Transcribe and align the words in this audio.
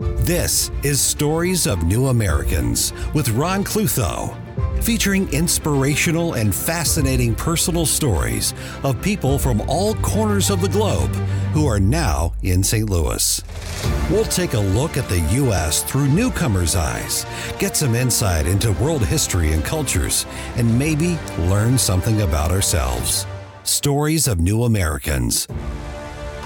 This 0.00 0.70
is 0.82 0.98
Stories 0.98 1.66
of 1.66 1.82
New 1.82 2.06
Americans 2.06 2.94
with 3.12 3.28
Ron 3.28 3.62
Klutho, 3.62 4.34
featuring 4.82 5.30
inspirational 5.30 6.32
and 6.32 6.54
fascinating 6.54 7.34
personal 7.34 7.84
stories 7.84 8.54
of 8.82 9.02
people 9.02 9.38
from 9.38 9.60
all 9.68 9.94
corners 9.96 10.48
of 10.48 10.62
the 10.62 10.70
globe 10.70 11.10
who 11.52 11.66
are 11.66 11.78
now 11.78 12.32
in 12.42 12.62
St. 12.64 12.88
Louis. 12.88 13.42
We'll 14.10 14.24
take 14.24 14.54
a 14.54 14.60
look 14.60 14.96
at 14.96 15.06
the 15.10 15.20
U.S. 15.20 15.82
through 15.82 16.08
newcomers' 16.08 16.76
eyes, 16.76 17.26
get 17.58 17.76
some 17.76 17.94
insight 17.94 18.46
into 18.46 18.72
world 18.82 19.04
history 19.04 19.52
and 19.52 19.62
cultures, 19.62 20.24
and 20.56 20.78
maybe 20.78 21.18
learn 21.40 21.76
something 21.76 22.22
about 22.22 22.50
ourselves. 22.50 23.26
Stories 23.64 24.28
of 24.28 24.40
New 24.40 24.64
Americans 24.64 25.46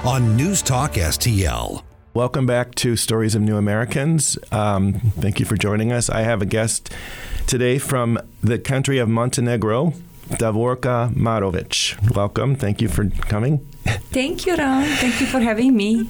on 0.04 0.36
News 0.36 0.60
Talk 0.60 0.94
STL. 0.94 1.84
Welcome 2.14 2.46
back 2.46 2.76
to 2.76 2.94
Stories 2.94 3.34
of 3.34 3.42
New 3.42 3.56
Americans. 3.56 4.38
Um, 4.52 4.92
thank 5.18 5.40
you 5.40 5.46
for 5.46 5.56
joining 5.56 5.90
us. 5.90 6.08
I 6.08 6.20
have 6.20 6.40
a 6.40 6.46
guest 6.46 6.94
today 7.48 7.76
from 7.76 8.20
the 8.40 8.56
country 8.56 8.98
of 8.98 9.08
Montenegro, 9.08 9.94
Davorka 10.28 11.12
Marovic. 11.12 12.14
Welcome. 12.14 12.54
Thank 12.54 12.80
you 12.80 12.86
for 12.86 13.10
coming. 13.10 13.66
Thank 14.12 14.46
you, 14.46 14.54
Ron. 14.54 14.84
Thank 14.84 15.20
you 15.20 15.26
for 15.26 15.40
having 15.40 15.76
me. 15.76 16.08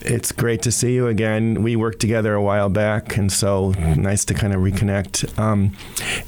It's 0.00 0.32
great 0.32 0.62
to 0.62 0.72
see 0.72 0.94
you 0.94 1.06
again. 1.08 1.62
We 1.62 1.76
worked 1.76 2.00
together 2.00 2.32
a 2.32 2.42
while 2.42 2.70
back, 2.70 3.18
and 3.18 3.30
so 3.30 3.72
nice 3.94 4.24
to 4.24 4.34
kind 4.34 4.54
of 4.54 4.60
reconnect. 4.60 5.38
Um, 5.38 5.76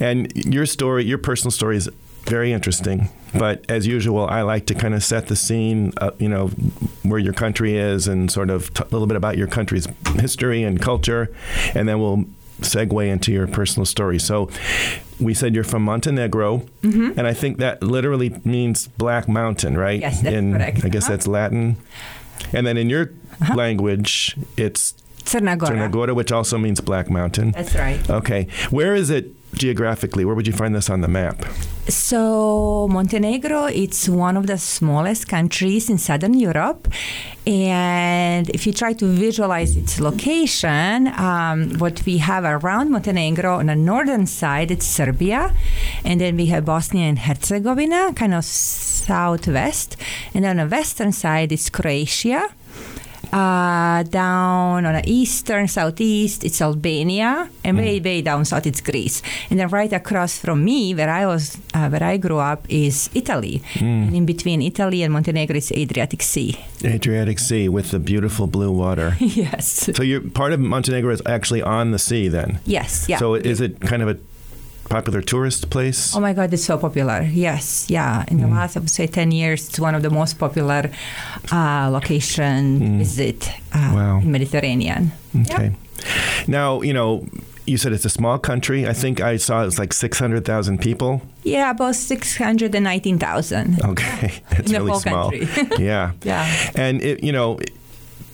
and 0.01 0.31
your 0.37 0.67
story, 0.67 1.05
your 1.05 1.17
personal 1.17 1.51
story 1.51 1.79
is 1.79 1.89
very 2.27 2.53
interesting. 2.53 3.09
But 3.37 3.65
as 3.69 3.87
usual, 3.87 4.27
I 4.27 4.43
like 4.43 4.67
to 4.67 4.75
kind 4.75 4.95
of 4.95 5.03
set 5.03 5.27
the 5.27 5.35
scene, 5.37 5.93
uh, 6.01 6.13
you 6.19 6.29
know, 6.29 6.49
where 7.03 7.19
your 7.19 7.33
country 7.33 7.77
is 7.77 8.07
and 8.07 8.31
sort 8.31 8.49
of 8.51 8.73
t- 8.73 8.83
a 8.85 8.89
little 8.93 9.09
bit 9.09 9.17
about 9.17 9.37
your 9.37 9.49
country's 9.49 9.89
history 10.21 10.63
and 10.63 10.81
culture, 10.81 11.35
and 11.75 11.89
then 11.89 11.99
we'll 12.01 12.25
segue 12.61 13.07
into 13.09 13.33
your 13.33 13.49
personal 13.49 13.85
story. 13.85 14.19
So 14.21 14.49
we 15.19 15.35
said 15.35 15.55
you're 15.55 15.65
from 15.65 15.83
Montenegro, 15.83 16.59
Mm-hmm. 16.83 17.19
and 17.19 17.27
I 17.27 17.33
think 17.35 17.59
that 17.59 17.83
literally 17.83 18.41
means 18.45 18.87
Black 18.87 19.29
Mountain, 19.29 19.77
right? 19.77 20.01
Yes, 20.01 20.21
that's 20.23 20.35
in, 20.37 20.53
correct. 20.53 20.85
I 20.85 20.89
guess 20.89 21.05
Uh-huh. 21.05 21.13
that's 21.13 21.27
Latin. 21.27 21.77
And 22.53 22.65
then 22.67 22.77
in 22.77 22.89
your 22.89 23.11
language, 23.55 24.37
it's 24.57 24.95
Crna 25.25 25.59
Gora. 25.59 25.73
Crna 25.73 25.91
Gora, 25.91 26.15
which 26.15 26.31
also 26.33 26.59
means 26.59 26.81
Black 26.81 27.11
Mountain. 27.11 27.51
That's 27.53 27.75
right. 27.75 28.09
Okay. 28.11 28.47
Where 28.71 28.95
is 28.95 29.11
it 29.11 29.35
geographically? 29.55 30.25
Where 30.25 30.35
would 30.35 30.47
you 30.47 30.53
find 30.53 30.75
this 30.75 30.91
on 30.91 31.01
the 31.01 31.09
map? 31.09 31.45
So 31.89 32.89
Montenegro, 32.91 33.67
it's 33.67 34.09
one 34.09 34.37
of 34.37 34.47
the 34.47 34.57
smallest 34.57 35.29
countries 35.29 35.91
in 35.91 35.99
Southern 35.99 36.35
Europe, 36.35 36.89
and 37.47 38.49
if 38.51 38.67
you 38.67 38.73
try 38.73 38.95
to 38.95 39.07
visualize 39.07 39.77
its 39.77 40.01
location, 40.01 41.09
um, 41.09 41.79
what 41.79 42.05
we 42.07 42.19
have 42.19 42.45
around 42.45 42.91
Montenegro 42.91 43.59
on 43.59 43.67
the 43.67 43.77
northern 43.77 44.27
side, 44.27 44.71
it's 44.71 44.87
Serbia, 44.87 45.55
and 46.05 46.21
then 46.21 46.37
we 46.37 46.47
have 46.47 46.65
Bosnia 46.65 47.05
and 47.05 47.19
Herzegovina, 47.19 48.15
kind 48.15 48.33
of 48.33 48.47
southwest, 48.47 49.97
and 50.33 50.47
on 50.47 50.57
the 50.57 50.67
western 50.67 51.13
side, 51.13 51.53
it's 51.53 51.69
Croatia. 51.69 52.49
Uh, 53.35 54.05
down 54.05 54.87
on 54.87 54.95
the 54.95 55.03
eastern 55.11 55.67
southeast, 55.67 56.45
it's 56.45 56.63
Albania, 56.63 57.51
and 57.65 57.77
way 57.77 57.99
way 57.99 58.23
down 58.23 58.45
south, 58.45 58.65
it's 58.65 58.81
Greece. 58.81 59.23
And 59.51 59.59
then 59.59 59.69
right 59.71 59.93
across 59.93 60.39
from 60.39 60.65
me, 60.65 60.95
where 60.95 61.11
I 61.11 61.27
was, 61.27 61.59
uh, 61.75 61.89
where 61.89 62.05
I 62.05 62.17
grew 62.17 62.39
up, 62.39 62.65
is 62.69 63.11
Italy. 63.13 63.61
And 63.81 64.15
in 64.15 64.25
between 64.25 64.63
Italy 64.63 65.03
and 65.03 65.13
Montenegro 65.13 65.57
is 65.57 65.73
Adriatic 65.73 66.23
Sea. 66.23 66.55
Adriatic 66.85 67.41
Sea 67.41 67.69
with 67.69 67.91
the 67.91 67.99
beautiful 67.99 68.47
blue 68.47 68.71
water. 68.71 69.17
yes. 69.19 69.91
so 69.97 70.05
you're 70.05 70.21
part 70.21 70.53
of 70.53 70.61
Montenegro 70.61 71.13
is 71.13 71.23
actually 71.27 71.63
on 71.63 71.91
the 71.91 71.99
sea 71.99 72.29
then. 72.29 72.61
Yes. 72.67 73.09
Yeah. 73.09 73.19
So 73.19 73.35
is 73.35 73.61
it 73.61 73.81
kind 73.81 74.01
of 74.01 74.09
a 74.09 74.17
popular 74.89 75.23
tourist 75.23 75.71
place? 75.71 76.15
Oh 76.17 76.21
my 76.21 76.33
God, 76.33 76.53
it's 76.53 76.65
so 76.65 76.79
popular. 76.79 77.23
Yes, 77.23 77.87
yeah. 77.89 78.25
In 78.29 78.41
the 78.41 78.47
last, 78.47 78.77
I 78.77 78.81
would 78.81 78.91
say, 78.91 79.07
10 79.07 79.31
years, 79.33 79.69
it's 79.69 79.81
one 79.81 79.95
of 79.95 80.03
the 80.03 80.11
most 80.11 80.39
popular 80.39 80.91
uh, 81.53 81.89
location 81.91 82.99
visit 82.99 83.49
uh, 83.73 83.93
Wow. 83.95 84.19
in 84.21 84.31
Mediterranean. 84.31 85.13
Okay. 85.51 85.73
Now, 86.47 86.83
you 86.83 86.93
know, 86.93 87.27
you 87.67 87.79
said 87.79 87.93
it's 87.93 88.05
a 88.05 88.11
small 88.11 88.39
country. 88.39 88.87
I 88.87 88.93
think 88.93 89.21
I 89.21 89.39
saw 89.39 89.65
it's 89.65 89.79
like 89.79 89.93
600,000 89.95 90.79
people. 90.81 91.23
Yeah, 91.45 91.71
about 91.71 91.95
619,000. 91.97 93.81
Okay. 93.85 94.43
It's 94.51 94.71
In 94.71 94.85
really 94.85 94.99
small. 95.01 95.31
country. 95.31 95.49
yeah. 95.85 96.13
Yeah. 96.23 96.47
And 96.75 97.03
it, 97.03 97.23
you 97.25 97.33
know, 97.33 97.59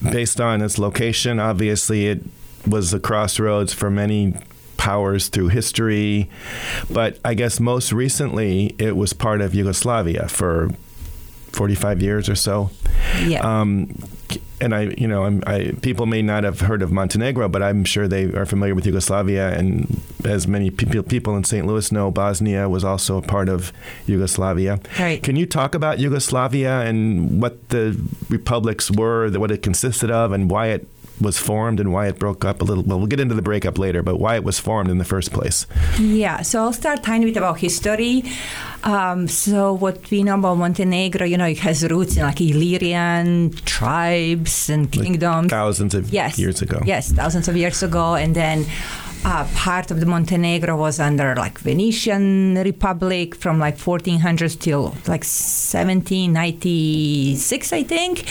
based 0.02 0.40
on 0.40 0.62
its 0.62 0.78
location, 0.78 1.38
obviously 1.38 2.06
it 2.08 2.22
was 2.66 2.90
the 2.90 3.00
crossroads 3.00 3.72
for 3.72 3.90
many 3.90 4.34
powers 4.80 5.28
through 5.28 5.48
history, 5.48 6.30
but 6.90 7.18
I 7.22 7.34
guess 7.34 7.60
most 7.60 7.92
recently 7.92 8.74
it 8.78 8.96
was 8.96 9.12
part 9.12 9.42
of 9.42 9.54
Yugoslavia 9.54 10.26
for 10.26 10.70
45 11.52 12.00
years 12.00 12.30
or 12.30 12.34
so. 12.34 12.70
Yeah. 13.22 13.40
Um, 13.40 13.94
and 14.58 14.74
I, 14.74 14.94
you 14.96 15.06
know, 15.06 15.24
I'm, 15.24 15.42
I, 15.46 15.72
people 15.82 16.06
may 16.06 16.22
not 16.22 16.44
have 16.44 16.60
heard 16.60 16.80
of 16.80 16.90
Montenegro, 16.92 17.48
but 17.50 17.62
I'm 17.62 17.84
sure 17.84 18.08
they 18.08 18.24
are 18.32 18.46
familiar 18.46 18.74
with 18.74 18.86
Yugoslavia. 18.86 19.50
And 19.50 20.00
as 20.24 20.46
many 20.46 20.70
people, 20.70 21.02
people 21.02 21.36
in 21.36 21.44
St. 21.44 21.66
Louis 21.66 21.92
know, 21.92 22.10
Bosnia 22.10 22.66
was 22.66 22.82
also 22.82 23.18
a 23.18 23.22
part 23.22 23.50
of 23.50 23.74
Yugoslavia. 24.06 24.80
Right. 24.98 25.22
Can 25.22 25.36
you 25.36 25.44
talk 25.44 25.74
about 25.74 25.98
Yugoslavia 25.98 26.80
and 26.80 27.42
what 27.42 27.68
the 27.68 28.00
republics 28.30 28.90
were, 28.90 29.30
what 29.30 29.50
it 29.50 29.62
consisted 29.62 30.10
of, 30.10 30.32
and 30.32 30.50
why 30.50 30.68
it 30.68 30.86
was 31.20 31.38
formed 31.38 31.80
and 31.80 31.92
why 31.92 32.08
it 32.08 32.18
broke 32.18 32.44
up 32.44 32.60
a 32.62 32.64
little? 32.64 32.82
Well, 32.82 32.98
we'll 32.98 33.06
get 33.06 33.20
into 33.20 33.34
the 33.34 33.42
breakup 33.42 33.78
later, 33.78 34.02
but 34.02 34.16
why 34.16 34.36
it 34.36 34.44
was 34.44 34.58
formed 34.58 34.90
in 34.90 34.98
the 34.98 35.04
first 35.04 35.32
place. 35.32 35.66
Yeah, 35.98 36.42
so 36.42 36.62
I'll 36.62 36.72
start 36.72 37.02
tiny 37.02 37.26
bit 37.26 37.36
about 37.36 37.58
history. 37.58 38.24
Um, 38.82 39.28
so 39.28 39.74
what 39.74 40.10
we 40.10 40.22
know 40.22 40.38
about 40.38 40.56
Montenegro, 40.56 41.26
you 41.26 41.36
know, 41.36 41.46
it 41.46 41.58
has 41.58 41.84
roots 41.84 42.16
in 42.16 42.22
like 42.22 42.40
Illyrian 42.40 43.52
tribes 43.64 44.70
and 44.70 44.90
kingdoms. 44.90 45.50
Thousands 45.50 45.94
of 45.94 46.10
yes, 46.10 46.38
years 46.38 46.62
ago. 46.62 46.80
Yes, 46.84 47.12
thousands 47.12 47.48
of 47.48 47.56
years 47.56 47.82
ago, 47.82 48.14
and 48.14 48.34
then. 48.34 48.66
Uh, 49.22 49.46
part 49.54 49.90
of 49.90 50.00
the 50.00 50.06
Montenegro 50.06 50.74
was 50.76 50.98
under 50.98 51.34
like 51.36 51.58
Venetian 51.58 52.54
Republic 52.64 53.34
from 53.34 53.58
like 53.58 53.76
1400s 53.76 54.58
till 54.58 54.94
like 55.06 55.24
1796, 55.24 57.72
I 57.72 57.82
think, 57.82 58.24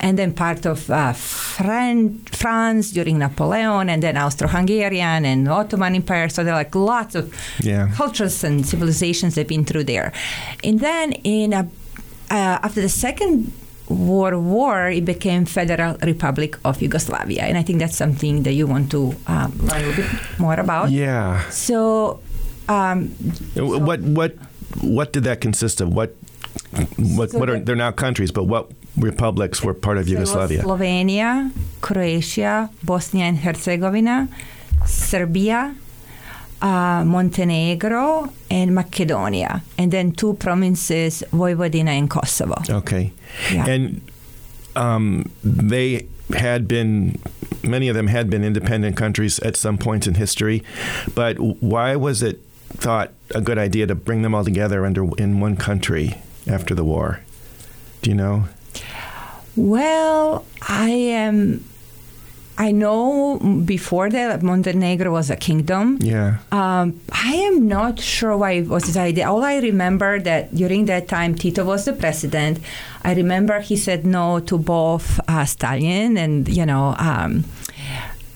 and 0.00 0.18
then 0.18 0.32
part 0.34 0.66
of 0.66 0.90
uh, 0.90 1.14
Fran- 1.14 2.18
France 2.30 2.90
during 2.92 3.18
Napoleon, 3.18 3.88
and 3.88 4.02
then 4.02 4.18
Austro-Hungarian 4.18 5.24
and 5.24 5.48
Ottoman 5.48 5.94
Empire. 5.94 6.28
So 6.28 6.44
there 6.44 6.52
are 6.54 6.58
like 6.58 6.74
lots 6.74 7.14
of 7.14 7.32
Yeah. 7.62 7.88
cultures 7.96 8.44
and 8.44 8.66
civilizations 8.66 9.36
have 9.36 9.48
been 9.48 9.64
through 9.64 9.84
there. 9.84 10.12
And 10.62 10.78
then 10.80 11.12
in 11.24 11.54
a, 11.54 11.60
uh, 12.30 12.58
after 12.62 12.82
the 12.82 12.88
second 12.90 13.50
World 13.88 14.44
War, 14.44 14.88
it 14.88 15.04
became 15.04 15.44
Federal 15.44 15.96
Republic 16.02 16.56
of 16.64 16.80
Yugoslavia, 16.80 17.42
and 17.42 17.58
I 17.58 17.62
think 17.62 17.78
that's 17.80 17.96
something 17.96 18.42
that 18.44 18.52
you 18.54 18.66
want 18.66 18.90
to 18.92 19.14
um, 19.26 19.52
learn 19.58 19.82
a 19.84 19.86
little 19.86 20.04
bit 20.04 20.10
more 20.38 20.54
about. 20.54 20.90
Yeah. 20.90 21.42
So, 21.50 22.20
um, 22.68 23.08
What 23.54 24.00
what 24.00 24.32
what 24.80 25.12
did 25.12 25.24
that 25.24 25.40
consist 25.40 25.80
of? 25.80 25.92
What 25.94 26.16
what 26.96 27.30
So 27.30 27.38
what 27.38 27.48
are 27.50 27.58
the- 27.58 27.64
they're 27.64 27.76
now 27.76 27.92
countries, 27.92 28.32
but 28.32 28.44
what 28.44 28.70
republics 28.96 29.62
were 29.62 29.74
part 29.74 29.98
of 29.98 30.04
so 30.06 30.12
Yugoslavia? 30.12 30.62
Slovenia, 30.62 31.50
Croatia, 31.80 32.70
Bosnia 32.82 33.24
and 33.26 33.38
Herzegovina, 33.38 34.28
Serbia, 34.86 35.74
uh, 36.62 37.04
Montenegro, 37.04 38.30
and 38.50 38.74
Macedonia, 38.74 39.62
and 39.78 39.92
then 39.92 40.12
two 40.12 40.34
provinces, 40.34 41.22
Vojvodina 41.32 41.90
and 41.98 42.08
Kosovo. 42.08 42.56
Okay. 42.70 43.12
Yeah. 43.52 43.66
And 43.66 44.00
um, 44.76 45.30
they 45.42 46.06
had 46.34 46.66
been, 46.66 47.20
many 47.62 47.88
of 47.88 47.94
them 47.96 48.06
had 48.06 48.30
been 48.30 48.44
independent 48.44 48.96
countries 48.96 49.38
at 49.40 49.56
some 49.56 49.78
point 49.78 50.06
in 50.06 50.14
history, 50.14 50.62
but 51.14 51.38
why 51.38 51.96
was 51.96 52.22
it 52.22 52.40
thought 52.70 53.12
a 53.34 53.40
good 53.40 53.58
idea 53.58 53.86
to 53.86 53.94
bring 53.94 54.22
them 54.22 54.34
all 54.34 54.44
together 54.44 54.84
under 54.84 55.08
in 55.16 55.40
one 55.40 55.56
country 55.56 56.16
after 56.46 56.74
the 56.74 56.84
war? 56.84 57.20
Do 58.02 58.10
you 58.10 58.16
know? 58.16 58.44
Well, 59.56 60.44
I 60.68 60.90
am. 60.90 61.64
I 62.56 62.70
know 62.70 63.38
before 63.64 64.10
that 64.10 64.42
Montenegro 64.42 65.10
was 65.10 65.28
a 65.30 65.36
kingdom. 65.36 65.98
Yeah. 66.00 66.38
Um, 66.52 67.00
I 67.10 67.34
am 67.34 67.66
not 67.66 67.98
sure 67.98 68.36
why 68.36 68.52
it 68.52 68.68
was 68.68 68.84
this 68.84 68.96
idea. 68.96 69.28
All 69.28 69.42
I 69.42 69.58
remember 69.58 70.20
that 70.20 70.54
during 70.54 70.84
that 70.86 71.08
time 71.08 71.34
Tito 71.34 71.64
was 71.64 71.84
the 71.84 71.92
president. 71.92 72.60
I 73.02 73.14
remember 73.14 73.60
he 73.60 73.76
said 73.76 74.06
no 74.06 74.38
to 74.40 74.56
both 74.58 75.18
uh, 75.28 75.44
Stalin 75.44 76.16
and 76.16 76.48
you 76.48 76.64
know 76.64 76.94
um, 76.98 77.44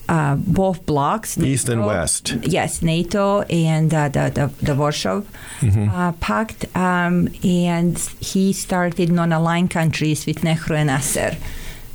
uh, 0.08 0.34
both 0.36 0.84
blocks. 0.86 1.38
East 1.38 1.68
and 1.68 1.84
West. 1.86 2.34
Yes, 2.42 2.82
NATO 2.82 3.42
and 3.42 3.92
uh, 3.94 4.08
the, 4.08 4.30
the 4.34 4.64
the 4.64 4.74
Warsaw 4.74 5.22
Mm-hmm. 5.60 5.88
uh, 5.90 6.12
Pact, 6.20 6.66
um, 6.76 7.28
and 7.42 7.98
he 8.20 8.52
started 8.52 9.10
non-aligned 9.10 9.70
countries 9.70 10.24
with 10.24 10.44
Nehru 10.44 10.76
and 10.76 10.86
Nasser, 10.86 11.36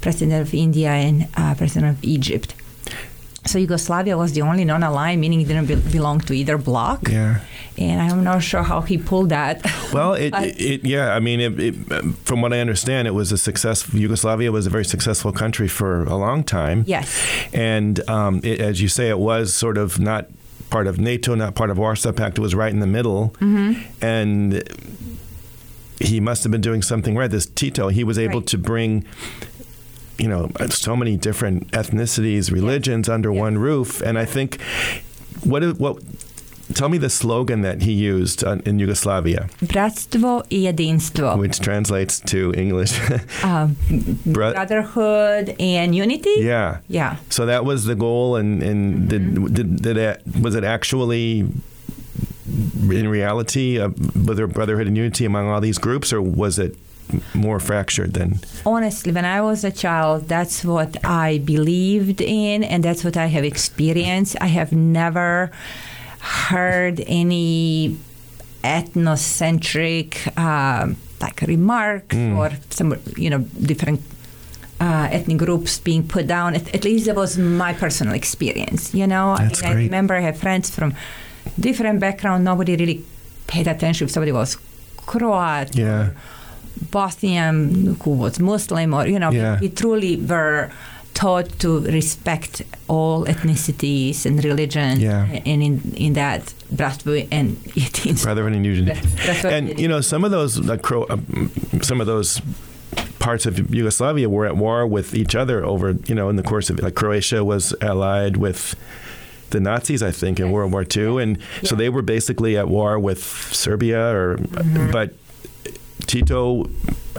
president 0.03 0.41
of 0.45 0.53
India 0.53 0.89
and 0.91 1.15
uh, 1.35 1.55
president 1.55 1.97
of 1.97 2.03
Egypt. 2.03 2.53
so 3.45 3.57
Yugoslavia 3.59 4.15
was 4.23 4.31
the 4.37 4.41
only 4.41 4.63
non-aligned, 4.71 5.19
meaning 5.23 5.41
it 5.41 5.47
didn't 5.51 5.67
be- 5.71 5.91
belong 5.97 6.17
to 6.27 6.33
either 6.33 6.57
bloc. 6.57 6.99
Yeah. 7.09 7.39
And 7.77 7.97
I'm 8.05 8.23
not 8.23 8.39
sure 8.43 8.63
how 8.71 8.81
he 8.89 8.97
pulled 8.97 9.29
that. 9.29 9.55
Well, 9.91 10.13
it, 10.25 10.31
it, 10.49 10.55
it 10.71 10.79
yeah. 10.85 11.15
I 11.17 11.19
mean, 11.27 11.39
it, 11.47 11.53
it, 11.67 11.73
from 12.27 12.41
what 12.43 12.51
I 12.53 12.59
understand, 12.65 13.07
it 13.07 13.15
was 13.21 13.31
a 13.31 13.37
successful. 13.37 13.99
Yugoslavia 13.99 14.49
was 14.51 14.65
a 14.67 14.69
very 14.77 14.85
successful 14.85 15.31
country 15.43 15.67
for 15.67 16.03
a 16.03 16.15
long 16.15 16.43
time. 16.43 16.83
Yes. 16.87 17.07
And 17.53 17.95
um, 18.09 18.39
it, 18.43 18.59
as 18.61 18.79
you 18.81 18.87
say, 18.87 19.09
it 19.09 19.19
was 19.19 19.53
sort 19.53 19.77
of 19.77 19.99
not 19.99 20.23
part 20.69 20.87
of 20.87 20.97
NATO, 20.99 21.35
not 21.35 21.53
part 21.55 21.69
of 21.71 21.77
Warsaw 21.77 22.11
Pact. 22.13 22.37
It 22.37 22.41
was 22.41 22.53
right 22.55 22.71
in 22.73 22.79
the 22.79 22.87
middle. 22.97 23.23
Mm-hmm. 23.41 23.71
And 24.05 24.63
he 25.99 26.19
must 26.19 26.43
have 26.43 26.51
been 26.51 26.61
doing 26.61 26.81
something 26.81 27.15
right. 27.15 27.29
This 27.31 27.45
Tito, 27.45 27.87
he 27.89 28.03
was 28.03 28.17
able 28.17 28.39
Right. 28.39 28.47
to 28.47 28.57
bring. 28.57 29.05
You 30.17 30.27
know, 30.27 30.49
so 30.69 30.95
many 30.95 31.17
different 31.17 31.71
ethnicities, 31.71 32.51
religions 32.51 33.09
under 33.09 33.31
Yeah. 33.33 33.41
one 33.41 33.57
roof, 33.57 34.01
and 34.01 34.17
I 34.17 34.25
think 34.25 34.59
what 35.43 35.63
what. 35.79 35.97
Tell 36.75 36.87
me 36.89 36.97
the 36.97 37.09
slogan 37.09 37.61
that 37.61 37.81
he 37.81 37.91
used 37.91 38.43
uh, 38.43 38.57
in 38.65 38.79
Yugoslavia, 38.79 39.47
Bratstvo 39.61 40.41
i 40.49 40.71
jedinstvo. 40.71 41.37
which 41.37 41.59
translates 41.59 42.19
to 42.21 42.53
English. 42.55 42.93
Um, 43.43 43.75
brotherhood 44.25 45.55
and 45.59 45.93
unity. 45.93 46.33
yeah. 46.39 46.77
Yeah. 46.87 47.17
So 47.29 47.45
that 47.45 47.65
was 47.65 47.85
the 47.85 47.95
goal, 47.95 48.35
and, 48.37 48.63
and 48.63 49.09
Mm-hmm. 49.09 49.45
did, 49.45 49.53
did, 49.53 49.81
did 49.81 49.97
it, 49.97 50.21
was 50.41 50.55
it 50.55 50.63
actually 50.63 51.45
in 52.47 53.07
reality 53.07 53.77
a 53.77 53.89
brother- 53.89 54.47
brotherhood 54.47 54.87
and 54.87 54.95
unity 54.97 55.25
among 55.25 55.49
all 55.49 55.61
these 55.61 55.77
groups, 55.77 56.13
or 56.13 56.21
was 56.21 56.57
it 56.59 56.75
more 57.33 57.59
fractured 57.59 58.13
than? 58.13 58.39
honestly, 58.65 59.11
when 59.11 59.25
I 59.25 59.41
was 59.41 59.63
a 59.63 59.71
child, 59.71 60.27
that's 60.27 60.63
what 60.65 60.91
I 61.05 61.39
believed 61.39 62.21
in, 62.21 62.63
and 62.63 62.83
that's 62.83 63.03
what 63.03 63.17
I 63.17 63.27
have 63.27 63.43
experienced. 63.45 64.35
I 64.41 64.47
have 64.47 64.71
never 64.71 65.51
heard 66.49 67.03
any 67.07 67.97
ethnocentric 68.63 70.37
um, 70.37 70.95
like 71.21 71.41
remarks 71.41 72.15
Mm. 72.15 72.37
or 72.37 72.51
some 72.69 72.95
you 73.17 73.29
know 73.29 73.39
different 73.71 73.99
uh, 74.79 75.07
ethnic 75.11 75.37
groups 75.37 75.79
being 75.79 76.03
put 76.07 76.27
down. 76.27 76.55
At, 76.55 76.73
at 76.75 76.83
least 76.83 77.05
that 77.05 77.15
was 77.15 77.37
my 77.37 77.73
personal 77.73 78.13
experience. 78.13 78.93
You 78.93 79.07
know, 79.07 79.31
I, 79.31 79.47
mean, 79.47 79.65
I 79.65 79.73
remember 79.73 80.13
I 80.15 80.21
have 80.21 80.37
friends 80.37 80.69
from 80.69 80.93
different 81.59 81.99
background. 81.99 82.43
Nobody 82.43 82.75
really 82.75 83.03
paid 83.47 83.67
attention 83.67 84.05
if 84.07 84.11
somebody 84.11 84.31
was 84.31 84.57
Croat, 85.05 85.75
Yeah. 85.75 86.09
Bosnian 86.97 87.95
who 88.03 88.11
was 88.23 88.39
Muslim, 88.39 88.93
or 88.93 89.03
you 89.13 89.19
know, 89.19 89.31
Yeah. 89.31 89.59
we, 89.59 89.67
we 89.67 89.69
truly 89.81 90.13
were 90.31 90.69
taught 91.21 91.47
to 91.59 91.69
respect 91.99 92.53
all 92.87 93.25
ethnicities 93.33 94.25
and 94.25 94.43
religions, 94.43 94.99
Yeah. 94.99 95.27
and 95.51 95.59
in 95.67 95.73
in 96.05 96.13
that 96.13 96.41
bratstvo 96.77 97.13
and 97.37 97.47
jedinstvo. 97.75 98.23
Brotherhood 98.23 98.53
and 98.57 98.65
unity. 98.65 98.85
That's- 98.93 99.25
that's 99.27 99.43
what 99.43 99.53
And 99.53 99.79
you 99.83 99.87
know, 99.91 100.01
some 100.01 100.23
of 100.27 100.31
those, 100.31 100.53
like 100.71 100.81
Cro- 100.81 101.07
uh, 101.13 101.17
some 101.81 102.01
of 102.01 102.07
those 102.07 102.41
parts 103.19 103.45
of 103.45 103.53
Yugoslavia 103.79 104.27
were 104.27 104.45
at 104.51 104.55
war 104.57 104.79
with 104.97 105.13
each 105.21 105.35
other 105.41 105.57
over, 105.71 105.87
you 106.09 106.15
know, 106.17 106.29
in 106.31 106.35
the 106.35 106.43
course 106.51 106.69
of 106.71 106.75
like 106.85 106.95
Croatia 107.01 107.39
was 107.43 107.73
allied 107.81 108.35
with 108.37 108.75
the 109.51 109.59
Nazis, 109.59 110.01
I 110.01 110.11
think, 110.11 110.39
in 110.39 110.45
World 110.51 110.71
War 110.73 110.83
II, 110.97 111.21
and 111.23 111.37
so 111.63 111.75
they 111.75 111.89
were 111.89 112.01
basically 112.15 112.57
at 112.61 112.67
war 112.67 112.97
with 113.09 113.21
Serbia, 113.63 114.01
or 114.19 114.37
but 114.91 115.09
Tito. 116.13 116.69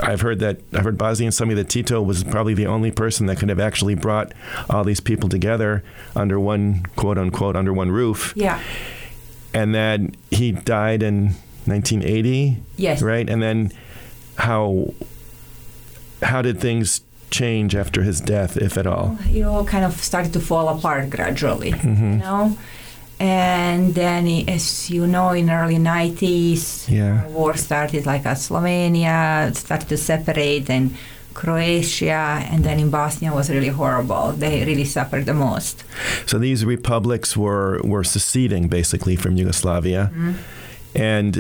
I've 0.01 0.21
heard 0.21 0.39
that 0.41 0.61
I've 0.73 0.85
heard 0.85 0.97
Bosnian 0.97 1.33
tell 1.33 1.47
me 1.47 1.55
that 1.55 1.69
Tito 1.69 2.01
was 2.01 2.23
probably 2.25 2.55
the 2.55 2.67
only 2.67 2.91
person 2.93 3.27
that 3.27 3.37
could 3.39 3.49
have 3.49 3.59
actually 3.61 3.95
brought 3.97 4.33
all 4.71 4.85
these 4.85 5.01
people 5.01 5.29
together 5.29 5.83
under 6.15 6.39
one 6.39 6.85
quote 6.97 7.19
unquote 7.19 7.57
under 7.57 7.73
one 7.73 7.91
roof 7.91 8.33
Yeah. 8.37 8.61
and 9.53 9.75
that 9.75 10.01
he 10.31 10.53
died 10.53 11.03
in 11.03 11.35
1980 11.67 12.59
Yes. 12.77 13.03
right 13.03 13.29
and 13.29 13.43
then 13.43 13.73
how 14.37 14.93
how 16.23 16.43
did 16.43 16.61
things 16.61 17.01
change 17.31 17.75
after 17.75 18.03
his 18.03 18.21
death 18.21 18.57
if 18.57 18.77
at 18.79 18.87
all 18.87 19.19
it 19.29 19.43
all 19.43 19.65
kind 19.65 19.85
of 19.85 19.93
started 20.01 20.33
to 20.33 20.41
fall 20.41 20.69
apart 20.69 21.11
gradually, 21.11 21.73
Mm-hmm. 21.73 22.13
you 22.13 22.19
know. 22.19 22.57
And 23.25 23.95
then, 23.95 24.27
as 24.49 24.91
you 24.91 25.07
know, 25.07 25.31
in 25.31 25.49
early 25.51 25.79
90s, 25.79 26.89
Yeah. 26.89 27.27
war 27.29 27.57
started 27.57 28.05
like 28.07 28.27
uh, 28.27 28.35
Slovenia 28.35 29.55
started 29.57 29.89
to 29.89 29.97
separate, 29.97 30.69
and 30.69 30.95
Croatia, 31.33 32.23
and 32.51 32.63
then 32.65 32.79
in 32.79 32.91
Bosnia 32.91 33.33
was 33.33 33.49
really 33.51 33.69
horrible. 33.81 34.33
They 34.33 34.65
really 34.65 34.85
suffered 34.85 35.25
the 35.27 35.35
most. 35.35 35.85
so 36.27 36.39
these 36.39 36.65
republics 36.65 37.37
were 37.37 37.81
were 37.93 38.05
seceding 38.05 38.69
basically 38.69 39.17
from 39.17 39.33
Yugoslavia 39.37 40.03
Mm-hmm. 40.13 40.33
and 41.15 41.33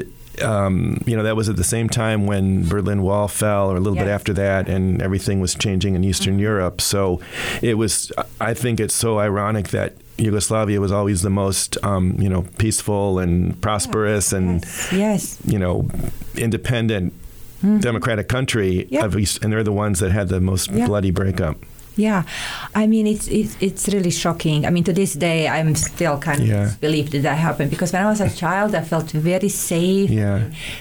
um, 0.43 0.75
you 1.07 1.15
know 1.17 1.23
that 1.23 1.37
was 1.37 1.49
at 1.49 1.57
the 1.57 1.69
same 1.77 1.89
time 1.89 2.21
when 2.27 2.67
Berlin 2.69 3.01
Wall 3.03 3.29
fell, 3.29 3.71
or 3.71 3.77
a 3.77 3.81
little 3.85 3.99
bit 4.05 4.09
after 4.19 4.33
that, 4.35 4.69
and 4.75 5.01
everything 5.01 5.41
was 5.41 5.55
changing 5.55 5.95
in 5.95 6.03
Eastern 6.11 6.37
Europe. 6.41 6.81
So 6.81 7.21
it 7.63 7.75
was. 7.83 8.11
I 8.41 8.53
think 8.63 8.81
it's 8.81 8.95
so 9.07 9.11
ironic 9.29 9.69
that 9.69 9.91
Yugoslavia 10.19 10.81
was 10.81 10.93
always 10.93 11.22
the 11.22 11.31
most, 11.31 11.76
um, 11.82 12.16
you 12.20 12.28
know, 12.28 12.44
peaceful 12.58 13.19
and 13.19 13.61
prosperous, 13.61 14.32
and 14.32 14.62
Yes. 14.62 14.93
yes. 14.93 15.38
you 15.46 15.58
know, 15.58 15.88
independent, 16.37 17.12
democratic 17.81 18.28
country 18.28 18.87
Yeah. 18.90 19.05
of 19.06 19.16
East, 19.16 19.43
and 19.43 19.52
they're 19.52 19.64
the 19.64 19.72
ones 19.72 19.99
that 20.00 20.12
had 20.12 20.28
the 20.28 20.40
most 20.40 20.70
Yeah. 20.70 20.87
bloody 20.87 21.11
breakup. 21.11 21.56
Yeah, 21.96 22.25
I 22.75 22.88
mean 22.88 23.06
it's, 23.06 23.28
it's 23.28 23.55
it's 23.61 23.87
really 23.94 24.11
shocking. 24.11 24.66
I 24.66 24.70
mean 24.70 24.82
to 24.84 24.93
this 24.93 25.12
day 25.14 25.46
I'm 25.46 25.76
still 25.76 26.19
kind 26.19 26.40
of 26.43 26.49
Yeah. 26.49 26.64
disbelieved 26.64 27.12
that 27.12 27.22
that 27.22 27.38
happened 27.38 27.70
because 27.70 27.93
when 27.93 28.02
I 28.02 28.11
was 28.11 28.20
a 28.20 28.28
child 28.44 28.75
I 28.75 28.82
felt 28.82 29.12
very 29.12 29.49
safe. 29.49 30.11
Yeah. 30.11 30.40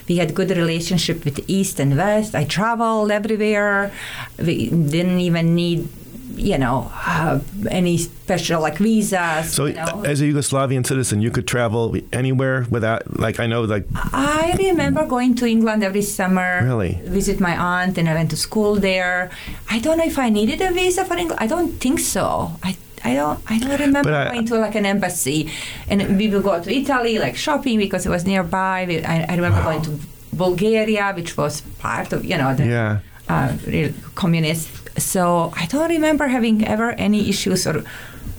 We 0.10 0.18
had 0.18 0.34
good 0.34 0.50
relationship 0.50 1.24
with 1.24 1.38
East 1.48 1.80
and 1.80 1.96
West. 1.98 2.34
I 2.34 2.46
traveled 2.46 3.12
everywhere. 3.12 3.92
We 4.40 4.70
didn't 4.96 5.20
even 5.30 5.54
need 5.54 5.88
you 6.36 6.58
know 6.58 6.92
uh, 6.94 7.40
any 7.70 7.98
special 7.98 8.62
like 8.62 8.78
visas. 8.78 9.52
So, 9.54 9.66
you 9.66 9.74
know. 9.76 10.04
as 10.06 10.22
a 10.22 10.26
Yugoslavian 10.26 10.86
citizen, 10.86 11.22
you 11.22 11.32
could 11.32 11.48
travel 11.48 11.96
anywhere 12.12 12.66
without, 12.70 13.20
like, 13.20 13.40
I 13.40 13.48
know, 13.48 13.62
like, 13.64 13.86
I 13.96 14.56
remember 14.58 15.06
going 15.06 15.36
to 15.36 15.46
England 15.46 15.84
every 15.84 16.02
summer. 16.02 16.62
Really? 16.64 17.00
Visit 17.06 17.40
my 17.40 17.56
aunt, 17.58 17.98
and 17.98 18.08
I 18.10 18.14
went 18.14 18.30
to 18.32 18.38
school 18.38 18.76
there. 18.76 19.30
I 19.70 19.80
don't 19.80 19.98
know 19.98 20.06
if 20.06 20.18
I 20.18 20.30
needed 20.30 20.62
a 20.62 20.72
visa 20.72 21.06
for 21.06 21.16
England. 21.16 21.40
I 21.42 21.48
don't 21.48 21.72
think 21.80 22.00
so. 22.00 22.52
I. 22.64 22.76
I 23.06 23.16
don't. 23.16 23.38
I 23.52 23.60
don't 23.60 23.78
remember 23.78 24.14
I- 24.14 24.32
going 24.32 24.46
to 24.46 24.56
like 24.60 24.76
an 24.76 24.86
embassy, 24.86 25.52
and 25.90 26.18
we 26.18 26.30
would 26.30 26.42
go 26.44 26.64
to 26.64 26.74
Italy 26.74 27.20
like 27.20 27.36
shopping 27.36 27.78
because 27.78 28.06
it 28.06 28.10
was 28.10 28.24
nearby. 28.26 28.86
We- 28.88 29.04
I, 29.04 29.26
I 29.28 29.36
remember 29.36 29.62
going 29.62 29.82
to 29.82 30.00
Bulgaria, 30.32 31.12
which 31.14 31.36
was 31.36 31.60
part 31.80 32.14
of 32.14 32.24
you 32.24 32.38
know 32.38 32.56
the 32.56 32.66
yeah. 32.66 33.00
uh, 33.28 33.58
real 33.68 33.92
communist. 34.16 34.70
So 34.98 35.52
I 35.56 35.66
don't 35.68 35.90
remember 35.90 36.28
having 36.28 36.66
ever 36.68 36.92
any 36.92 37.30
issues 37.30 37.66
or 37.68 37.84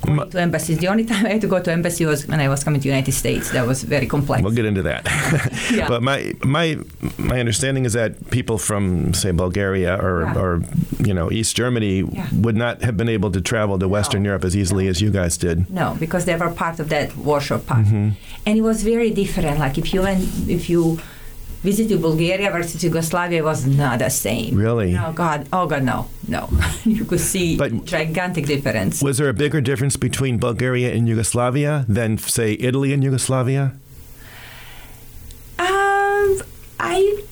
going 0.05 0.29
to 0.31 0.39
embassies. 0.41 0.79
The 0.79 0.89
only 0.89 1.05
time 1.11 1.25
I 1.27 1.31
had 1.31 1.41
to 1.41 1.47
go 1.49 1.61
to 1.61 1.73
embassy 1.73 2.05
was 2.05 2.27
when 2.29 2.39
I 2.41 2.49
was 2.49 2.63
coming 2.63 2.81
to 2.81 2.89
United 2.89 3.13
States. 3.13 3.51
That 3.53 3.67
was 3.67 3.83
very 3.83 4.07
complex. 4.07 4.43
We'll 4.43 4.53
get 4.53 4.67
into 4.67 4.83
that. 4.83 5.03
Yeah. 5.75 5.89
But 5.89 6.03
my 6.03 6.35
my 6.45 6.77
my 7.19 7.41
understanding 7.41 7.85
is 7.87 7.95
that 7.95 8.31
people 8.31 8.59
from 8.59 9.15
say 9.15 9.31
Bulgaria 9.33 9.97
or 10.07 10.15
Yeah. 10.23 10.43
or 10.43 10.63
you 11.09 11.15
know 11.15 11.27
East 11.33 11.57
Germany 11.57 11.95
Yeah. 12.13 12.29
would 12.45 12.57
not 12.65 12.83
have 12.83 12.97
been 12.97 13.09
able 13.09 13.31
to 13.33 13.41
travel 13.41 13.79
to 13.79 13.89
Western 13.89 14.23
No. 14.23 14.29
Europe 14.31 14.45
as 14.45 14.55
easily 14.55 14.87
as 14.89 15.01
you 15.01 15.11
guys 15.11 15.37
did. 15.39 15.57
No, 15.71 15.97
because 15.99 16.25
they 16.27 16.37
were 16.37 16.51
part 16.65 16.79
of 16.83 16.87
that 16.95 17.17
Warsaw 17.17 17.59
Pact, 17.59 17.87
Mm-hmm. 17.89 18.09
and 18.47 18.53
it 18.61 18.63
was 18.71 18.83
very 18.93 19.11
different. 19.11 19.59
Like 19.59 19.77
if 19.83 19.93
you 19.95 20.03
went, 20.03 20.21
if 20.49 20.69
you 20.73 20.83
visited 21.65 21.99
Bulgaria 22.09 22.49
versus 22.57 22.85
Yugoslavia, 22.85 23.41
was 23.43 23.61
not 23.67 23.99
the 24.05 24.11
same. 24.11 24.55
Really? 24.67 24.93
No, 24.93 25.13
God, 25.23 25.49
oh 25.57 25.67
God, 25.67 25.83
no, 25.93 25.99
no. 26.29 26.43
you 26.85 27.05
could 27.11 27.21
see 27.33 27.57
But- 27.57 27.73
gigantic 27.97 28.45
difference. 28.47 29.03
Was 29.03 29.17
there 29.19 29.31
a 29.37 29.39
bigger 29.45 29.61
difference 29.71 29.97
between 30.09 30.35
Bulgaria 30.39 30.89
and 30.95 31.09
Yugoslavia 31.13 31.73
than 31.89 32.19
say 32.19 32.51
Italy 32.69 32.93
and 32.95 33.03
Yugoslavia? 33.09 33.65
Um, 35.59 36.43
I, 36.81 37.23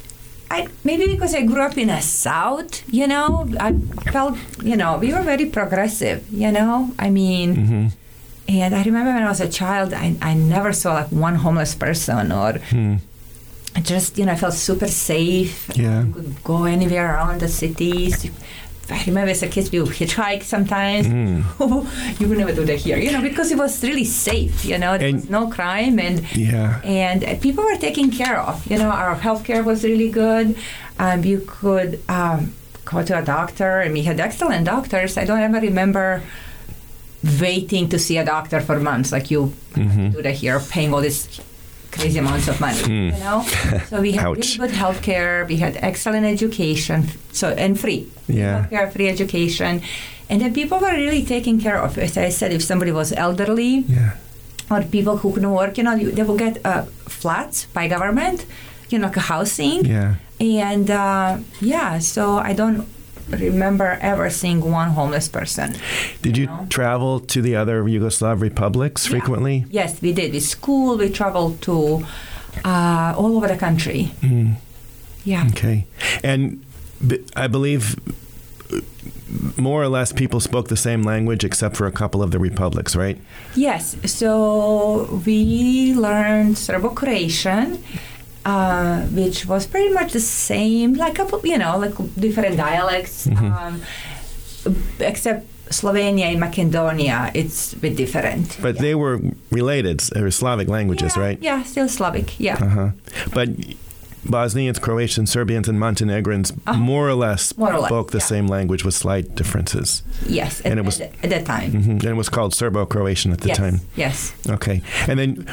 I 0.51 0.69
maybe 0.85 1.07
because 1.15 1.35
I 1.35 1.43
grew 1.43 1.63
up 1.63 1.77
in 1.77 1.89
the 1.89 2.01
South, 2.01 2.73
you 2.93 3.07
know, 3.07 3.49
I 3.61 3.73
felt, 4.15 4.39
you 4.63 4.77
know, 4.77 4.99
we 4.99 5.13
were 5.13 5.23
very 5.23 5.47
progressive, 5.47 6.19
you 6.33 6.51
know. 6.53 6.93
I 6.99 7.11
mean, 7.11 7.49
Mm-hmm. 7.57 7.87
and 8.49 8.75
I 8.75 8.83
remember 8.83 9.13
when 9.13 9.23
I 9.23 9.29
was 9.29 9.41
a 9.41 9.49
child, 9.49 9.93
I, 9.93 10.17
I 10.23 10.35
never 10.35 10.73
saw 10.73 10.95
like 10.95 11.11
one 11.29 11.37
homeless 11.37 11.75
person 11.75 12.31
or 12.33 12.53
Hmm. 12.73 12.97
I 13.75 13.81
just, 13.81 14.19
you 14.19 14.27
know, 14.27 14.33
I 14.33 14.37
felt 14.37 14.55
super 14.55 14.87
safe. 14.89 15.71
Yeah. 15.75 16.05
You 16.05 16.13
could 16.13 16.45
go 16.45 16.65
anywhere 16.65 17.15
around 17.15 17.41
the 17.41 17.49
cities. 17.49 18.31
I 18.91 19.03
remember 19.07 19.31
as 19.31 19.43
a 19.43 19.49
kid, 19.49 19.71
we 19.73 19.81
would 19.81 19.93
hitchhike 19.93 20.43
sometimes. 20.43 21.07
Mm. 21.07 21.41
you 22.21 22.29
would 22.29 22.37
never 22.39 22.53
do 22.53 22.65
that 22.65 22.77
here, 22.77 22.99
you 22.99 23.11
know, 23.13 23.23
because 23.23 23.51
it 23.51 23.57
was 23.57 23.83
really 23.83 24.05
safe, 24.05 24.65
you 24.65 24.77
know, 24.77 24.99
there 24.99 25.09
And- 25.09 25.21
was 25.21 25.31
no 25.31 25.49
crime 25.49 25.99
and 25.99 26.21
Yeah. 26.37 26.81
and 26.85 27.41
people 27.41 27.65
were 27.65 27.77
taken 27.79 28.11
care 28.11 28.39
of. 28.39 28.67
You 28.71 28.79
know, 28.79 28.91
our 28.91 29.17
healthcare 29.17 29.65
was 29.65 29.85
really 29.85 30.11
good. 30.11 30.57
Um, 30.99 31.25
you 31.25 31.43
could 31.47 32.01
um, 32.09 32.53
go 32.85 33.03
to 33.03 33.19
a 33.19 33.23
doctor, 33.25 33.81
and 33.81 33.95
we 33.95 34.03
had 34.03 34.21
excellent 34.21 34.67
doctors. 34.67 35.17
I 35.17 35.25
don't 35.25 35.41
ever 35.41 35.61
remember 35.61 36.23
waiting 37.41 37.89
to 37.89 37.99
see 37.99 38.19
a 38.19 38.25
doctor 38.25 38.61
for 38.61 38.79
months, 38.81 39.13
like 39.13 39.31
you 39.31 39.53
Mm-hmm. 39.73 40.11
do 40.11 40.21
that 40.21 40.35
here, 40.35 40.61
paying 40.61 40.93
all 40.93 41.01
this 41.01 41.41
crazy 41.93 42.19
amounts 42.19 42.49
of 42.49 42.59
money. 42.61 42.83
You 43.13 43.13
know, 43.25 43.45
so 43.89 44.01
we 44.01 44.13
had 44.13 44.25
really 44.27 44.57
good 44.59 44.71
health 44.83 45.01
care. 45.03 45.45
We 45.49 45.57
had 45.57 45.77
excellent 45.81 46.25
education, 46.27 47.09
so 47.33 47.51
and 47.51 47.79
free. 47.79 48.07
Yeah. 48.29 48.67
Healthcare, 48.71 48.93
free 48.93 49.09
education, 49.09 49.83
and 50.31 50.41
then 50.41 50.53
people 50.55 50.79
were 50.81 50.95
really 50.95 51.23
taken 51.25 51.61
care 51.61 51.79
of. 51.83 51.99
As 51.99 52.17
I 52.17 52.31
said, 52.31 52.53
if 52.53 52.63
somebody 52.63 52.93
was 52.93 53.13
elderly 53.13 53.85
Yeah. 53.89 54.13
or 54.71 54.83
people 54.83 55.19
who 55.19 55.33
couldn't 55.33 55.53
work, 55.53 55.77
you 55.79 55.85
know, 55.85 55.95
you- 55.95 56.13
they 56.17 56.23
will 56.25 56.39
get 56.47 56.55
uh, 56.65 56.83
flats 57.09 57.67
by 57.75 57.89
government, 57.89 58.47
you 58.91 58.99
know, 58.99 59.07
like 59.09 59.17
a 59.17 59.27
housing. 59.33 59.85
Yeah. 59.85 60.15
And 60.41 60.91
uh, 60.91 61.39
yeah, 61.61 61.99
so 62.01 62.39
I 62.39 62.53
don't 62.55 62.87
remember 63.41 63.99
ever 64.01 64.31
seeing 64.31 64.61
one 64.61 64.91
homeless 64.91 65.29
person. 65.29 65.75
Did 66.23 66.37
you 66.37 66.47
know? 66.47 66.67
travel 66.71 67.21
to 67.21 67.43
the 67.43 67.57
other 67.57 67.83
Yugoslav 67.85 68.41
republics 68.41 69.07
frequently? 69.07 69.65
Yes, 69.71 70.01
we 70.03 70.13
did. 70.13 70.33
With 70.33 70.43
school, 70.45 70.97
we 70.99 71.09
traveled 71.11 71.61
to 71.63 72.05
uh, 72.65 73.15
all 73.17 73.37
over 73.37 73.49
the 73.49 73.57
country. 73.57 74.13
Mm, 74.21 74.55
Yeah. 75.25 75.47
okay. 75.51 75.87
And 76.23 76.65
I 77.37 77.47
believe 77.49 77.97
uh, 78.73 78.81
more 79.57 79.83
or 79.83 79.89
less 79.89 80.13
people 80.13 80.41
spoke 80.41 80.69
the 80.69 80.77
same 80.77 81.03
language 81.03 81.45
except 81.45 81.77
for 81.77 81.87
a 81.87 81.93
couple 81.93 82.23
of 82.23 82.31
the 82.31 82.39
republics, 82.39 82.95
right? 82.95 83.19
Yes, 83.55 83.97
so 84.05 85.21
we 85.27 85.95
learned 85.95 86.59
Serbo-Croatian, 86.59 87.83
uh, 88.45 89.03
which 89.07 89.47
was 89.47 89.67
pretty 89.67 89.93
much 89.93 90.13
the 90.13 90.21
same, 90.21 90.95
like 90.95 91.19
a, 91.19 91.27
you 91.45 91.59
know, 91.59 91.79
like 91.79 91.95
different 92.19 92.57
dialects, 92.57 93.27
um, 93.29 93.83
except 95.01 95.47
Slovenia 95.71 96.25
and 96.31 96.41
Macedonia, 96.41 97.31
it's 97.35 97.73
a 97.73 97.77
bit 97.77 97.97
different. 97.97 98.59
But 98.61 98.79
they 98.79 98.95
were 98.95 99.21
related, 99.51 100.01
they 100.01 100.23
were 100.23 100.31
Slavic 100.31 100.69
languages, 100.69 101.17
yeah, 101.17 101.23
right? 101.23 101.39
Yeah, 101.41 101.63
still 101.63 101.89
Slavic. 101.89 102.39
Yeah. 102.39 102.57
Uh-huh. 102.61 102.91
But 103.33 103.49
Bosnians, 104.25 104.79
Croatians, 104.79 105.31
Serbians, 105.31 105.69
and 105.69 105.81
Montenegrins 105.81 106.53
more 106.77 107.09
or 107.09 107.15
less. 107.15 107.57
More 107.57 107.73
or 107.73 107.79
less, 107.81 107.89
spoke 107.89 108.11
the 108.13 108.19
yeah. 108.19 108.25
same 108.25 108.47
language 108.47 108.85
with 108.85 108.95
slight 108.95 109.35
differences. 109.35 110.03
Yes, 110.27 110.61
And 110.61 110.73
at, 110.73 110.79
it 110.79 110.85
was- 110.85 111.01
at, 111.01 111.13
at 111.25 111.31
that 111.31 111.47
time. 111.47 111.71
hmm 111.73 111.91
And 111.93 112.05
it 112.05 112.17
was 112.17 112.29
called 112.29 112.55
Serbo-Croatian 112.55 113.33
at 113.33 113.41
the 113.41 113.49
yes. 113.49 113.57
time. 113.57 113.81
Yes. 113.97 114.33
Okay. 114.49 114.83
And 115.09 115.19
then 115.19 115.49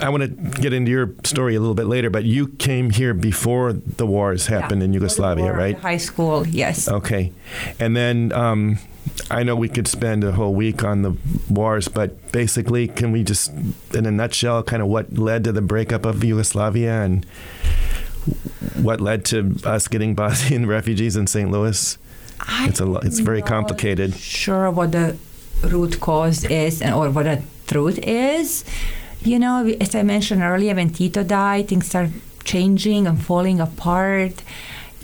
I 0.00 0.08
want 0.08 0.22
to 0.22 0.60
get 0.60 0.72
into 0.72 0.90
your 0.90 1.14
story 1.24 1.54
a 1.54 1.60
little 1.60 1.74
bit 1.74 1.86
later, 1.86 2.10
but 2.10 2.24
you 2.24 2.48
came 2.48 2.90
here 2.90 3.12
before 3.14 3.72
the 3.72 4.06
wars 4.06 4.46
happened 4.46 4.80
Yeah. 4.80 4.86
in 4.86 4.92
Yugoslavia, 4.94 5.52
Or 5.52 5.56
right? 5.56 5.78
High 5.78 5.98
school. 5.98 6.46
Yes. 6.46 6.88
Okay. 6.88 7.32
And 7.78 7.96
then 7.96 8.32
um, 8.32 8.78
I 9.30 9.42
know 9.42 9.54
we 9.56 9.68
could 9.68 9.86
spend 9.88 10.24
a 10.24 10.32
whole 10.32 10.54
week 10.54 10.82
on 10.84 11.02
the 11.02 11.16
wars, 11.48 11.88
but 11.88 12.32
basically, 12.32 12.88
can 12.88 13.12
we 13.12 13.22
just, 13.24 13.52
in 13.94 14.06
a 14.06 14.10
nutshell, 14.10 14.62
kind 14.62 14.80
of 14.82 14.88
what 14.88 15.18
led 15.18 15.44
to 15.44 15.52
the 15.52 15.62
breakup 15.62 16.04
of 16.06 16.24
Yugoslavia 16.24 17.02
and 17.02 17.24
what 18.82 19.00
led 19.00 19.24
to 19.26 19.56
us 19.64 19.88
getting 19.88 20.14
Bosnian 20.22 20.66
refugees 20.66 21.16
in 21.16 21.26
St. 21.26 21.50
Louis? 21.50 21.98
It's 22.62 22.80
a 22.80 22.90
it's 23.02 23.18
very 23.20 23.42
complicated. 23.42 24.14
Sure, 24.14 24.70
what 24.70 24.92
the 24.92 25.16
root 25.64 26.00
cause 26.00 26.44
is 26.44 26.80
and 26.80 26.94
or 26.94 27.10
what 27.10 27.24
the 27.24 27.42
truth 27.66 27.98
is. 27.98 28.64
You 29.22 29.38
know, 29.38 29.66
as 29.80 29.94
I 29.94 30.02
mentioned 30.02 30.42
earlier, 30.42 30.74
when 30.74 30.90
Tito 30.90 31.22
died, 31.22 31.68
things 31.68 31.86
started 31.88 32.12
changing 32.44 33.06
and 33.06 33.20
falling 33.22 33.60
apart, 33.60 34.42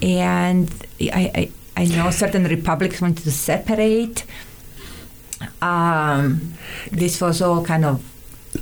and 0.01 0.71
I 1.01 1.51
I, 1.77 1.83
I 1.83 1.85
know 1.87 2.11
certain 2.11 2.45
republics 2.45 3.01
wanted 3.01 3.25
to 3.25 3.31
separate. 3.31 4.25
Um, 5.61 6.55
this 6.91 7.21
was 7.21 7.43
all 7.43 7.65
kind 7.65 7.85
of 7.85 8.03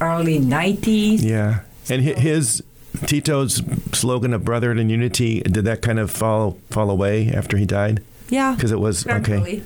early 0.00 0.40
'90s. 0.40 1.22
Yeah. 1.22 1.60
And 1.88 2.02
hi- 2.04 2.18
his 2.20 2.62
Tito's 3.06 3.62
slogan 3.92 4.32
of 4.32 4.44
brotherhood 4.44 4.78
and 4.78 4.90
unity 4.90 5.40
did 5.42 5.64
that 5.66 5.82
kind 5.82 5.98
of 5.98 6.10
fall 6.10 6.58
fall 6.70 6.90
away 6.90 7.28
after 7.32 7.56
he 7.56 7.66
died? 7.66 8.02
Yeah, 8.30 8.54
Because 8.54 8.72
it 8.72 8.80
was 8.80 9.06
okay. 9.06 9.62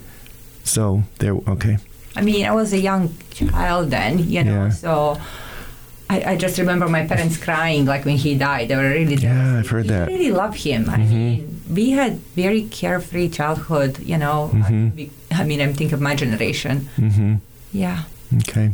So 0.65 1.05
there. 1.19 1.35
Okay. 1.35 1.79
I 2.17 2.21
mean, 2.23 2.45
I 2.45 2.53
was 2.53 2.73
a 2.73 2.79
young 2.79 3.15
child 3.31 3.91
then, 3.91 4.19
you 4.29 4.43
know, 4.45 4.65
Yeah. 4.65 4.71
so 4.71 5.19
I, 6.11 6.33
I 6.33 6.37
just 6.37 6.59
remember 6.59 6.89
my 6.89 7.07
parents 7.07 7.37
crying 7.37 7.85
like 7.85 8.05
when 8.07 8.17
he 8.17 8.35
died. 8.35 8.69
They 8.69 8.77
were 8.77 8.89
really 8.91 9.17
Yeah, 9.17 9.59
I've 9.59 9.69
heard 9.69 9.85
we 9.85 9.89
that. 9.91 10.09
really 10.09 10.31
love 10.31 10.55
him. 10.57 10.89
I 10.89 10.97
Mhm. 10.97 11.11
mean, 11.11 11.61
we 11.71 11.91
had 11.91 12.19
very 12.35 12.63
carefree 12.63 13.29
childhood, 13.29 13.99
you 14.01 14.17
know. 14.17 14.51
Mhm. 14.55 14.95
We- 14.97 15.11
I 15.31 15.45
mean, 15.45 15.61
I'm 15.61 15.75
thinking 15.75 15.95
of 15.95 16.01
my 16.01 16.15
generation. 16.15 16.89
Mm-hmm. 16.97 17.35
Yeah. 17.73 18.05
Okay. 18.39 18.71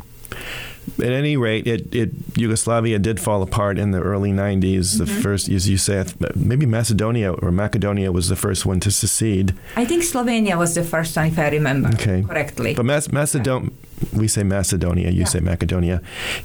At 1.03 1.12
any 1.12 1.37
rate, 1.37 1.67
it, 1.67 1.93
it 1.95 2.11
Yugoslavia 2.37 2.99
did 2.99 3.19
fall 3.19 3.43
apart 3.43 3.79
in 3.79 3.91
the 3.91 4.00
early 4.00 4.31
'90s. 4.33 4.99
The 4.99 5.07
Mhm. 5.07 5.23
first, 5.23 5.49
as 5.49 5.67
you 5.69 5.79
say, 5.79 6.05
maybe 6.37 6.67
Macedonia 6.67 7.33
or 7.33 7.50
Macedonia 7.50 8.12
was 8.12 8.29
the 8.29 8.37
first 8.37 8.67
one 8.67 8.81
to 8.81 8.91
secede. 8.91 9.55
I 9.76 9.87
think 9.87 10.03
Slovenia 10.05 10.57
was 10.59 10.75
the 10.75 10.85
first 10.85 11.17
one, 11.17 11.29
if 11.29 11.38
I 11.38 11.49
remember 11.49 11.88
Okay. 11.95 12.23
correctly. 12.23 12.75
But 12.75 12.85
Mas- 12.85 13.11
Macedonia, 13.11 13.71
we 14.12 14.28
say 14.28 14.42
Macedonia, 14.42 15.10
you 15.10 15.20
Yeah. 15.20 15.24
say 15.26 15.40
Macedonia. 15.40 16.00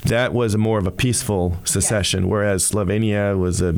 That 0.06 0.34
was 0.34 0.56
more 0.58 0.78
of 0.80 0.88
a 0.88 0.92
peaceful 0.92 1.58
secession, 1.66 2.28
whereas 2.30 2.64
Slovenia 2.70 3.38
was 3.38 3.62
a 3.62 3.74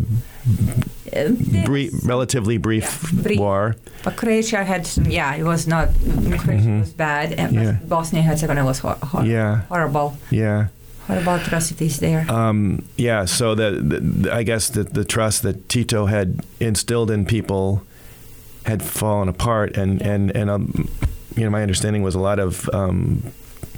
brief, 1.65 1.91
relatively 2.05 2.57
brief, 2.57 3.11
Yeah, 3.13 3.21
brief. 3.21 3.39
war. 3.39 3.75
But 4.03 4.15
Croatia 4.17 4.63
had 4.63 4.85
some, 4.87 5.05
yeah, 5.05 5.35
it 5.35 5.43
was 5.43 5.67
not, 5.67 5.89
Croatia 6.39 6.67
Mhm. 6.67 6.79
was 6.81 6.93
bad. 6.93 7.33
And 7.33 7.53
Yeah. 7.53 7.75
Bosnia 7.87 8.21
Herzegovina 8.23 8.65
was 8.65 8.79
hor- 8.79 8.97
hor- 9.03 9.25
Yeah, 9.25 9.61
horrible, 9.69 10.17
yeah. 10.29 10.67
horrible 11.07 11.35
atrocities 11.35 11.99
there. 11.99 12.25
Um, 12.29 12.83
yeah, 12.97 13.25
so 13.25 13.55
the, 13.55 13.71
the 13.81 14.33
I 14.33 14.43
guess 14.43 14.69
the, 14.69 14.83
the 14.83 15.03
trust 15.03 15.43
that 15.43 15.67
Tito 15.69 16.05
had 16.05 16.39
instilled 16.59 17.11
in 17.11 17.25
people 17.25 17.83
had 18.65 18.81
fallen 18.83 19.27
apart, 19.27 19.75
and 19.75 20.01
and 20.01 20.31
and 20.35 20.49
um, 20.49 20.87
you 21.35 21.43
know 21.43 21.49
my 21.49 21.61
understanding 21.63 22.03
was 22.03 22.13
a 22.15 22.19
lot 22.19 22.37
of 22.39 22.69
um, 22.73 23.23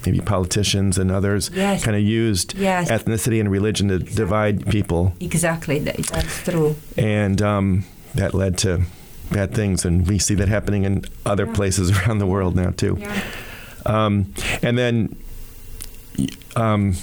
maybe 0.05 0.19
politicians 0.19 0.98
and 0.98 1.12
others 1.12 1.50
Yes. 1.53 1.83
kind 1.83 1.95
of 1.98 2.03
used 2.03 2.55
Yes. 2.57 2.89
ethnicity 2.89 3.39
and 3.39 3.50
religion 3.50 3.88
to 3.89 4.00
divide 4.00 4.65
people, 4.67 5.13
Exactly, 5.19 5.79
that, 5.79 5.98
that's 5.98 6.43
true. 6.43 6.75
and 6.98 7.41
um, 7.41 7.86
that 8.15 8.33
led 8.33 8.57
to 8.60 8.83
bad 9.31 9.53
things, 9.53 9.86
and 9.86 10.07
we 10.07 10.19
see 10.19 10.36
that 10.36 10.48
happening 10.48 10.83
in 10.83 11.03
other 11.25 11.45
Yeah. 11.45 11.53
places 11.53 11.91
around 11.98 12.19
the 12.19 12.27
world 12.27 12.55
now 12.55 12.72
too. 12.72 12.98
Yeah. 13.00 13.22
Um, 13.86 14.33
and 14.62 14.77
then 14.77 15.15
um, 16.55 16.93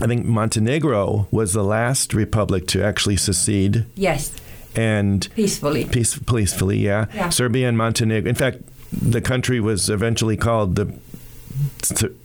I 0.00 0.06
think 0.06 0.24
Montenegro 0.26 1.26
was 1.30 1.52
the 1.52 1.64
last 1.64 2.14
republic 2.14 2.66
to 2.68 2.82
actually 2.82 3.16
secede 3.16 3.84
Yes, 3.94 4.32
and 4.76 5.28
peacefully. 5.34 5.84
peace, 5.86 6.18
peacefully, 6.18 6.78
yeah. 6.78 7.06
Yeah. 7.14 7.28
Serbia 7.30 7.68
and 7.68 7.78
Montenegro. 7.78 8.28
In 8.28 8.34
fact, 8.34 8.58
the 8.92 9.20
country 9.20 9.60
was 9.60 9.88
eventually 9.90 10.36
called 10.36 10.76
the 10.76 10.92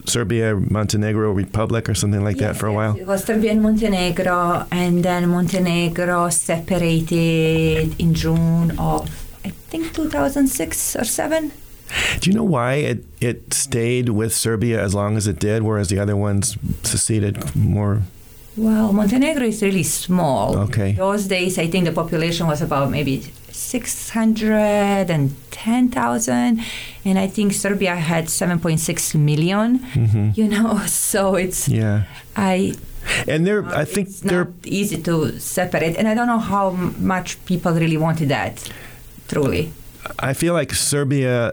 Serbia 0.06 0.56
Montenegro 0.56 1.32
Republic 1.32 1.88
or 1.88 1.94
something 1.94 2.24
like 2.24 2.38
that 2.38 2.56
for 2.56 2.66
a 2.66 2.72
while. 2.72 2.96
It 2.96 3.06
was 3.06 3.24
Serbia 3.24 3.52
and 3.52 3.62
Montenegro, 3.62 4.66
and 4.70 5.04
then 5.04 5.28
Montenegro 5.28 6.30
separated 6.30 7.98
in 8.00 8.14
June 8.14 8.78
of, 8.78 9.08
I 9.44 9.50
think, 9.50 9.94
2006 9.94 10.96
or 10.96 11.04
7. 11.04 11.52
Do 12.20 12.30
you 12.30 12.36
know 12.36 12.44
why 12.44 12.74
it, 12.74 13.04
it 13.20 13.52
stayed 13.52 14.10
with 14.10 14.34
Serbia 14.34 14.82
as 14.82 14.94
long 14.94 15.16
as 15.16 15.26
it 15.26 15.38
did, 15.38 15.62
whereas 15.62 15.88
the 15.88 15.98
other 15.98 16.16
ones 16.16 16.56
seceded 16.82 17.54
more? 17.56 18.02
Well, 18.56 18.92
Montenegro 18.92 19.46
is 19.46 19.62
really 19.62 19.82
small. 19.82 20.58
Okay. 20.58 20.92
Those 20.92 21.26
days, 21.26 21.58
I 21.58 21.66
think 21.66 21.86
the 21.86 21.92
population 21.92 22.46
was 22.46 22.62
about 22.62 22.90
maybe 22.90 23.32
610,000, 23.60 26.60
and 27.04 27.18
I 27.18 27.26
think 27.26 27.52
Serbia 27.52 27.96
had 27.96 28.26
7.6 28.26 29.14
million. 29.14 29.76
hmm 29.94 30.30
You 30.34 30.48
know, 30.48 30.80
so 30.86 31.34
it's 31.36 31.68
Yeah. 31.68 32.02
I 32.36 32.74
And 33.28 33.46
they're, 33.46 33.64
I 33.64 33.84
think 33.84 34.08
it's 34.08 34.20
they're 34.20 34.44
not 34.44 34.66
easy 34.66 34.98
to 35.02 35.38
separate, 35.40 35.96
and 35.98 36.06
I 36.08 36.14
don't 36.14 36.26
know 36.26 36.38
how 36.38 36.70
m- 36.70 36.94
much 37.06 37.42
people 37.46 37.72
really 37.72 37.96
wanted 37.96 38.28
that. 38.28 38.70
Truly, 39.28 39.72
I 40.18 40.34
feel 40.34 40.54
like 40.54 40.74
Serbia, 40.74 41.52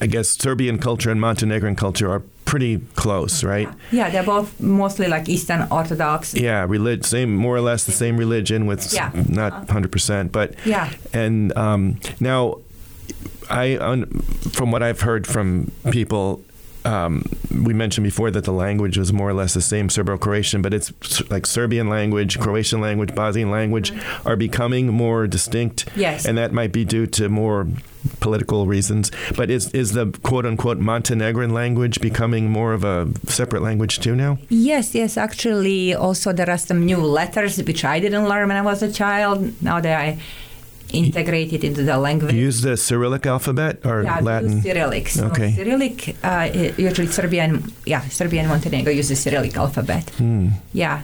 I 0.00 0.06
guess 0.06 0.28
Serbian 0.28 0.78
culture 0.78 1.10
and 1.10 1.20
Montenegrin 1.20 1.76
culture 1.76 2.10
are 2.10 2.20
pretty 2.44 2.78
close, 2.94 3.42
right? 3.44 3.68
yeah, 3.90 4.10
they're 4.10 4.22
both 4.22 4.60
mostly 4.60 5.08
like 5.08 5.28
Eastern 5.28 5.66
Orthodox. 5.70 6.34
Yeah, 6.34 6.66
relig- 6.68 7.04
same, 7.04 7.34
more 7.34 7.56
or 7.56 7.60
less 7.60 7.84
the 7.84 7.92
same 7.92 8.16
religion 8.16 8.66
with 8.66 8.92
Yeah. 8.92 9.10
not 9.28 9.70
hundred 9.70 9.92
percent, 9.92 10.30
but 10.32 10.54
Yeah, 10.66 10.90
and 11.12 11.56
um, 11.56 11.98
now 12.20 12.58
I, 13.50 13.76
un, 13.78 14.06
from 14.52 14.70
what 14.70 14.82
I've 14.82 15.00
heard 15.02 15.26
from 15.26 15.70
people, 15.90 16.42
um, 16.84 17.24
we 17.50 17.72
mentioned 17.72 18.04
before 18.04 18.30
that 18.30 18.44
the 18.44 18.52
language 18.52 18.98
was 18.98 19.12
more 19.12 19.30
or 19.30 19.34
less 19.34 19.54
the 19.54 19.60
same 19.60 19.88
Serbo-Croatian, 19.88 20.62
but 20.62 20.74
it's 20.74 20.92
like 21.30 21.46
Serbian 21.46 21.88
language, 21.88 22.38
Croatian 22.38 22.80
language, 22.80 23.14
Bosnian 23.14 23.50
language 23.50 23.92
are 24.24 24.36
becoming 24.36 24.88
more 24.88 25.26
distinct. 25.26 25.86
Yes. 25.96 26.24
and 26.26 26.36
that 26.38 26.52
might 26.52 26.72
be 26.72 26.84
due 26.84 27.06
to 27.06 27.28
more 27.28 27.66
political 28.20 28.66
reasons. 28.66 29.10
But 29.36 29.50
is 29.50 29.70
is 29.72 29.92
the 29.92 30.06
quote 30.22 30.44
unquote 30.46 30.78
Montenegrin 30.78 31.54
language 31.54 32.00
becoming 32.00 32.50
more 32.50 32.72
of 32.72 32.84
a 32.84 33.08
separate 33.26 33.62
language 33.62 34.00
too 34.00 34.14
now? 34.14 34.38
Yes, 34.48 34.94
yes. 34.94 35.16
Actually, 35.16 35.94
also 35.94 36.32
there 36.32 36.50
are 36.50 36.58
some 36.58 36.84
new 36.84 36.98
letters 36.98 37.56
which 37.62 37.84
I 37.84 38.00
didn't 38.00 38.28
learn 38.28 38.48
when 38.48 38.56
I 38.56 38.62
was 38.62 38.82
a 38.82 38.92
child. 38.92 39.60
Now 39.62 39.80
that 39.80 40.00
I 40.00 40.18
integrated 40.94 41.64
into 41.64 41.82
the 41.82 41.96
language. 41.98 42.34
Use 42.34 42.62
the 42.62 42.76
Cyrillic 42.76 43.26
alphabet 43.26 43.78
or 43.84 44.02
yeah, 44.02 44.20
Latin? 44.20 44.62
Cyrillic. 44.62 45.08
So 45.08 45.26
Okay. 45.26 45.52
Cyrillic, 45.52 46.16
uh, 46.22 46.48
usually 46.76 47.08
Serbian, 47.08 47.72
yeah, 47.84 48.00
Serbian 48.08 48.46
Montenegro 48.48 48.92
uses 48.92 49.20
Cyrillic 49.20 49.56
alphabet. 49.56 50.10
Hmm. 50.10 50.48
Yeah. 50.72 51.02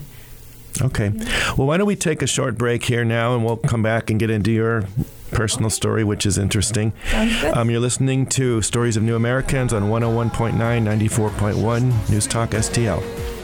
Okay. 0.80 1.10
Well, 1.56 1.66
why 1.66 1.76
don't 1.76 1.86
we 1.86 1.96
take 1.96 2.22
a 2.22 2.26
short 2.26 2.56
break 2.56 2.84
here 2.84 3.04
now 3.04 3.34
and 3.34 3.44
we'll 3.44 3.56
come 3.56 3.82
back 3.82 4.08
and 4.10 4.20
get 4.20 4.30
into 4.30 4.50
your 4.52 4.84
personal 5.32 5.70
story, 5.70 6.04
which 6.04 6.24
is 6.26 6.38
interesting. 6.38 6.92
Sounds 7.10 7.40
good. 7.40 7.56
Um, 7.56 7.70
you're 7.70 7.80
listening 7.80 8.26
to 8.26 8.62
Stories 8.62 8.96
of 8.96 9.02
New 9.02 9.16
Americans 9.16 9.72
on 9.72 9.84
101.9, 9.84 10.52
94.1 10.56 12.10
News 12.10 12.26
Talk 12.26 12.50
STL. 12.50 13.39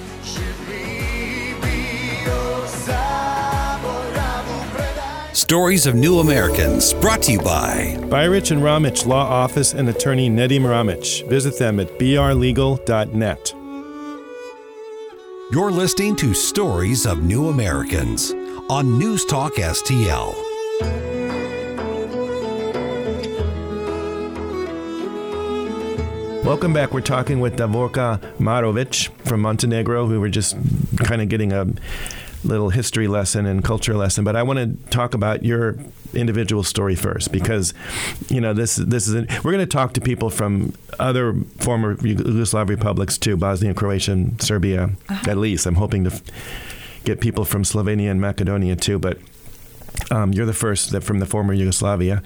Stories 5.46 5.86
of 5.86 5.94
New 5.94 6.18
Americans, 6.18 6.92
brought 6.94 7.22
to 7.22 7.30
you 7.30 7.38
by 7.38 7.96
Byrich 8.10 8.50
and 8.50 8.60
Ramich 8.60 9.06
Law 9.06 9.22
Office 9.22 9.74
and 9.74 9.88
Attorney 9.88 10.28
Nedim 10.28 10.62
Ramich. 10.62 11.24
Visit 11.28 11.56
them 11.56 11.78
at 11.78 11.86
brlegal.net. 12.00 13.54
You're 15.52 15.70
listening 15.70 16.16
to 16.16 16.34
Stories 16.34 17.06
of 17.06 17.22
New 17.22 17.48
Americans 17.48 18.32
on 18.68 18.98
News 18.98 19.24
Talk 19.24 19.54
STL. 19.54 20.34
Welcome 26.44 26.72
back. 26.72 26.92
We're 26.92 27.02
talking 27.02 27.38
with 27.38 27.56
Davorka 27.56 28.18
Marovic 28.38 29.10
from 29.24 29.42
Montenegro. 29.42 30.06
Who 30.06 30.14
we 30.14 30.18
were 30.18 30.28
just 30.28 30.56
kind 31.04 31.22
of 31.22 31.28
getting 31.28 31.52
a 31.52 31.68
little 32.46 32.70
history 32.70 33.08
lesson 33.08 33.44
and 33.46 33.62
culture 33.64 33.94
lesson, 33.94 34.24
but 34.24 34.36
I 34.36 34.42
want 34.42 34.58
to 34.58 34.90
talk 34.90 35.14
about 35.14 35.44
your 35.44 35.76
individual 36.14 36.62
story 36.62 36.94
first 36.94 37.30
because 37.32 37.74
you 38.28 38.40
know 38.40 38.54
this 38.54 38.76
this 38.76 39.06
is 39.08 39.14
we're 39.44 39.52
going 39.52 39.58
to 39.58 39.66
talk 39.66 39.92
to 39.94 40.00
people 40.00 40.30
from 40.30 40.72
other 40.98 41.34
former 41.58 41.96
Yugoslav 41.96 42.68
republics 42.68 43.18
too, 43.18 43.36
Bosnia, 43.36 43.74
Croatia, 43.74 44.12
and 44.12 44.40
Serbia 44.40 44.90
at 45.26 45.36
least. 45.36 45.66
I'm 45.66 45.74
hoping 45.74 46.04
to 46.04 46.10
f- 46.10 46.22
get 47.04 47.20
people 47.20 47.44
from 47.44 47.62
Slovenia 47.64 48.10
and 48.10 48.20
Macedonia 48.20 48.76
too, 48.76 48.98
but 48.98 49.18
um, 50.10 50.32
you're 50.32 50.46
the 50.46 50.52
first 50.54 50.90
that 50.92 51.02
from 51.02 51.18
the 51.18 51.26
former 51.26 51.52
Yugoslavia, 51.52 52.22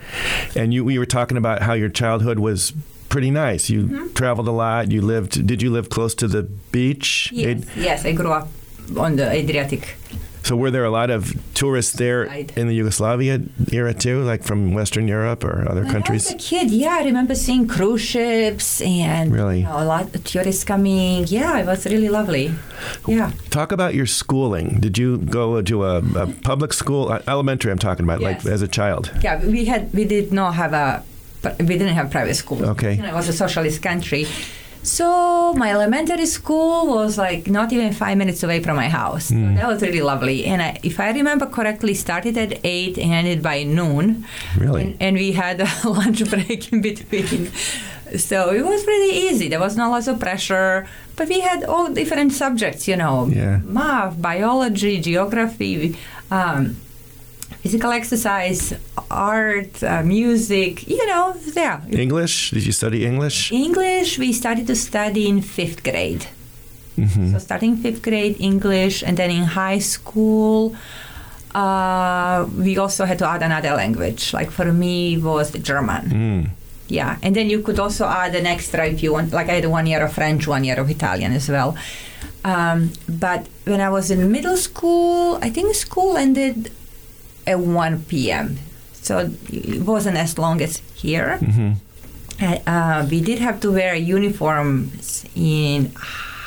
and 0.54 0.72
you 0.74 0.84
we 0.84 0.98
were 0.98 1.06
talking 1.06 1.36
about 1.36 1.62
how 1.62 1.72
your 1.72 1.88
childhood 1.88 2.38
was 2.38 2.72
pretty 3.08 3.30
nice. 3.30 3.68
You 3.70 4.08
traveled 4.10 4.46
a 4.46 4.52
lot. 4.52 4.90
You 4.92 5.00
lived. 5.02 5.44
Did 5.46 5.62
you 5.62 5.70
live 5.72 5.88
close 5.88 6.14
to 6.16 6.28
the 6.28 6.44
beach? 6.44 7.30
Yes, 7.32 7.46
It- 7.62 7.68
yes, 7.76 8.04
I 8.04 8.12
grew 8.12 8.30
up 8.30 8.48
on 8.96 9.16
the 9.16 9.30
Adriatic. 9.30 9.96
so 10.42 10.56
were 10.56 10.70
there 10.70 10.84
a 10.84 10.90
lot 10.90 11.10
of 11.10 11.32
tourists 11.54 11.92
there 11.92 12.24
in 12.56 12.66
the 12.66 12.74
Yugoslavia 12.74 13.40
era 13.72 13.92
too, 13.94 14.22
like 14.22 14.42
from 14.42 14.72
Western 14.74 15.06
Europe 15.06 15.44
or 15.44 15.68
other 15.70 15.82
When 15.82 15.92
countries? 15.92 16.30
I 16.30 16.34
was 16.34 16.44
a 16.44 16.48
kid, 16.48 16.70
yeah, 16.70 16.96
I 17.00 17.04
remember 17.04 17.34
seeing 17.34 17.68
cruise 17.68 18.00
ships 18.00 18.80
and 18.80 19.30
Really? 19.32 19.58
you 19.60 19.64
know, 19.64 19.78
a 19.82 19.84
lot 19.84 20.14
of 20.14 20.24
tourists 20.24 20.64
coming. 20.64 21.26
Yeah, 21.28 21.58
it 21.60 21.66
was 21.66 21.84
really 21.86 22.08
lovely. 22.08 22.52
Yeah. 23.06 23.32
Talk 23.50 23.70
about 23.72 23.94
your 23.94 24.06
schooling. 24.06 24.80
Did 24.80 24.96
you 24.98 25.18
go 25.18 25.60
to 25.62 25.84
a, 25.84 25.98
a 26.16 26.26
public 26.42 26.72
school, 26.72 27.10
uh, 27.12 27.20
elementary? 27.28 27.70
I'm 27.70 27.78
talking 27.78 28.04
about, 28.04 28.20
Yes. 28.20 28.44
like 28.44 28.52
as 28.52 28.62
a 28.62 28.68
child. 28.68 29.12
Yeah, 29.22 29.44
we 29.44 29.66
had 29.66 29.92
we 29.92 30.04
did 30.04 30.32
not 30.32 30.54
have 30.54 30.72
a 30.72 31.02
we 31.60 31.76
didn't 31.78 31.94
have 31.94 32.10
private 32.10 32.34
school. 32.34 32.64
Okay. 32.74 32.94
You 32.96 33.02
know, 33.02 33.08
it 33.08 33.14
was 33.14 33.28
a 33.28 33.32
socialist 33.32 33.82
country. 33.82 34.26
So 34.82 35.52
my 35.54 35.70
elementary 35.70 36.26
school 36.26 36.86
was 36.86 37.18
like 37.18 37.48
not 37.48 37.72
even 37.72 37.92
five 37.92 38.16
minutes 38.16 38.42
away 38.42 38.62
from 38.62 38.76
my 38.76 38.88
house. 38.88 39.26
So 39.26 39.34
that 39.34 39.68
was 39.68 39.82
really 39.82 40.00
lovely. 40.00 40.46
And 40.46 40.62
I, 40.62 40.78
if 40.82 40.98
I 40.98 41.10
remember 41.10 41.46
correctly, 41.46 41.94
started 41.94 42.38
at 42.38 42.60
eight 42.64 42.96
and 42.98 43.12
ended 43.12 43.42
by 43.42 43.62
noon. 43.62 44.24
Really? 44.56 44.82
And, 44.82 44.96
and 45.00 45.16
we 45.16 45.32
had 45.32 45.60
a 45.60 45.68
lunch 45.88 46.28
break 46.30 46.72
in 46.72 46.80
between. 46.80 47.50
So 48.16 48.50
it 48.52 48.64
was 48.64 48.82
pretty 48.82 49.14
easy. 49.14 49.48
There 49.48 49.60
was 49.60 49.76
not 49.76 49.90
lots 49.90 50.08
of 50.08 50.18
pressure, 50.18 50.86
but 51.14 51.28
we 51.28 51.40
had 51.40 51.62
all 51.64 51.90
different 51.92 52.32
subjects. 52.32 52.88
You 52.88 52.96
know, 52.96 53.26
Yeah. 53.26 53.58
math, 53.64 54.20
biology, 54.20 54.98
geography. 55.00 55.96
Um, 56.30 56.76
physical 57.62 57.90
exercise, 57.90 58.74
art, 59.10 59.82
uh, 59.82 60.02
music, 60.02 60.88
you 60.88 61.06
know, 61.06 61.34
yeah. 61.54 61.80
English? 61.90 62.50
Did 62.50 62.64
you 62.64 62.72
study 62.72 63.04
English? 63.04 63.52
English, 63.52 64.18
we 64.18 64.32
started 64.32 64.66
to 64.66 64.76
study 64.76 65.28
in 65.28 65.42
fifth 65.42 65.82
grade. 65.82 66.26
hmm 66.96 67.32
So 67.32 67.38
starting 67.38 67.76
fifth 67.76 68.02
grade 68.02 68.36
English, 68.40 69.02
and 69.02 69.16
then 69.16 69.30
in 69.30 69.44
high 69.44 69.80
school, 69.80 70.74
uh, 71.54 72.46
we 72.56 72.78
also 72.78 73.04
had 73.04 73.18
to 73.18 73.26
add 73.26 73.42
another 73.42 73.74
language. 73.74 74.32
Like 74.32 74.50
for 74.50 74.72
me, 74.72 75.18
was 75.18 75.50
German. 75.52 76.02
Mm. 76.10 76.50
Yeah, 76.88 77.18
and 77.22 77.36
then 77.36 77.48
you 77.48 77.62
could 77.62 77.78
also 77.78 78.04
add 78.06 78.34
an 78.34 78.46
extra 78.46 78.86
if 78.86 79.02
you 79.02 79.12
want. 79.12 79.32
Like 79.32 79.48
I 79.48 79.54
had 79.60 79.66
one 79.66 79.86
year 79.86 80.02
of 80.04 80.12
French, 80.12 80.46
one 80.48 80.64
year 80.64 80.78
of 80.80 80.90
Italian 80.90 81.32
as 81.32 81.48
well. 81.48 81.76
Um, 82.44 82.90
but 83.06 83.46
when 83.64 83.80
I 83.80 83.90
was 83.90 84.10
in 84.10 84.30
middle 84.32 84.56
school, 84.56 85.38
I 85.42 85.50
think 85.50 85.74
school 85.74 86.16
ended 86.16 86.72
at 87.50 87.58
1 87.60 88.04
p.m. 88.08 88.56
So 89.02 89.30
it 89.52 89.82
wasn't 89.82 90.16
as 90.16 90.38
long 90.38 90.60
as 90.62 90.78
here. 90.94 91.38
hmm 91.38 91.72
Uh, 92.66 93.06
we 93.10 93.20
did 93.20 93.38
have 93.38 93.60
to 93.60 93.70
wear 93.70 93.94
uniforms 93.94 95.24
in 95.36 95.92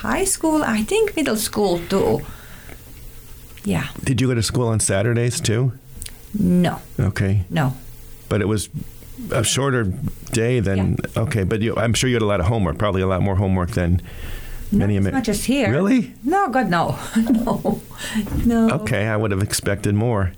high 0.01 0.25
school, 0.25 0.63
I 0.63 0.81
think 0.83 1.15
middle 1.15 1.37
school 1.37 1.79
too. 1.89 2.21
Yeah, 3.65 3.85
Did 4.03 4.19
you 4.19 4.27
go 4.27 4.33
to 4.35 4.41
school 4.43 4.67
on 4.67 4.79
Saturdays 4.79 5.39
too? 5.39 5.71
no, 6.33 6.79
Okay. 6.99 7.45
no. 7.49 7.73
But 8.27 8.41
it 8.41 8.47
was 8.47 8.69
a 9.31 9.43
shorter 9.43 9.83
day 10.33 10.59
than 10.61 10.97
okay. 11.15 11.43
But 11.45 11.61
you, 11.61 11.75
I'm 11.77 11.93
sure 11.93 12.09
you 12.09 12.15
had 12.15 12.23
a 12.23 12.31
lot 12.33 12.39
of 12.39 12.47
homework. 12.47 12.77
Probably 12.77 13.01
a 13.03 13.07
lot 13.07 13.21
more 13.21 13.35
homework 13.37 13.71
than 13.71 14.01
Not 14.71 14.79
many. 14.89 14.97
as 14.97 15.05
Amer- 15.05 15.11
much 15.17 15.29
as 15.29 15.45
here. 15.45 15.69
Really? 15.71 16.11
No, 16.23 16.49
God, 16.49 16.69
no. 16.69 16.97
no. 17.15 17.79
No. 18.45 18.69
Okay, 18.81 19.07
I 19.07 19.15
would 19.15 19.31
have 19.31 19.43
expected 19.43 19.93
more. 19.95 20.31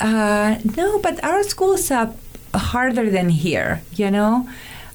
Uh, 0.00 0.58
no, 0.76 0.98
but 1.00 1.22
our 1.24 1.42
schools 1.42 1.90
are 1.90 2.12
harder 2.54 3.10
than 3.10 3.28
here, 3.28 3.82
you 3.94 4.10
know? 4.10 4.48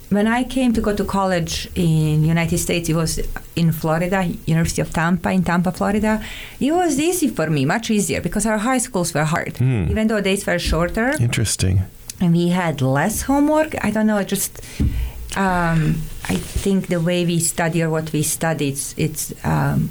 When 0.09 0.27
I 0.27 0.43
came 0.43 0.73
to 0.73 0.81
go 0.81 0.95
to 0.95 1.03
college 1.03 1.69
in 1.75 2.23
United 2.23 2.57
States, 2.57 2.89
it 2.89 2.95
was 2.95 3.19
in 3.55 3.71
Florida, 3.71 4.23
University 4.47 4.81
of 4.81 4.91
Tampa, 4.91 5.29
in 5.29 5.43
Tampa, 5.43 5.71
Florida. 5.71 6.23
It 6.59 6.71
was 6.71 6.99
easy 6.99 7.27
for 7.27 7.47
me, 7.49 7.63
much 7.65 7.91
easier, 7.91 8.19
because 8.19 8.47
our 8.47 8.57
high 8.57 8.79
schools 8.79 9.13
were 9.13 9.25
hard. 9.25 9.57
Hmm. 9.57 9.88
Even 9.91 10.07
though 10.07 10.19
days 10.19 10.47
were 10.47 10.57
shorter 10.57 11.13
Interesting. 11.19 11.83
and 12.19 12.33
we 12.33 12.49
had 12.49 12.81
less 12.81 13.21
homework, 13.23 13.75
I 13.83 13.91
don't 13.91 14.07
know, 14.07 14.17
it 14.17 14.27
just... 14.27 14.62
Um, 15.38 16.01
I 16.27 16.35
think 16.35 16.88
the 16.88 16.99
way 16.99 17.23
we 17.23 17.39
study 17.39 17.83
or 17.83 17.91
what 17.91 18.12
we 18.12 18.23
study, 18.23 18.69
it's, 18.69 18.95
it's 18.97 19.31
um, 19.45 19.89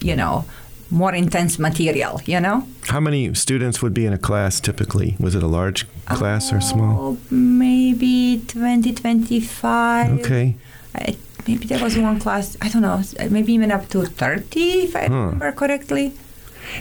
you 0.00 0.14
know, 0.14 0.44
more 0.90 1.14
intense 1.14 1.58
material, 1.58 2.20
you 2.24 2.40
know? 2.40 2.66
How 2.86 3.00
many 3.00 3.34
students 3.34 3.82
would 3.82 3.92
be 3.94 4.06
in 4.06 4.12
a 4.12 4.18
class 4.18 4.60
typically? 4.60 5.16
Was 5.20 5.34
it 5.34 5.42
a 5.42 5.46
large 5.46 5.86
class 6.06 6.52
or 6.52 6.56
oh, 6.56 6.60
small? 6.60 6.98
Oh, 7.00 7.18
maybe 7.30 8.42
20, 8.46 8.94
25. 8.94 10.20
Okay. 10.20 10.56
I, 10.94 11.16
maybe 11.46 11.66
there 11.66 11.82
was 11.82 11.96
one 11.98 12.18
class, 12.18 12.56
I 12.62 12.68
don't 12.68 12.82
know, 12.82 13.02
maybe 13.30 13.52
even 13.52 13.70
up 13.70 13.88
to 13.90 14.04
30, 14.06 14.60
if 14.82 14.96
I 14.96 15.06
Huh. 15.08 15.14
remember 15.14 15.52
correctly. 15.52 16.12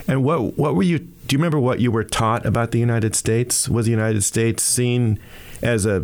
And 0.07 0.23
what 0.23 0.57
what 0.57 0.75
were 0.75 0.83
you? 0.83 0.99
Do 0.99 1.33
you 1.33 1.37
remember 1.37 1.59
what 1.59 1.79
you 1.79 1.91
were 1.91 2.03
taught 2.03 2.45
about 2.45 2.71
the 2.71 2.79
United 2.79 3.15
States? 3.15 3.69
Was 3.69 3.85
the 3.85 3.91
United 3.91 4.21
States 4.23 4.61
seen 4.63 5.17
as 5.61 5.85
a 5.85 6.01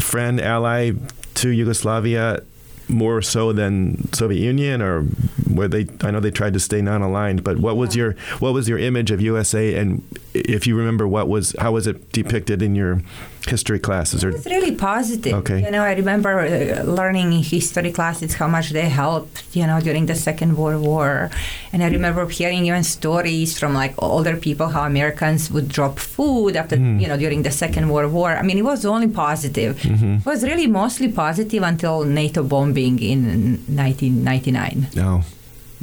friend, 0.00 0.40
ally 0.40 0.92
to 1.34 1.50
Yugoslavia 1.50 2.42
more 2.88 3.22
so 3.22 3.52
than 3.52 4.12
Soviet 4.12 4.40
Union, 4.40 4.82
or 4.82 5.02
where 5.50 5.68
they? 5.68 5.86
I 6.02 6.10
know 6.10 6.20
they 6.20 6.30
tried 6.30 6.52
to 6.54 6.60
stay 6.60 6.80
non-aligned, 6.82 7.42
but 7.42 7.58
what 7.58 7.76
was 7.76 7.96
your 7.96 8.12
what 8.38 8.54
was 8.54 8.68
your 8.68 8.78
image 8.78 9.10
of 9.10 9.20
USA? 9.20 9.74
And 9.74 10.02
if 10.34 10.66
you 10.66 10.76
remember 10.76 11.06
what 11.08 11.28
was 11.28 11.54
how 11.58 11.72
was 11.72 11.86
it 11.86 12.12
depicted 12.12 12.62
in 12.62 12.74
your 12.74 13.02
history 13.48 13.78
classes 13.78 14.22
or 14.24 14.30
It's 14.30 14.46
really 14.46 14.74
positive. 14.74 15.34
Okay. 15.40 15.62
You 15.64 15.70
know, 15.70 15.82
I 15.82 15.94
remember 15.94 16.40
uh, 16.40 16.82
learning 16.84 17.32
in 17.32 17.42
history 17.42 17.92
classes 17.92 18.34
how 18.34 18.48
much 18.48 18.70
they 18.70 18.88
helped, 18.88 19.44
you 19.56 19.66
know, 19.66 19.80
during 19.80 20.06
the 20.06 20.14
Second 20.14 20.56
World 20.56 20.82
War. 20.84 21.30
And 21.72 21.82
I 21.82 21.88
remember 21.88 22.26
hearing 22.28 22.66
even 22.66 22.84
stories 22.84 23.58
from 23.58 23.72
like 23.74 23.94
older 23.98 24.36
people 24.36 24.68
how 24.68 24.84
Americans 24.84 25.50
would 25.50 25.68
drop 25.68 25.98
food 25.98 26.56
after, 26.56 26.76
you 26.76 27.06
know, 27.08 27.16
during 27.16 27.42
the 27.42 27.50
Second 27.50 27.88
World 27.88 28.12
War. 28.12 28.30
I 28.36 28.42
mean, 28.42 28.58
it 28.58 28.64
was 28.64 28.84
only 28.84 29.08
positive. 29.08 29.78
It 29.84 30.26
was 30.26 30.42
really 30.42 30.66
mostly 30.66 31.08
positive 31.12 31.62
until 31.62 32.04
NATO 32.04 32.42
bombing 32.42 32.98
in 33.00 33.20
1999. 33.68 34.88
no 34.94 35.22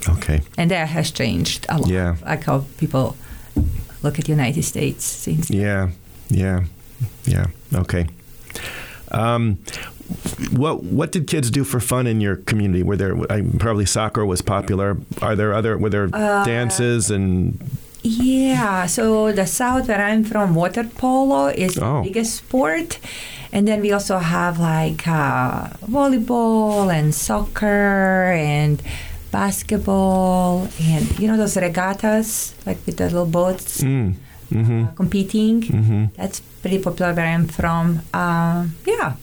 okay 0.10 0.42
And 0.58 0.70
that 0.72 0.88
has 0.90 1.12
changed 1.12 1.66
a 1.70 1.78
lot. 1.78 1.88
Yeah. 1.90 2.16
Like 2.26 2.44
how 2.44 2.66
people 2.78 3.16
look 4.04 4.20
at 4.20 4.26
the 4.26 4.32
United 4.32 4.64
States 4.64 5.06
since. 5.06 5.50
yeah 5.50 5.90
yeah 6.30 6.64
yeah 7.26 7.46
okay 7.76 8.06
um, 9.12 9.58
what 10.52 10.84
what 10.84 11.12
did 11.12 11.28
kids 11.28 11.52
do 11.52 11.64
for 11.64 11.80
fun 11.80 12.08
in 12.08 12.20
your 12.20 12.36
community? 12.36 12.82
Were 12.84 12.98
there 12.98 13.16
I, 13.32 13.44
probably 13.60 13.86
soccer 13.86 14.26
was 14.26 14.42
popular? 14.42 14.98
Are 15.22 15.36
there 15.36 15.54
other 15.54 15.78
were 15.78 15.90
there 15.90 16.10
Uh, 16.12 16.44
dances 16.46 17.12
and 17.12 17.60
Yeah, 18.02 18.86
so 18.88 19.32
the 19.32 19.46
south 19.46 19.88
where 19.88 20.02
I'm 20.02 20.24
from, 20.26 20.56
water 20.56 20.84
polo 20.84 21.48
is 21.48 21.78
Oh. 21.78 22.02
the 22.02 22.10
biggest 22.10 22.36
sport. 22.36 23.00
And 23.54 23.68
then 23.68 23.82
we 23.82 23.92
also 23.94 24.18
have 24.18 24.60
like 24.60 25.08
uh, 25.08 25.70
volleyball 25.88 26.90
and 26.92 27.14
soccer 27.14 28.34
and 28.36 28.82
basketball 29.32 30.68
and 30.82 31.04
you 31.20 31.28
know 31.28 31.38
those 31.38 31.56
regattas 31.58 32.54
like 32.66 32.78
with 32.86 32.98
the 32.98 33.06
little 33.06 33.26
boats 33.26 33.82
mm, 33.82 34.14
hmm 34.54 34.84
uh, 34.84 34.88
competing. 34.96 35.62
hmm 35.64 36.06
That's 36.16 36.40
pretty 36.62 36.80
popular 36.80 37.14
where 37.14 37.26
I'm 37.36 37.48
from. 37.48 38.02
Uh, 38.14 38.68
yeah. 38.86 39.16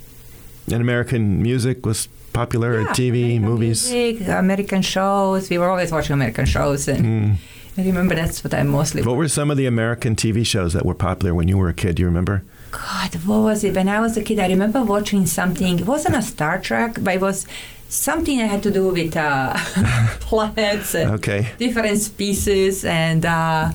and 0.73 0.81
American 0.81 1.43
music 1.43 1.87
was 1.87 2.09
popular 2.33 2.71
yeah. 2.81 2.83
at 2.91 2.97
TV 2.97 3.17
American 3.37 3.43
movies. 3.51 3.91
music, 3.93 4.29
American 4.29 4.83
shows. 4.83 5.51
We 5.51 5.59
were 5.59 5.69
always 5.71 5.91
watching 5.93 6.15
American 6.15 6.47
shows, 6.47 6.89
and 6.89 7.05
Mm. 7.05 7.37
I 7.79 7.83
remember 7.85 8.15
that's 8.15 8.43
what 8.45 8.53
I 8.53 8.63
mostly. 8.65 9.03
What 9.03 9.17
were 9.17 9.29
some 9.29 9.51
of 9.51 9.57
the 9.57 9.67
American 9.67 10.15
TV 10.15 10.45
shows 10.45 10.73
that 10.75 10.85
were 10.85 10.95
popular 11.09 11.33
when 11.35 11.49
you 11.49 11.57
were 11.57 11.69
a 11.69 11.75
kid? 11.83 11.95
Do 11.97 12.03
you 12.03 12.07
remember? 12.09 12.43
God, 12.73 13.15
what 13.27 13.41
was 13.49 13.65
it? 13.65 13.75
When 13.75 13.89
I 13.89 14.01
was 14.01 14.17
a 14.17 14.23
kid, 14.23 14.39
I 14.39 14.49
remember 14.49 14.83
watching 14.83 15.25
something. 15.27 15.79
It 15.79 15.87
wasn't 15.87 16.15
a 16.17 16.23
Star 16.23 16.61
Trek, 16.61 16.99
but 17.01 17.15
it 17.15 17.21
was 17.21 17.47
something 17.89 18.39
that 18.39 18.49
had 18.51 18.63
to 18.65 18.71
do 18.71 18.89
with 18.89 19.17
uh, 19.17 19.55
planets 20.21 20.95
and 20.95 21.11
Okay. 21.19 21.49
different 21.59 21.99
species. 21.99 22.85
And 22.85 23.25
uh, 23.25 23.71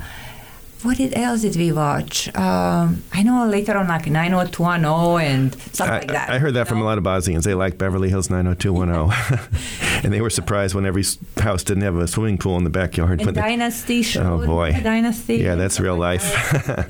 what 0.85 0.99
else 0.99 1.41
did 1.41 1.55
we 1.55 1.71
watch? 1.71 2.27
Um, 2.35 3.03
I 3.11 3.23
know 3.23 3.47
later 3.47 3.75
on, 3.75 3.87
like 3.87 4.07
90210 4.07 5.21
and 5.21 5.61
stuff 5.73 5.89
I, 5.89 5.99
like 5.99 6.07
that. 6.09 6.29
I 6.29 6.37
heard 6.37 6.53
that 6.53 6.61
you 6.61 6.65
from 6.65 6.81
a 6.81 6.83
lot 6.83 6.97
of 6.97 7.03
Bosnians. 7.03 7.43
They 7.43 7.55
like 7.55 7.77
Beverly 7.77 8.09
Hills 8.09 8.29
90210. 8.29 9.49
and 10.03 10.13
they 10.13 10.21
were 10.21 10.29
surprised 10.29 10.75
when 10.75 10.85
every 10.85 11.03
house 11.37 11.63
didn't 11.63 11.83
have 11.83 11.95
a 11.95 12.07
swimming 12.07 12.37
pool 12.37 12.57
in 12.57 12.63
the 12.63 12.69
backyard. 12.69 13.21
And 13.21 13.35
they- 13.35 13.41
Dynasty 13.41 14.03
show. 14.03 14.41
Oh, 14.41 14.45
boy. 14.45 14.79
Dynasty. 14.83 15.37
yeah, 15.37 15.55
that's 15.55 15.79
real 15.79 15.97
life. 15.97 16.23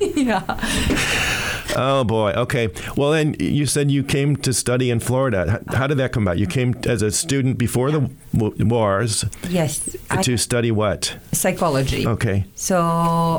yeah. 0.00 1.32
Oh, 1.76 2.04
boy. 2.04 2.32
Okay. 2.44 2.68
Well, 2.96 3.10
then 3.12 3.36
you 3.38 3.66
said 3.66 3.90
you 3.90 4.02
came 4.02 4.36
to 4.36 4.52
study 4.52 4.90
in 4.90 5.00
Florida. 5.00 5.62
How 5.68 5.86
did 5.86 5.98
that 5.98 6.12
come 6.12 6.24
about? 6.24 6.38
You 6.38 6.46
came 6.46 6.74
as 6.84 7.02
a 7.02 7.10
student 7.10 7.58
before 7.58 7.90
the 7.90 8.10
w- 8.34 8.54
wars 8.66 9.24
Yes. 9.48 9.96
I, 10.10 10.22
to 10.22 10.36
study 10.36 10.70
what? 10.70 11.16
psychology. 11.32 12.06
Okay. 12.06 12.44
So 12.54 12.78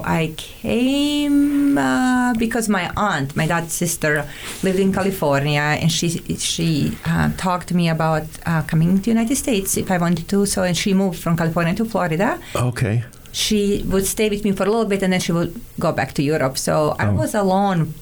I 0.05 0.33
came 0.37 1.77
uh, 1.77 2.33
because 2.37 2.69
my 2.69 2.91
aunt, 2.95 3.35
my 3.35 3.47
dad's 3.47 3.73
sister, 3.73 4.25
lived 4.63 4.79
in 4.79 4.93
California, 4.93 5.61
and 5.81 5.91
she 5.91 6.09
she 6.37 6.97
uh, 7.05 7.31
talked 7.37 7.67
to 7.69 7.75
me 7.75 7.89
about 7.89 8.23
uh, 8.45 8.61
coming 8.63 8.97
to 8.97 9.03
the 9.03 9.11
United 9.11 9.35
States 9.35 9.77
if 9.77 9.89
I 9.91 9.97
wanted 9.97 10.27
to. 10.29 10.45
So 10.45 10.63
and 10.63 10.75
she 10.77 10.93
moved 10.93 11.19
from 11.19 11.35
California 11.35 11.73
to 11.75 11.85
Florida. 11.85 12.39
Okay. 12.55 13.03
She 13.37 13.83
would 13.91 14.05
stay 14.07 14.29
with 14.29 14.43
me 14.43 14.51
for 14.57 14.63
a 14.63 14.71
little 14.73 14.85
bit, 14.93 15.03
and 15.03 15.11
then 15.13 15.19
she 15.19 15.31
would 15.31 15.51
go 15.79 15.91
back 15.91 16.13
to 16.17 16.21
Europe. 16.23 16.57
So 16.57 16.95
I 16.97 17.05
Oh. 17.07 17.13
was 17.21 17.35
alone, 17.35 17.93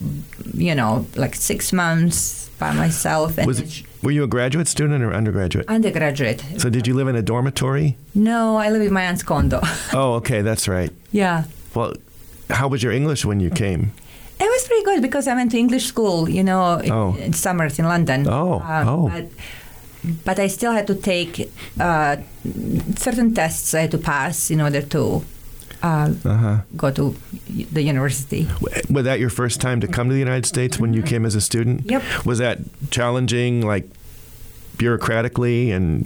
you 0.67 0.73
know, 0.79 1.05
like 1.23 1.35
six 1.35 1.73
months 1.73 2.49
by 2.57 2.71
myself. 2.71 3.37
And 3.37 3.45
Was 3.47 3.59
it, 3.59 3.83
were 4.01 4.11
you 4.17 4.23
a 4.23 4.27
graduate 4.27 4.67
student 4.69 5.03
or 5.03 5.11
undergraduate? 5.13 5.67
undergraduate? 5.67 6.39
So 6.57 6.69
did 6.69 6.87
you 6.87 6.93
live 6.99 7.09
in 7.11 7.15
a 7.17 7.21
dormitory? 7.21 7.97
No, 8.13 8.55
I 8.65 8.69
live 8.71 8.81
in 8.87 8.93
my 8.93 9.03
aunt's 9.09 9.23
condo. 9.23 9.59
Oh, 9.93 10.13
okay, 10.19 10.41
that's 10.41 10.67
right. 10.69 10.91
yeah. 11.11 11.43
Well, 11.75 11.91
how 12.49 12.69
was 12.69 12.81
your 12.81 12.93
English 12.93 13.25
when 13.25 13.39
you 13.41 13.49
came? 13.49 13.91
It 14.39 14.49
was 14.55 14.63
pretty 14.67 14.85
good 14.85 15.01
because 15.01 15.27
I 15.27 15.33
went 15.35 15.51
to 15.51 15.57
English 15.57 15.85
school, 15.85 16.29
you 16.29 16.43
know, 16.43 16.77
in, 16.79 16.91
Oh. 16.91 17.15
in 17.25 17.33
summers 17.33 17.77
in 17.79 17.85
London. 17.85 18.25
Oh, 18.27 18.59
Uh, 18.63 18.83
oh. 18.87 19.09
But, 19.13 19.25
but 20.23 20.39
I 20.39 20.47
still 20.47 20.71
had 20.71 20.87
to 20.87 20.95
take 20.95 21.51
uh, 21.79 22.17
certain 22.97 23.33
tests 23.33 23.73
I 23.73 23.81
had 23.81 23.91
to 23.91 23.97
pass 23.97 24.51
in 24.51 24.61
order 24.61 24.81
to 24.81 25.23
uh, 25.83 26.09
Uh 26.25 26.37
huh. 26.37 26.57
go 26.77 26.89
to 26.91 27.15
the 27.71 27.81
university. 27.83 28.47
Was 28.89 29.03
that 29.05 29.19
your 29.19 29.29
first 29.29 29.61
time 29.61 29.79
to 29.81 29.87
come 29.87 30.07
to 30.09 30.13
the 30.13 30.19
United 30.19 30.45
States 30.45 30.79
when 30.79 30.93
you 30.93 31.01
came 31.03 31.25
as 31.25 31.35
a 31.35 31.41
student? 31.41 31.89
Yep. 31.89 32.01
Was 32.25 32.39
that 32.39 32.59
challenging, 32.91 33.61
like 33.65 33.85
bureaucratically 34.77 35.71
and 35.71 36.03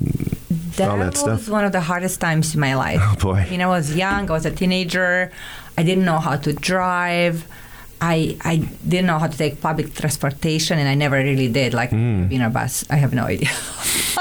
That 0.77 0.89
all 0.89 0.97
that 0.97 1.11
was 1.11 1.19
stuff? 1.19 1.49
one 1.49 1.65
of 1.65 1.71
the 1.71 1.81
hardest 1.81 2.19
times 2.21 2.53
in 2.53 2.59
my 2.59 2.75
life. 2.75 2.99
Oh 3.01 3.15
boy. 3.19 3.45
You 3.49 3.57
know, 3.57 3.71
I 3.71 3.77
was 3.77 3.95
young. 3.95 4.29
I 4.29 4.33
was 4.33 4.45
a 4.45 4.51
teenager. 4.51 5.31
I 5.77 5.83
didn't 5.83 6.05
know 6.05 6.19
how 6.19 6.35
to 6.37 6.53
drive. 6.53 7.45
I 8.01 8.37
I 8.41 8.57
didn't 8.87 9.07
know 9.07 9.19
how 9.19 9.27
to 9.27 9.37
take 9.37 9.59
public 9.61 9.93
transportation, 9.93 10.79
and 10.79 10.87
I 10.87 10.95
never 10.95 11.17
really 11.17 11.47
did. 11.49 11.73
Like 11.73 11.91
Mm. 11.91 12.29
being 12.29 12.41
a 12.41 12.49
bus, 12.49 12.85
I 12.89 12.95
have 12.97 13.13
no 13.13 13.25
idea. 13.25 13.49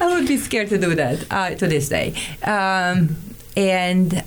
I 0.00 0.06
would 0.14 0.26
be 0.26 0.36
scared 0.36 0.68
to 0.70 0.78
do 0.78 0.94
that 0.94 1.18
uh, 1.30 1.50
to 1.54 1.66
this 1.66 1.88
day. 1.88 2.14
Um, 2.42 3.16
and 3.56 4.22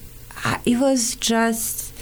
I, 0.46 0.60
it 0.66 0.78
was 0.80 1.16
just 1.16 1.94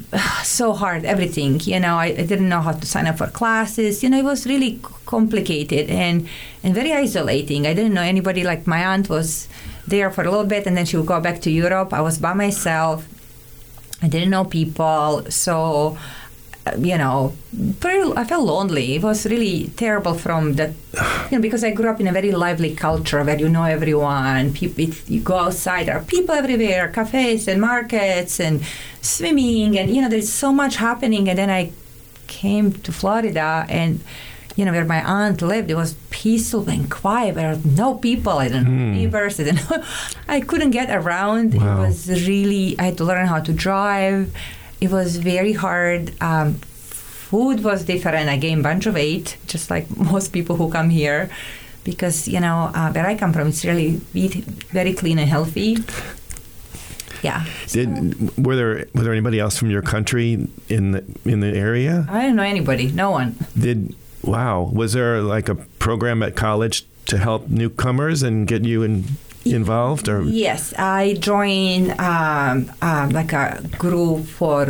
so 0.44 0.72
hard 0.72 1.04
everything 1.04 1.60
you 1.64 1.80
know 1.80 1.96
I, 1.96 2.06
I 2.06 2.24
didn't 2.24 2.48
know 2.48 2.60
how 2.60 2.72
to 2.72 2.86
sign 2.86 3.06
up 3.06 3.18
for 3.18 3.26
classes 3.26 4.02
you 4.02 4.08
know 4.10 4.18
it 4.18 4.24
was 4.24 4.46
really 4.46 4.78
complicated 5.04 5.90
and 5.90 6.28
and 6.62 6.74
very 6.74 6.92
isolating 6.92 7.66
i 7.66 7.74
didn't 7.74 7.92
know 7.94 8.02
anybody 8.02 8.44
like 8.44 8.66
my 8.68 8.84
aunt 8.84 9.08
was 9.08 9.48
there 9.88 10.08
for 10.10 10.22
a 10.22 10.30
little 10.30 10.44
bit 10.46 10.66
and 10.66 10.76
then 10.76 10.86
she 10.86 10.96
would 10.96 11.06
go 11.06 11.20
back 11.20 11.40
to 11.42 11.50
europe 11.50 11.92
i 11.92 12.00
was 12.00 12.18
by 12.18 12.32
myself 12.32 13.04
i 14.02 14.08
didn't 14.08 14.30
know 14.30 14.44
people 14.44 15.24
so 15.28 15.96
uh, 16.66 16.72
you 16.78 16.96
know 16.98 17.32
pretty, 17.80 18.12
i 18.16 18.24
felt 18.24 18.44
lonely. 18.44 18.96
It 18.96 19.02
was 19.02 19.24
really 19.26 19.68
terrible 19.76 20.14
from 20.14 20.54
the 20.54 20.74
you 21.30 21.38
know 21.38 21.40
because 21.40 21.64
i 21.64 21.70
grew 21.70 21.88
up 21.88 22.00
in 22.00 22.06
a 22.06 22.12
very 22.12 22.32
lively 22.32 22.74
culture 22.74 23.22
where 23.24 23.38
you 23.38 23.48
know 23.48 23.64
everyone. 23.64 24.52
People 24.52 24.84
you 25.08 25.20
go 25.20 25.36
outside 25.38 25.86
there 25.86 25.96
are 25.96 26.04
people 26.04 26.34
everywhere 26.34 26.88
cafes 26.88 27.48
and 27.48 27.60
markets 27.60 28.40
and 28.40 28.62
swimming 29.00 29.78
and 29.78 29.94
you 29.94 30.02
know 30.02 30.08
there's 30.08 30.32
so 30.32 30.52
much 30.52 30.76
happening. 30.76 31.28
And 31.28 31.38
then 31.38 31.50
i 31.50 31.72
came 32.26 32.70
to 32.70 32.92
florida 32.92 33.66
and 33.68 34.00
you 34.56 34.64
know 34.64 34.72
where 34.72 34.84
my 34.84 35.02
aunt 35.04 35.40
lived 35.42 35.70
it 35.70 35.76
was 35.76 35.94
peaceful 36.10 36.68
and 36.68 36.90
quiet. 36.90 37.34
There 37.34 37.50
were 37.54 37.60
no 37.64 37.94
people. 37.94 38.32
I 38.38 38.48
didn't 38.48 38.64
know 38.64 38.92
neighbors 38.94 39.38
i 39.40 39.44
didn't 39.44 39.66
i 40.28 40.40
couldn't 40.40 40.70
get 40.72 40.90
around. 40.90 41.54
Wow. 41.54 41.82
it 41.82 41.86
was 41.86 42.08
really 42.28 42.76
i 42.78 42.84
had 42.84 42.96
to 42.98 43.04
learn 43.04 43.26
how 43.26 43.40
to 43.40 43.52
drive. 43.52 44.32
It 44.80 44.90
was 44.90 45.16
very 45.16 45.52
hard. 45.52 46.12
Um, 46.22 46.54
food 46.54 47.62
was 47.62 47.84
different. 47.84 48.28
I 48.28 48.36
gained 48.36 48.60
a 48.60 48.62
bunch 48.64 48.86
of 48.86 48.94
weight 48.94 49.36
just 49.46 49.70
like 49.70 49.86
most 50.12 50.32
people 50.32 50.56
who 50.56 50.70
come 50.70 50.90
here 50.90 51.30
because 51.84 52.28
you 52.28 52.40
know 52.40 52.70
uh, 52.74 52.92
where 52.92 53.06
i 53.06 53.16
come 53.16 53.32
from 53.32 53.48
it's 53.48 53.64
really 53.64 53.96
very 54.72 54.92
clean 54.94 55.18
and 55.18 55.28
healthy. 55.28 55.78
Yeah. 57.22 57.44
Did 57.68 57.88
were 58.44 58.56
there 58.56 58.86
was 58.94 59.04
there 59.04 59.12
anybody 59.12 59.38
else 59.38 59.58
from 59.58 59.70
your 59.70 59.82
country 59.82 60.48
in 60.68 60.92
the 60.92 61.04
in 61.24 61.40
the 61.40 61.48
area? 61.48 62.06
i 62.10 62.22
didn't 62.22 62.36
know 62.36 62.42
anybody. 62.42 62.90
No 62.90 63.10
one. 63.10 63.36
Did 63.58 63.94
wow 64.22 64.70
was 64.72 64.92
there 64.92 65.20
like 65.22 65.48
a 65.48 65.54
program 65.78 66.22
at 66.22 66.36
college 66.36 66.84
to 67.06 67.16
help 67.18 67.48
newcomers 67.48 68.22
and 68.22 68.46
get 68.46 68.64
you 68.64 68.82
in, 68.82 69.04
involved 69.44 70.08
or 70.08 70.22
Yes, 70.22 70.74
I 70.78 71.14
joined 71.14 71.98
um, 71.98 72.70
um, 72.82 73.08
like 73.10 73.32
a 73.32 73.60
group 73.78 74.26
for 74.26 74.66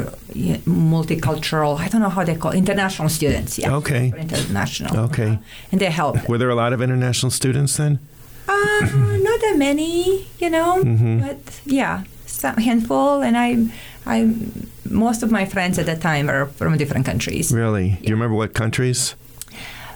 multicultural. 0.65 1.79
I 1.79 1.89
don't 1.89 2.01
know 2.01 2.09
how 2.09 2.25
they 2.25 2.37
call 2.37 2.53
it, 2.53 2.59
international 2.59 3.09
students. 3.09 3.59
Yeah, 3.59 3.75
Okay. 3.77 4.13
international. 4.17 4.97
Okay. 5.07 5.39
and 5.73 5.81
they 5.81 5.91
help. 5.91 6.29
were 6.29 6.39
there 6.39 6.51
a 6.51 6.55
lot 6.55 6.73
of 6.73 6.81
international 6.81 7.31
students 7.31 7.77
then? 7.77 7.99
Uh, 8.49 8.81
not 9.29 9.41
that 9.41 9.55
many, 9.59 10.27
you 10.39 10.51
know, 10.51 10.83
Mhm. 10.85 11.21
but 11.21 11.61
yeah, 11.67 12.03
some 12.27 12.57
handful. 12.57 13.23
And 13.23 13.37
I, 13.37 13.49
I, 14.07 14.33
most 14.89 15.23
of 15.23 15.31
my 15.31 15.45
friends 15.45 15.79
at 15.79 15.87
that 15.87 16.01
time 16.01 16.29
are 16.31 16.47
from 16.47 16.77
different 16.79 17.07
countries. 17.07 17.53
Really? 17.53 17.99
Do 18.03 18.09
you 18.09 18.15
remember 18.15 18.37
what 18.37 18.55
countries? 18.55 19.15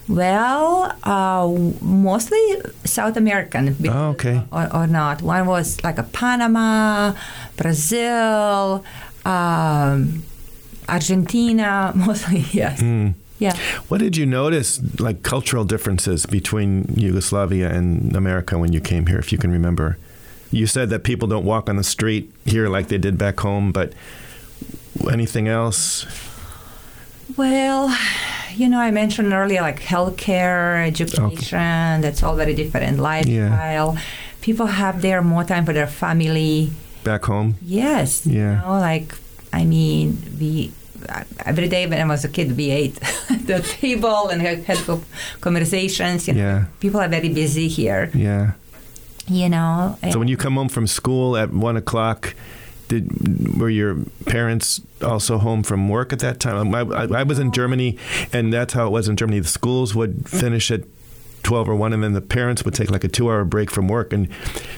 Well, 0.08 0.94
uh, 1.02 1.48
mostly 1.80 2.38
South 2.84 3.16
American. 3.16 3.76
Oh, 3.88 4.10
okay. 4.10 4.42
Or, 4.52 4.74
or 4.74 4.86
not. 4.86 5.22
One 5.22 5.46
was 5.46 5.82
like 5.82 5.98
a 5.98 6.02
Panama, 6.02 7.14
Brazil, 7.56 8.84
um, 9.24 10.22
Argentina, 10.88 11.92
mostly, 11.96 12.40
yes. 12.52 12.82
Yeah. 13.38 13.56
What 13.88 13.98
did 13.98 14.16
you 14.16 14.26
notice, 14.26 14.80
like 15.00 15.22
cultural 15.22 15.64
differences 15.64 16.26
between 16.26 16.92
Yugoslavia 16.96 17.72
and 17.72 18.14
America 18.14 18.58
when 18.58 18.72
you 18.72 18.80
came 18.80 19.06
here, 19.06 19.18
if 19.18 19.32
you 19.32 19.38
can 19.38 19.50
remember? 19.50 19.98
You 20.50 20.66
said 20.66 20.88
that 20.90 21.02
people 21.02 21.26
don't 21.26 21.44
walk 21.44 21.68
on 21.68 21.76
the 21.76 21.84
street 21.84 22.32
here 22.44 22.68
like 22.68 22.88
they 22.88 22.98
did 22.98 23.18
back 23.18 23.40
home, 23.40 23.72
but 23.72 23.92
anything 25.10 25.48
else? 25.48 26.06
Well, 27.36 27.88
you 28.56 28.68
know, 28.68 28.78
I 28.80 28.90
mentioned 28.90 29.32
earlier 29.32 29.60
like 29.62 29.80
healthcare, 29.80 30.86
education, 30.86 32.00
that's 32.00 32.22
all 32.22 32.36
very 32.36 32.54
different. 32.54 32.98
Lifestyle. 32.98 33.96
People 34.40 34.66
have 34.66 35.00
there 35.02 35.22
more 35.22 35.44
time 35.44 35.64
for 35.64 35.72
their 35.72 35.86
family. 35.86 36.70
Back 37.02 37.24
home? 37.24 37.56
Yes. 37.62 38.26
Yeah. 38.26 38.60
You 38.60 38.66
know, 38.66 38.78
like, 38.80 39.14
I 39.52 39.64
mean, 39.64 40.18
we, 40.38 40.72
every 41.44 41.68
day 41.68 41.86
when 41.86 42.00
I 42.00 42.04
was 42.06 42.24
a 42.24 42.28
kid, 42.28 42.56
we 42.56 42.70
ate 42.70 42.96
at 43.30 43.46
the 43.46 43.60
table 43.60 44.28
and 44.28 44.40
had 44.42 44.64
had 44.64 44.78
conversations. 45.40 46.28
You 46.28 46.34
know, 46.34 46.40
Yeah. 46.40 46.64
People 46.80 47.00
are 47.00 47.08
very 47.08 47.28
busy 47.28 47.68
here, 47.68 48.10
Yeah. 48.14 48.52
you 49.28 49.48
know. 49.48 49.96
So 50.12 50.18
when 50.18 50.28
you 50.28 50.36
come 50.36 50.54
home 50.56 50.68
from 50.68 50.86
school 50.86 51.36
at 51.36 51.50
one 51.52 51.76
o'clock, 51.76 52.34
did 52.88 53.58
were 53.58 53.70
your 53.70 54.04
parents 54.26 54.80
also 55.02 55.38
home 55.38 55.62
from 55.62 55.88
work 55.88 56.12
at 56.12 56.18
that 56.20 56.40
time? 56.40 56.74
I, 56.74 56.80
I, 56.80 57.20
I 57.20 57.22
was 57.22 57.38
in 57.38 57.52
Germany, 57.52 57.98
and 58.32 58.52
that's 58.52 58.74
how 58.74 58.86
it 58.86 58.90
was 58.90 59.08
in 59.08 59.16
Germany. 59.16 59.40
The 59.40 59.48
schools 59.48 59.94
would 59.94 60.28
finish 60.28 60.70
at 60.70 60.82
twelve 61.42 61.68
or 61.68 61.74
one, 61.74 61.92
and 61.92 62.02
then 62.02 62.12
the 62.12 62.20
parents 62.22 62.64
would 62.64 62.74
take 62.74 62.90
like 62.90 63.04
a 63.04 63.08
two-hour 63.08 63.44
break 63.44 63.70
from 63.70 63.88
work. 63.88 64.12
And 64.12 64.28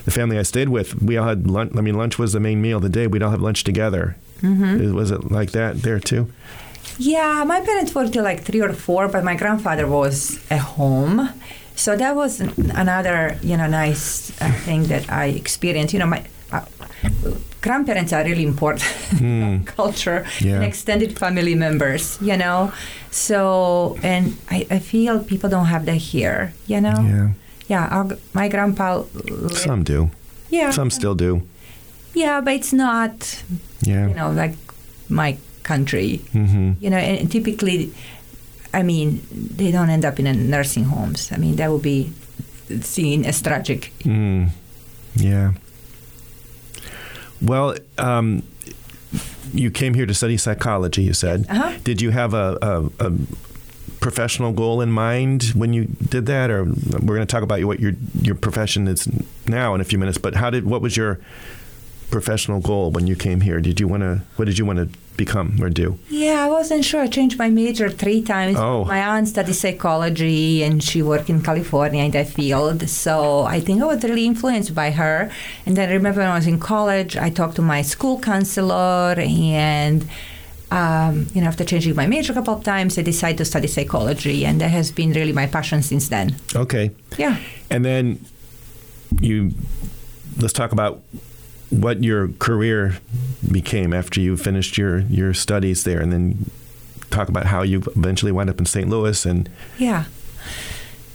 the 0.04 0.10
family 0.10 0.38
I 0.38 0.42
stayed 0.42 0.68
with, 0.68 1.00
we 1.02 1.16
all 1.16 1.28
had 1.28 1.48
lunch. 1.48 1.72
I 1.76 1.80
mean, 1.80 1.94
lunch 1.94 2.18
was 2.18 2.32
the 2.32 2.40
main 2.40 2.60
meal 2.60 2.78
of 2.78 2.82
the 2.82 2.88
day. 2.88 3.06
We'd 3.06 3.22
all 3.22 3.30
have 3.30 3.42
lunch 3.42 3.64
together. 3.64 4.16
Mm-hmm. 4.42 4.94
Was 4.94 5.10
it 5.10 5.30
like 5.30 5.52
that 5.52 5.82
there 5.82 6.00
too? 6.00 6.32
Yeah, 6.98 7.44
my 7.44 7.60
parents 7.60 7.94
worked 7.94 8.12
till 8.12 8.24
like 8.24 8.42
three 8.42 8.60
or 8.60 8.72
four, 8.72 9.08
but 9.08 9.22
my 9.22 9.36
grandfather 9.36 9.86
was 9.86 10.40
at 10.50 10.60
home. 10.60 11.30
So 11.74 11.94
that 11.94 12.16
was 12.16 12.40
another, 12.40 13.38
you 13.42 13.56
know, 13.56 13.66
nice 13.66 14.30
uh, 14.40 14.50
thing 14.64 14.84
that 14.84 15.10
I 15.12 15.26
experienced. 15.26 15.92
You 15.92 16.00
know, 16.00 16.06
my 16.06 16.24
uh, 16.50 16.64
grandparents 17.66 18.12
are 18.12 18.24
really 18.24 18.44
important 18.44 18.84
in 19.20 19.64
culture 19.76 20.24
Yeah. 20.40 20.56
and 20.56 20.64
extended 20.64 21.18
family 21.18 21.54
members, 21.54 22.18
you 22.20 22.36
know. 22.36 22.70
So, 23.10 23.96
and 24.02 24.24
I, 24.50 24.66
I 24.70 24.78
feel 24.78 25.18
people 25.24 25.48
don't 25.50 25.66
have 25.66 25.84
that 25.86 25.96
here, 26.12 26.52
you 26.66 26.80
know. 26.80 26.98
Yeah. 27.02 27.28
Yeah, 27.68 27.88
our, 27.96 28.06
my 28.32 28.48
grandpa. 28.48 29.02
lived- 29.14 29.54
Some 29.56 29.82
do. 29.84 30.08
yeah. 30.50 30.70
Some 30.72 30.90
still 30.90 31.14
do. 31.14 31.40
Yeah, 32.14 32.40
but 32.44 32.54
it's 32.54 32.72
not, 32.72 33.42
Yeah. 33.82 34.08
you 34.08 34.14
know, 34.14 34.30
like 34.42 34.54
my 35.08 35.36
country 35.62 36.20
hmm 36.32 36.72
you 36.80 36.88
know 36.90 36.96
and 36.96 37.28
typically 37.30 37.90
i 38.72 38.82
mean 38.84 39.20
they 39.56 39.72
don't 39.72 39.90
end 39.90 40.04
up 40.04 40.18
in 40.20 40.26
nursing 40.50 40.84
homes 40.84 41.30
i 41.32 41.36
mean 41.36 41.56
that 41.56 41.68
would 41.72 41.82
be 41.82 42.06
seen 42.82 43.24
as 43.26 43.42
tragic 43.42 43.90
Mm. 44.04 44.50
Yeah. 45.16 45.52
Well, 47.42 47.76
um, 47.98 48.42
you 49.52 49.70
came 49.70 49.94
here 49.94 50.06
to 50.06 50.14
study 50.14 50.36
psychology. 50.36 51.02
You 51.02 51.12
said. 51.12 51.46
Uh-huh. 51.48 51.78
Did 51.84 52.00
you 52.00 52.10
have 52.10 52.34
a, 52.34 52.58
a, 52.62 53.06
a 53.06 53.12
professional 54.00 54.52
goal 54.52 54.80
in 54.80 54.90
mind 54.90 55.52
when 55.54 55.72
you 55.72 55.84
did 55.84 56.26
that, 56.26 56.50
or 56.50 56.64
we're 56.64 57.14
going 57.16 57.20
to 57.20 57.26
talk 57.26 57.42
about 57.42 57.62
what 57.64 57.80
your 57.80 57.92
your 58.22 58.34
profession 58.34 58.88
is 58.88 59.08
now 59.46 59.74
in 59.74 59.80
a 59.80 59.84
few 59.84 59.98
minutes? 59.98 60.18
But 60.18 60.34
how 60.34 60.50
did 60.50 60.64
what 60.64 60.80
was 60.82 60.96
your 60.96 61.18
professional 62.10 62.60
goal 62.60 62.90
when 62.90 63.06
you 63.06 63.16
came 63.16 63.40
here? 63.40 63.60
Did 63.60 63.80
you 63.80 63.88
want 63.88 64.02
to? 64.02 64.22
What 64.36 64.44
did 64.46 64.58
you 64.58 64.64
want 64.64 64.78
to 64.78 64.88
become 65.16 65.56
or 65.62 65.70
do? 65.70 65.98
yeah 66.10 66.44
i 66.44 66.46
wasn't 66.46 66.84
sure 66.84 67.00
i 67.00 67.06
changed 67.06 67.38
my 67.38 67.48
major 67.48 67.88
three 67.88 68.20
times 68.20 68.54
Oh. 68.58 68.84
my 68.84 69.00
aunt 69.00 69.26
studied 69.26 69.54
psychology 69.54 70.62
and 70.62 70.82
she 70.84 71.00
worked 71.00 71.30
in 71.30 71.40
california 71.40 72.04
in 72.04 72.10
that 72.10 72.28
field 72.28 72.86
so 72.86 73.14
i 73.44 73.58
think 73.58 73.80
i 73.80 73.86
was 73.86 74.04
really 74.04 74.26
influenced 74.26 74.74
by 74.74 74.90
her 74.90 75.30
and 75.64 75.74
then 75.74 75.88
I 75.88 75.94
remember 75.94 76.20
when 76.20 76.28
i 76.28 76.34
was 76.34 76.46
in 76.46 76.58
college 76.60 77.16
i 77.16 77.30
talked 77.30 77.56
to 77.56 77.62
my 77.62 77.80
school 77.80 78.20
counselor 78.20 79.14
and 79.16 80.06
um, 80.70 81.28
you 81.32 81.40
know, 81.40 81.46
after 81.46 81.64
changing 81.64 81.94
my 81.94 82.06
major 82.06 82.32
a 82.32 82.34
couple 82.34 82.52
of 82.52 82.64
times, 82.64 82.98
I 82.98 83.02
decided 83.02 83.38
to 83.38 83.44
study 83.44 83.68
psychology, 83.68 84.44
and 84.44 84.60
that 84.60 84.70
has 84.72 84.90
been 84.90 85.12
really 85.12 85.32
my 85.32 85.46
passion 85.46 85.80
since 85.80 86.08
then. 86.08 86.34
Okay. 86.56 86.90
Yeah. 87.16 87.38
And 87.70 87.84
then 87.84 88.18
you 89.20 89.52
let's 90.38 90.52
talk 90.52 90.72
about 90.72 91.02
what 91.70 92.04
your 92.04 92.28
career 92.38 92.98
became 93.50 93.92
after 93.92 94.20
you 94.20 94.36
finished 94.36 94.78
your, 94.78 95.00
your 95.00 95.34
studies 95.34 95.84
there 95.84 96.00
and 96.00 96.12
then 96.12 96.50
talk 97.10 97.28
about 97.28 97.46
how 97.46 97.62
you 97.62 97.82
eventually 97.96 98.32
wound 98.32 98.50
up 98.50 98.58
in 98.58 98.66
St. 98.66 98.88
Louis 98.88 99.24
and 99.26 99.48
Yeah. 99.78 100.04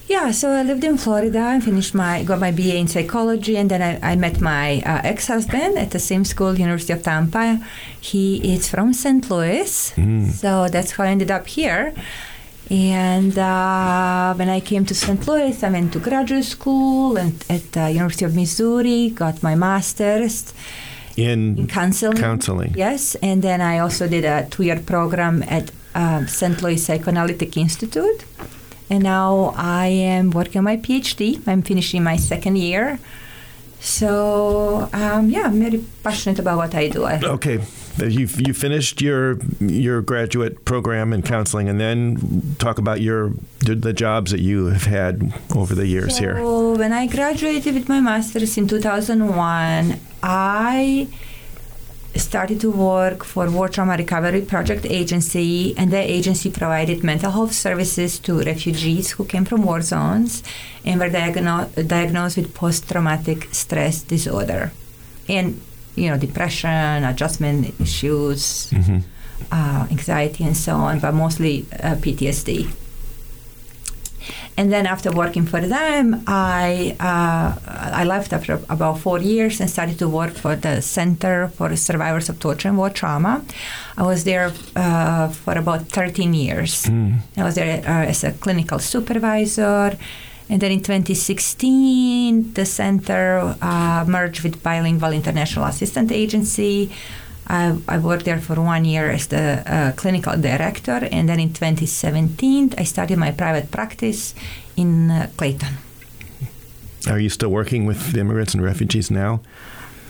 Yeah, 0.07 0.31
so 0.31 0.49
I 0.51 0.63
lived 0.63 0.83
in 0.83 0.97
Florida 0.97 1.39
and 1.39 1.63
finished 1.63 1.95
my 1.95 2.23
got 2.23 2.39
my 2.39 2.51
BA 2.51 2.75
in 2.75 2.89
psychology, 2.89 3.55
and 3.55 3.71
then 3.71 3.81
I, 3.81 4.11
I 4.11 4.15
met 4.17 4.41
my 4.41 4.81
uh, 4.85 4.99
ex-husband 5.05 5.77
at 5.77 5.91
the 5.91 5.99
same 5.99 6.25
school, 6.25 6.59
University 6.59 6.91
of 6.91 7.01
Tampa. 7.01 7.65
He 8.01 8.53
is 8.53 8.67
from 8.67 8.91
St. 8.91 9.29
Louis, 9.31 9.93
so 10.33 10.67
that's 10.67 10.91
how 10.91 11.05
I 11.05 11.07
ended 11.07 11.31
up 11.31 11.47
here. 11.47 11.93
And 12.71 13.37
uh, 13.37 14.33
when 14.35 14.47
I 14.47 14.61
came 14.61 14.85
to 14.85 14.95
St. 14.95 15.27
Louis, 15.27 15.61
I 15.61 15.69
went 15.69 15.91
to 15.91 15.99
graduate 15.99 16.45
school 16.45 17.17
and 17.17 17.33
at 17.49 17.73
the 17.73 17.91
University 17.91 18.23
of 18.23 18.33
Missouri, 18.33 19.09
got 19.09 19.43
my 19.43 19.55
master's 19.55 20.53
in 21.17 21.57
in 21.57 21.67
counseling. 21.67 22.17
counseling. 22.17 22.73
Yes, 22.77 23.15
and 23.15 23.41
then 23.41 23.59
I 23.59 23.79
also 23.79 24.07
did 24.07 24.23
a 24.23 24.47
two-year 24.49 24.79
program 24.85 25.43
at 25.47 25.69
um, 25.95 26.29
St. 26.29 26.61
Louis 26.61 26.77
Psychoanalytic 26.77 27.57
Institute, 27.57 28.23
and 28.89 29.03
now 29.03 29.53
I 29.57 29.87
am 29.87 30.31
working 30.31 30.59
on 30.59 30.63
my 30.63 30.77
PhD. 30.77 31.45
I'm 31.45 31.63
finishing 31.63 32.03
my 32.03 32.15
second 32.15 32.57
year, 32.57 32.99
so 33.81 34.89
um, 34.93 35.29
yeah, 35.29 35.43
I'm 35.47 35.59
very 35.59 35.83
passionate 36.03 36.39
about 36.39 36.55
what 36.55 36.73
I 36.73 36.87
do. 36.87 37.03
I, 37.03 37.19
Okay, 37.21 37.59
you 37.97 38.27
you 38.37 38.53
finished 38.53 39.01
your 39.01 39.39
your 39.59 40.01
graduate 40.01 40.65
program 40.65 41.13
in 41.13 41.21
counseling, 41.21 41.69
and 41.69 41.79
then 41.79 42.55
talk 42.59 42.77
about 42.77 43.01
your 43.01 43.33
the, 43.59 43.75
the 43.75 43.93
jobs 43.93 44.31
that 44.31 44.39
you 44.39 44.67
have 44.67 44.85
had 44.85 45.33
over 45.55 45.75
the 45.75 45.87
years 45.87 46.17
here. 46.17 46.35
So 46.35 46.75
when 46.75 46.93
I 46.93 47.07
graduated 47.07 47.73
with 47.75 47.89
my 47.89 47.99
master's 47.99 48.57
in 48.57 48.67
2001, 48.67 49.99
I 50.23 51.07
started 52.15 52.59
to 52.59 52.69
work 52.69 53.23
for 53.23 53.49
War 53.49 53.69
Trauma 53.69 53.95
Recovery 53.95 54.41
Project 54.41 54.85
Agency, 54.85 55.73
and 55.77 55.91
that 55.91 56.09
agency 56.09 56.49
provided 56.51 57.03
mental 57.03 57.31
health 57.31 57.53
services 57.53 58.19
to 58.19 58.39
refugees 58.41 59.11
who 59.11 59.25
came 59.25 59.45
from 59.45 59.63
war 59.63 59.81
zones 59.81 60.43
and 60.83 60.99
were 60.99 61.09
diagno- 61.09 61.69
diagnosed 61.87 62.37
with 62.37 62.53
post-traumatic 62.53 63.47
stress 63.53 64.01
disorder, 64.01 64.71
and 65.29 65.61
you 65.95 66.09
know 66.09 66.17
depression, 66.17 67.03
adjustment 67.03 67.73
issues, 67.79 68.69
hmm 68.71 68.99
uh, 69.51 69.87
anxiety, 69.89 70.43
and 70.43 70.55
so 70.55 70.75
on, 70.75 70.99
but 70.99 71.13
mostly 71.13 71.65
uh, 71.83 71.95
PTSD. 71.95 72.69
And 74.57 74.71
then 74.71 74.85
after 74.85 75.11
working 75.11 75.45
for 75.45 75.61
them, 75.61 76.23
I 76.27 76.95
uh, 76.99 77.55
I 78.01 78.03
left 78.03 78.33
after 78.33 78.59
about 78.69 78.99
four 78.99 79.19
years 79.19 79.59
and 79.59 79.69
started 79.69 79.97
to 79.99 80.07
work 80.07 80.33
for 80.33 80.55
the 80.55 80.81
Center 80.81 81.47
for 81.47 81.75
Survivors 81.75 82.29
of 82.29 82.39
Torture 82.39 82.67
and 82.67 82.77
War 82.77 82.89
Trauma. 82.89 83.43
I 83.97 84.03
was 84.03 84.23
there 84.23 84.51
uh, 84.75 85.29
for 85.29 85.53
about 85.57 85.87
13 85.87 86.33
years. 86.33 86.85
I 87.37 87.43
was 87.43 87.55
there 87.55 87.81
uh, 87.87 88.09
as 88.11 88.23
a 88.23 88.31
clinical 88.33 88.77
supervisor. 88.79 89.97
And 90.51 90.59
then 90.61 90.73
in 90.73 90.83
2016, 90.83 92.53
the 92.55 92.65
center 92.65 93.55
uh, 93.61 94.03
merged 94.05 94.43
with 94.43 94.61
Bilingual 94.61 95.13
International 95.13 95.63
Assistant 95.63 96.11
Agency. 96.11 96.91
I, 97.47 97.77
I 97.87 97.97
worked 97.97 98.25
there 98.25 98.41
for 98.41 98.55
one 98.61 98.83
year 98.83 99.09
as 99.09 99.27
the 99.27 99.63
uh, 99.65 99.93
clinical 99.93 100.35
director, 100.35 101.07
and 101.09 101.29
then 101.29 101.39
in 101.39 101.53
2017, 101.53 102.73
I 102.77 102.83
started 102.83 103.17
my 103.17 103.31
private 103.31 103.71
practice 103.71 104.35
in 104.75 105.09
uh, 105.09 105.29
Clayton. 105.37 105.77
Are 107.07 107.17
you 107.17 107.29
still 107.29 107.49
working 107.49 107.85
with 107.85 108.13
immigrants 108.17 108.53
and 108.53 108.61
refugees 108.61 109.09
now? 109.09 109.39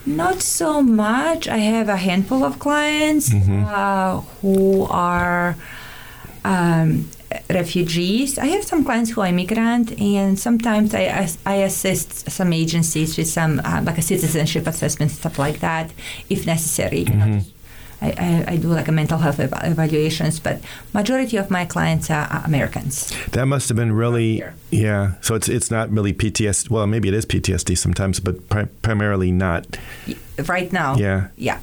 Not 0.04 0.42
so 0.42 0.82
much. 0.82 1.46
I 1.46 1.58
have 1.58 1.88
a 1.88 1.96
handful 1.96 2.42
of 2.42 2.58
clients 2.58 3.32
uh, 3.32 4.22
who 4.40 4.86
are 4.90 5.54
um, 6.44 7.08
refugees. 7.50 8.38
I 8.38 8.46
have 8.46 8.64
some 8.64 8.84
clients 8.84 9.10
who 9.10 9.20
are 9.20 9.28
immigrant, 9.28 10.00
and 10.00 10.38
sometimes 10.38 10.94
I, 10.94 11.28
I, 11.46 11.54
assist 11.56 12.30
some 12.30 12.52
agencies 12.52 13.16
with 13.16 13.28
some 13.28 13.60
uh, 13.64 13.82
like 13.84 13.98
a 13.98 14.02
citizenship 14.02 14.66
assessment 14.66 15.10
stuff 15.10 15.38
like 15.38 15.60
that, 15.60 15.90
if 16.28 16.46
necessary. 16.46 17.04
Just, 17.04 17.52
I, 18.02 18.44
I, 18.48 18.56
do 18.56 18.68
like 18.68 18.88
a 18.88 18.92
mental 18.92 19.18
health 19.18 19.38
eva- 19.38 19.60
evaluations, 19.62 20.40
but 20.40 20.60
majority 20.92 21.36
of 21.36 21.50
my 21.50 21.64
clients 21.64 22.10
are 22.10 22.26
are 22.30 22.42
Americans. 22.44 23.12
That 23.30 23.46
must 23.46 23.68
have 23.68 23.76
been 23.76 23.92
really, 23.92 24.42
yeah. 24.70 25.12
So 25.20 25.34
it's 25.34 25.48
it's 25.48 25.70
not 25.70 25.90
really 25.90 26.12
PTSD. 26.12 26.68
Well, 26.70 26.86
maybe 26.86 27.08
it 27.08 27.14
is 27.14 27.24
PTSD 27.26 27.76
sometimes, 27.78 28.20
but 28.20 28.48
pri- 28.48 28.68
primarily 28.82 29.30
not. 29.30 29.78
Right 30.48 30.72
now, 30.72 30.96
Yeah. 30.96 31.28
yeah. 31.36 31.58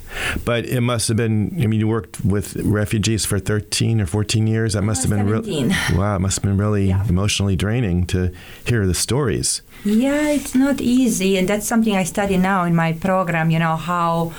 But 0.46 0.66
it 0.66 0.82
must 0.82 1.08
have 1.08 1.18
been. 1.18 1.52
I 1.62 1.68
mean, 1.68 1.80
you 1.80 1.88
worked 1.88 2.24
with 2.24 2.56
refugees 2.58 3.26
for 3.26 3.40
13 3.40 4.00
or 4.00 4.06
14 4.06 4.48
years. 4.48 4.74
That 4.74 4.80
uh-huh, 4.80 4.86
must 4.86 5.02
have 5.04 5.10
been 5.10 5.28
really. 5.28 5.74
Wow, 5.96 6.16
it 6.16 6.20
must 6.20 6.38
have 6.38 6.44
been 6.44 6.58
really 6.58 6.88
Yeah. 6.88 7.04
emotionally 7.10 7.56
draining 7.56 8.06
to 8.08 8.32
hear 8.66 8.86
the 8.86 8.94
stories. 8.94 9.62
Yeah, 9.84 10.30
it's 10.30 10.54
not 10.56 10.80
easy, 10.82 11.38
and 11.38 11.48
that's 11.48 11.66
something 11.68 11.96
I 11.96 12.06
study 12.06 12.38
now 12.38 12.64
in 12.66 12.76
my 12.76 12.94
program. 12.94 13.50
You 13.50 13.60
know 13.60 13.76
how 13.76 14.32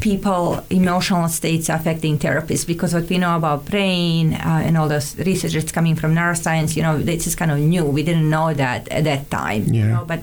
people 0.00 0.64
emotional 0.70 1.28
states 1.28 1.68
affecting 1.68 2.18
therapists 2.18 2.66
because 2.66 2.94
what 2.94 3.08
we 3.10 3.18
know 3.18 3.36
about 3.36 3.64
brain 3.66 4.32
uh, 4.34 4.62
and 4.64 4.76
all 4.78 4.88
those 4.88 5.16
research 5.18 5.52
that's 5.52 5.72
coming 5.72 5.94
from 5.94 6.14
neuroscience 6.14 6.74
you 6.76 6.82
know 6.82 6.98
this 6.98 7.26
is 7.26 7.34
kind 7.34 7.50
of 7.50 7.58
new 7.58 7.84
we 7.84 8.02
didn't 8.02 8.28
know 8.30 8.52
that 8.54 8.88
at 8.88 9.04
that 9.04 9.30
time 9.30 9.62
you 9.74 9.80
Yeah. 9.80 9.86
know 9.92 10.04
but 10.06 10.20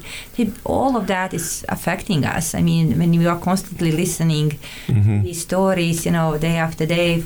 all 0.66 0.98
of 0.98 1.06
that 1.08 1.34
is 1.34 1.64
affecting 1.70 2.26
us 2.26 2.56
i 2.56 2.62
mean 2.62 2.98
when 3.00 3.14
you 3.14 3.30
are 3.30 3.40
constantly 3.40 3.92
listening 3.92 4.58
Mm-hmm. 4.88 5.24
these 5.24 5.42
stories 5.42 6.06
you 6.06 6.12
know 6.12 6.38
day 6.38 6.58
after 6.58 6.86
day 6.86 7.24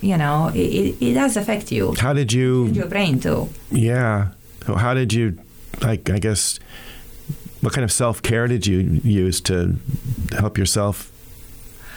you 0.00 0.16
know 0.16 0.50
it, 0.54 0.96
it, 1.00 1.14
does 1.14 1.36
affect 1.36 1.70
you 1.72 1.94
How 2.00 2.12
did 2.14 2.32
you? 2.32 2.66
your 2.68 2.86
brain 2.86 3.20
too 3.20 3.48
Yeah. 3.70 4.28
How 4.66 4.94
did 4.94 5.12
you? 5.12 5.36
Like, 5.80 6.08
I 6.10 6.18
guess. 6.18 6.58
What 7.62 7.72
kind 7.72 7.84
of 7.84 7.92
self 7.92 8.22
care 8.22 8.46
did 8.48 8.66
you 8.66 8.78
use 9.04 9.40
to 9.42 9.76
help 10.38 10.56
yourself 10.58 11.11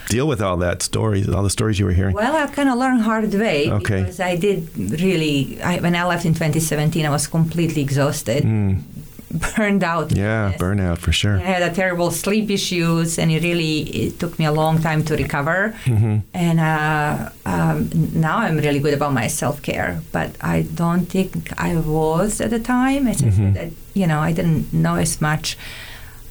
deal 0.08 0.26
with 0.28 0.40
all 0.40 0.56
that 0.58 0.82
stories, 0.82 1.28
all 1.28 1.42
the 1.42 1.50
stories 1.50 1.78
you 1.78 1.86
were 1.86 1.92
hearing? 2.00 2.14
Well, 2.14 2.34
I 2.36 2.46
kind 2.46 2.68
of 2.68 2.78
learned 2.78 3.02
hard 3.02 3.32
way 3.34 3.70
Okay. 3.70 4.00
because 4.02 4.20
I 4.20 4.36
did 4.36 4.68
really. 5.00 5.60
I, 5.62 5.78
when 5.80 5.94
I 5.96 6.04
left 6.04 6.24
in 6.24 6.32
2017, 6.34 7.04
I 7.06 7.10
was 7.10 7.26
completely 7.26 7.82
exhausted, 7.82 8.44
Mm, 8.44 8.82
burned 9.56 9.82
out. 9.82 10.12
yeah, 10.12 10.54
burnout 10.58 10.98
for 10.98 11.12
sure. 11.12 11.36
I 11.38 11.42
had 11.58 11.62
a 11.62 11.74
terrible 11.74 12.10
sleep 12.10 12.48
issues, 12.50 13.18
and 13.18 13.30
it 13.30 13.42
really 13.42 13.80
it 14.06 14.18
took 14.20 14.38
me 14.38 14.44
a 14.46 14.52
long 14.52 14.80
time 14.80 15.02
to 15.04 15.16
recover. 15.16 15.74
hmm 15.84 16.18
And 16.32 16.60
uh, 16.60 17.30
um, 17.44 17.90
now 18.14 18.36
I'm 18.38 18.56
really 18.58 18.78
good 18.78 18.94
about 18.94 19.12
my 19.12 19.26
self 19.28 19.60
care, 19.62 20.00
but 20.12 20.30
I 20.40 20.62
don't 20.82 21.06
think 21.06 21.50
I 21.58 21.76
was 21.76 22.40
at 22.40 22.50
the 22.50 22.60
time. 22.60 23.08
As 23.08 23.22
I 23.22 23.26
Mhm. 23.26 23.36
said, 23.36 23.54
that, 23.54 23.70
you 24.00 24.06
know, 24.06 24.20
I 24.28 24.32
didn't 24.32 24.72
know 24.72 24.94
as 24.96 25.20
much 25.20 25.56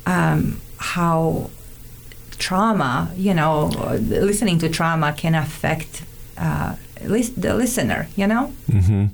um, 0.05 0.61
how 0.77 1.49
trauma, 2.37 3.09
you 3.15 3.33
know, 3.33 3.65
listening 4.29 4.59
to 4.59 4.69
trauma 4.69 5.13
can 5.13 5.35
affect 5.35 6.03
uh, 6.37 6.75
lis- 7.03 7.29
the 7.29 7.53
listener. 7.53 8.07
You 8.15 8.27
know. 8.27 8.43
hmm 8.71 9.05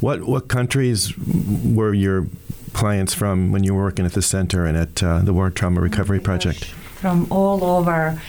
What 0.00 0.18
what 0.24 0.48
countries 0.48 1.12
were 1.76 1.94
your 1.94 2.26
clients 2.72 3.14
from 3.14 3.52
when 3.52 3.62
you 3.64 3.74
were 3.74 3.82
working 3.84 4.06
at 4.06 4.12
the 4.12 4.22
center 4.22 4.66
and 4.66 4.76
at 4.76 5.02
uh, 5.02 5.18
the 5.26 5.32
War 5.32 5.50
Trauma 5.50 5.80
Recovery 5.80 6.18
Oh 6.18 6.24
Project? 6.30 6.64
From 7.00 7.26
all 7.30 7.62
over. 7.64 8.20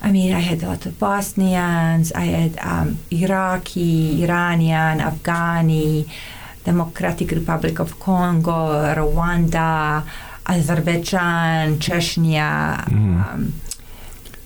I 0.00 0.12
mean, 0.12 0.32
I 0.32 0.40
had 0.40 0.62
a 0.62 0.68
lot 0.68 0.86
of 0.86 0.94
Bosnians, 0.98 2.12
I 2.12 2.26
had 2.38 2.52
um, 2.62 2.98
Iraqi, 3.10 4.22
Iranian, 4.22 5.00
Afghani, 5.00 6.06
Democratic 6.64 7.30
Republic 7.32 7.80
of 7.80 7.98
Congo, 7.98 8.58
Rwanda, 8.94 10.04
Azerbaijan, 10.46 11.78
Chechnya. 11.78 12.86
Um, 12.92 13.52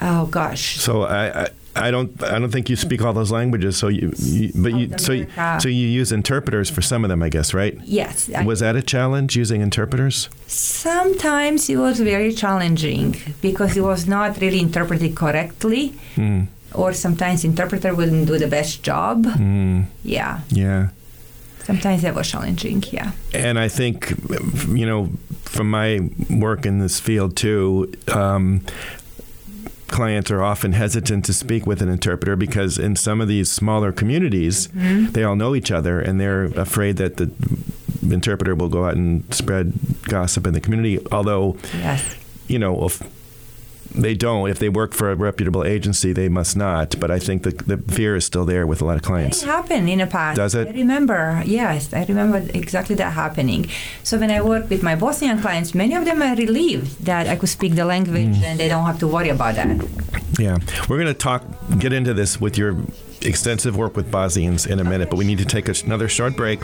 oh 0.09 0.27
gosh. 0.27 0.65
So 0.79 1.03
I, 1.03 1.43
I 1.45 1.47
I 1.87 1.91
don't 1.91 2.11
I 2.23 2.39
don't 2.39 2.51
think 2.53 2.69
you 2.69 2.77
speak 2.77 3.01
all 3.03 3.15
those 3.15 3.33
languages. 3.33 3.77
So 3.79 3.89
you, 3.89 4.13
you 4.19 4.53
but 4.55 4.73
you 4.79 4.85
so 4.99 5.13
you, 5.13 5.27
so 5.59 5.69
you 5.69 5.87
use 6.01 6.13
interpreters 6.13 6.69
for 6.71 6.83
some 6.83 7.03
of 7.05 7.09
them, 7.09 7.23
I 7.23 7.31
guess, 7.31 7.55
right? 7.55 7.75
Yes. 7.85 8.29
Was 8.45 8.61
that 8.61 8.77
a 8.77 8.83
challenge 8.83 9.37
using 9.37 9.61
interpreters? 9.63 10.29
sometimes 10.47 11.69
it 11.71 11.77
was 11.77 11.99
very 12.01 12.33
challenging 12.33 13.17
because 13.41 13.77
it 13.77 13.83
was 13.93 14.07
not 14.07 14.31
really 14.41 14.61
interpreted 14.61 15.15
correctly, 15.15 15.93
Mm, 16.17 16.47
or 16.75 16.93
sometimes 16.93 17.45
interpreter 17.45 17.95
wouldn't 17.95 18.27
do 18.27 18.37
the 18.39 18.49
best 18.49 18.83
job. 18.83 19.25
mm, 19.25 19.85
Yeah. 20.05 20.41
yeah. 20.51 20.89
Sometimes 21.65 22.03
that 22.03 22.15
was 22.15 22.29
challenging, 22.29 22.83
yeah. 22.91 23.13
And 23.33 23.57
I 23.67 23.69
think, 23.69 23.95
you 24.81 24.85
know, 24.91 25.09
from 25.45 25.71
my 25.71 26.01
work 26.29 26.67
in 26.67 26.81
this 26.81 26.99
field 27.01 27.37
too, 27.37 27.93
um, 28.09 28.61
clients 29.93 30.31
are 30.31 30.43
often 30.43 30.73
hesitant 30.73 31.25
to 31.27 31.33
speak 31.33 31.67
with 31.67 31.81
an 31.83 31.89
interpreter 31.89 32.35
because 32.35 32.79
in 32.79 32.97
some 32.97 33.21
of 33.21 33.29
these 33.29 33.51
smaller 33.53 33.93
communities, 33.93 34.69
Mm-hmm. 34.69 35.13
they 35.13 35.23
all 35.23 35.37
know 35.37 35.55
each 35.55 35.71
other 35.71 36.01
and 36.01 36.21
they're 36.21 36.45
afraid 36.59 36.97
that 36.97 37.17
the 37.19 37.31
interpreter 38.03 38.55
will 38.55 38.69
go 38.69 38.87
out 38.87 38.97
and 38.97 39.23
spread 39.33 39.73
gossip 40.05 40.47
in 40.47 40.55
the 40.55 40.61
community. 40.61 40.99
Although, 41.13 41.57
Yes. 41.75 42.17
you 42.49 42.59
know, 42.59 42.85
if 42.87 43.01
they 43.95 44.15
don't, 44.15 44.49
if 44.51 44.59
they 44.59 44.69
work 44.69 44.95
for 44.95 45.11
a 45.11 45.15
reputable 45.15 45.65
agency, 45.65 46.13
they 46.13 46.29
must 46.29 46.57
not. 46.57 46.99
But 46.99 47.11
I 47.11 47.19
think 47.19 47.43
the, 47.43 47.51
the 47.51 47.77
fear 47.93 48.17
is 48.17 48.25
still 48.25 48.45
there 48.45 48.67
with 48.67 48.81
a 48.83 48.85
lot 48.85 48.97
of 48.97 49.03
clients. 49.03 49.43
It 49.43 49.47
clients. 49.47 49.69
happened 49.69 49.89
in 49.91 49.99
the 49.99 50.07
past. 50.07 50.37
Does 50.37 50.55
it? 50.55 50.69
I 50.69 50.71
remember, 50.73 51.43
yes, 51.45 51.93
I 51.93 52.05
remember 52.05 52.39
exactly 52.55 52.95
that 52.97 53.13
happening. 53.13 53.69
So 54.03 54.19
when 54.19 54.31
I 54.31 54.41
work 54.43 54.69
with 54.71 54.83
my 54.83 54.95
Bosnian 54.97 55.41
clients, 55.41 55.75
many 55.75 55.95
of 55.95 56.05
them 56.05 56.23
are 56.23 56.35
relieved 56.35 57.05
that 57.05 57.27
I 57.29 57.37
could 57.37 57.49
speak 57.49 57.75
the 57.75 57.85
language 57.85 58.13
Mm. 58.37 58.43
and 58.43 58.61
they 58.61 58.69
don't 58.69 58.85
have 58.87 58.99
to 59.01 59.09
worry 59.09 59.29
about 59.31 59.55
that. 59.57 59.69
Yeah, 60.39 60.59
we're 60.89 60.97
going 60.99 61.07
to 61.13 61.15
talk, 61.15 61.45
get 61.79 61.93
into 61.93 62.15
this 62.15 62.41
with 62.41 62.57
your 62.57 62.77
extensive 63.21 63.77
work 63.77 63.97
with 63.97 64.11
Bosnians 64.11 64.67
in 64.67 64.81
a 64.81 64.85
minute, 64.85 65.09
but 65.11 65.17
we 65.17 65.25
need 65.25 65.39
to 65.39 65.45
take 65.45 65.69
a- 65.69 65.75
another 65.85 66.09
short 66.09 66.37
break. 66.37 66.61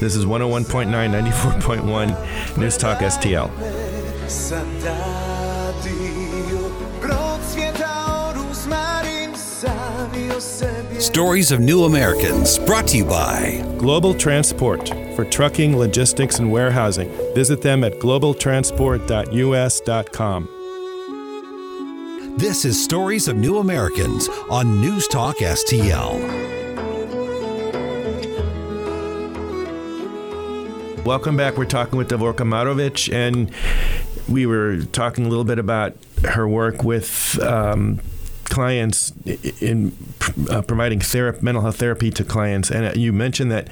This 0.00 0.14
is 0.16 0.24
101.9, 0.26 0.90
94.1 0.90 2.56
News 2.58 2.76
Talk 2.76 2.98
STL. 2.98 3.50
Stories 10.40 11.52
of 11.52 11.60
New 11.60 11.84
Americans 11.84 12.58
brought 12.58 12.88
to 12.88 12.96
you 12.96 13.04
by 13.04 13.64
Global 13.78 14.12
Transport 14.12 14.88
for 15.14 15.24
trucking, 15.24 15.76
logistics, 15.76 16.40
and 16.40 16.50
warehousing. 16.50 17.08
Visit 17.36 17.62
them 17.62 17.84
at 17.84 18.00
globaltransport.us.com. 18.00 20.48
This 22.36 22.64
is 22.64 22.82
Stories 22.82 23.28
of 23.28 23.36
New 23.36 23.58
Americans 23.58 24.28
on 24.50 24.80
News 24.80 25.06
Talk 25.06 25.36
STL. 25.36 26.18
Welcome 31.04 31.36
back. 31.36 31.56
We're 31.56 31.66
talking 31.66 31.96
with 31.96 32.10
Davorka 32.10 32.38
Marovic, 32.38 33.12
and 33.12 33.52
we 34.28 34.46
were 34.46 34.82
talking 34.86 35.26
a 35.26 35.28
little 35.28 35.44
bit 35.44 35.60
about 35.60 35.94
her 36.24 36.48
work 36.48 36.82
with 36.82 37.38
um, 37.40 38.00
clients 38.54 39.12
in 39.60 39.92
uh, 40.48 40.62
providing 40.62 41.00
therap- 41.00 41.42
mental 41.42 41.62
health 41.62 41.76
therapy 41.76 42.10
to 42.12 42.22
clients. 42.22 42.70
And 42.70 42.86
uh, 42.86 42.92
you 42.94 43.12
mentioned 43.12 43.50
that. 43.50 43.68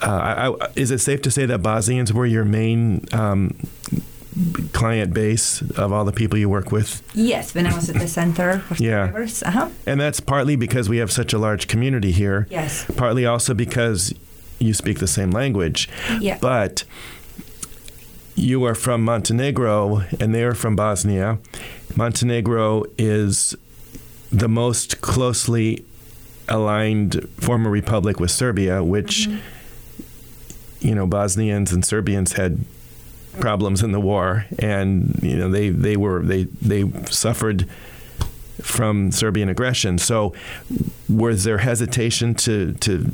Uh, 0.00 0.56
I, 0.60 0.68
is 0.76 0.92
it 0.92 0.98
safe 0.98 1.22
to 1.22 1.30
say 1.30 1.44
that 1.46 1.58
Bosnians 1.60 2.12
were 2.12 2.26
your 2.26 2.44
main 2.44 3.04
um, 3.12 3.56
client 4.72 5.12
base 5.12 5.60
of 5.76 5.92
all 5.92 6.04
the 6.04 6.12
people 6.12 6.38
you 6.38 6.48
work 6.48 6.70
with? 6.70 7.02
Yes, 7.14 7.54
when 7.54 7.66
I 7.66 7.74
was 7.74 7.90
at 7.90 7.96
the 7.96 8.06
center 8.06 8.60
for 8.60 8.74
Yeah. 8.80 9.12
Uh-huh. 9.44 9.68
And 9.86 10.00
that's 10.00 10.20
partly 10.20 10.54
because 10.54 10.88
we 10.88 10.98
have 10.98 11.10
such 11.10 11.32
a 11.32 11.38
large 11.38 11.66
community 11.66 12.12
here. 12.12 12.46
Yes. 12.48 12.86
Partly 12.96 13.26
also 13.26 13.54
because 13.54 14.14
you 14.60 14.72
speak 14.74 14.98
the 14.98 15.08
same 15.08 15.32
language. 15.32 15.88
Yeah. 16.20 16.38
But 16.40 16.84
you 18.36 18.64
are 18.64 18.74
from 18.76 19.04
Montenegro 19.04 20.04
and 20.20 20.32
they 20.32 20.44
are 20.44 20.54
from 20.54 20.76
Bosnia. 20.76 21.38
Montenegro 21.96 22.84
is 22.96 23.56
the 24.30 24.48
most 24.48 25.00
closely 25.00 25.84
aligned 26.48 27.28
former 27.38 27.70
republic 27.70 28.20
with 28.20 28.30
Serbia, 28.30 28.82
which, 28.82 29.28
mm-hmm. 29.28 30.86
you 30.86 30.94
know, 30.94 31.06
Bosnians 31.06 31.72
and 31.72 31.84
Serbians 31.84 32.32
had 32.32 32.64
problems 33.40 33.82
in 33.82 33.92
the 33.92 34.00
war 34.00 34.46
and 34.58 35.16
you 35.22 35.36
know 35.36 35.48
they 35.48 35.68
they 35.70 35.96
were 35.96 36.22
they 36.22 36.44
they 36.60 36.90
suffered 37.04 37.68
from 38.60 39.12
Serbian 39.12 39.48
aggression. 39.48 39.98
So 39.98 40.34
was 41.08 41.44
there 41.44 41.58
hesitation 41.58 42.34
to 42.36 42.72
to 42.74 43.10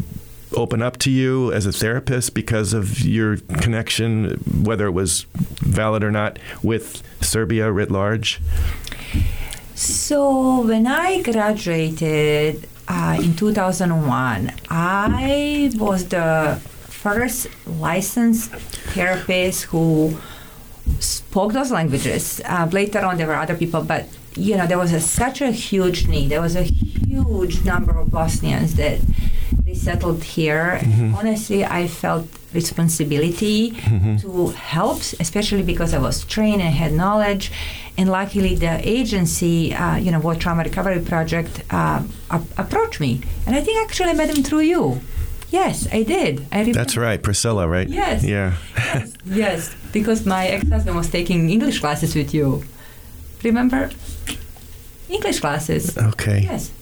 open 0.56 0.82
up 0.82 0.96
to 0.98 1.10
you 1.10 1.52
as 1.52 1.66
a 1.66 1.72
therapist 1.72 2.32
because 2.32 2.72
of 2.72 3.00
your 3.00 3.36
connection 3.60 4.30
whether 4.64 4.86
it 4.86 4.92
was 4.92 5.26
valid 5.32 6.04
or 6.04 6.12
not 6.12 6.38
with 6.62 7.02
Serbia 7.20 7.72
writ 7.72 7.90
large 7.90 8.40
So 9.74 10.60
when 10.60 10.86
I 10.86 11.20
graduated 11.22 12.68
uh, 12.86 13.18
in 13.20 13.34
2001, 13.34 14.52
I 14.70 15.70
was 15.74 16.08
the 16.08 16.60
first 16.88 17.48
licensed 17.66 18.50
therapist 18.94 19.64
who 19.64 20.16
spoke 21.00 21.52
those 21.52 21.72
languages. 21.72 22.40
Uh, 22.44 22.68
later 22.70 23.00
on, 23.00 23.16
there 23.16 23.26
were 23.26 23.34
other 23.34 23.56
people, 23.56 23.82
but 23.82 24.06
you 24.36 24.56
know, 24.56 24.66
there 24.66 24.78
was 24.78 24.92
a, 24.92 25.00
such 25.00 25.40
a 25.40 25.50
huge 25.50 26.06
need. 26.06 26.30
There 26.30 26.40
was 26.40 26.56
a 26.56 26.62
huge 26.62 27.64
number 27.64 27.92
of 27.98 28.10
Bosnians 28.10 28.76
that 28.76 29.00
resettled 29.66 30.22
here. 30.22 30.78
Mm-hmm. 30.82 31.14
Honestly, 31.14 31.64
I 31.64 31.88
felt 31.88 32.26
responsibility 32.54 33.70
Mm-hmm. 33.72 34.16
to 34.24 34.48
help, 34.74 34.98
especially 35.20 35.62
because 35.62 35.92
I 35.94 35.98
was 35.98 36.24
trained 36.24 36.62
and 36.62 36.74
had 36.74 36.92
knowledge. 36.92 37.50
And 37.98 38.08
luckily, 38.08 38.54
the 38.56 38.74
agency, 38.88 39.72
uh, 39.74 39.96
you 39.96 40.10
know, 40.10 40.20
War 40.20 40.34
Trauma 40.34 40.62
Recovery 40.64 41.00
Project, 41.00 41.62
uh, 41.70 42.02
ap- 42.30 42.52
approached 42.58 43.00
me. 43.00 43.20
And 43.46 43.54
I 43.56 43.60
think 43.60 43.76
actually 43.84 44.10
I 44.10 44.14
met 44.14 44.30
him 44.34 44.42
through 44.42 44.60
you. 44.74 45.00
Yes, 45.50 45.86
I 45.92 46.02
did. 46.02 46.46
I. 46.50 46.72
That's 46.72 46.96
right, 46.96 47.22
Priscilla, 47.22 47.68
right? 47.68 47.88
Yes. 47.88 48.24
Yeah. 48.24 48.54
yes, 48.76 49.12
yes, 49.24 49.74
because 49.92 50.26
my 50.26 50.46
ex-husband 50.48 50.96
was 50.96 51.08
taking 51.10 51.50
English 51.50 51.78
classes 51.80 52.14
with 52.16 52.34
you. 52.34 52.64
Remember? 53.44 53.90
English 55.08 55.40
classes. 55.40 55.96
Okay. 55.96 56.40
Yes. 56.42 56.72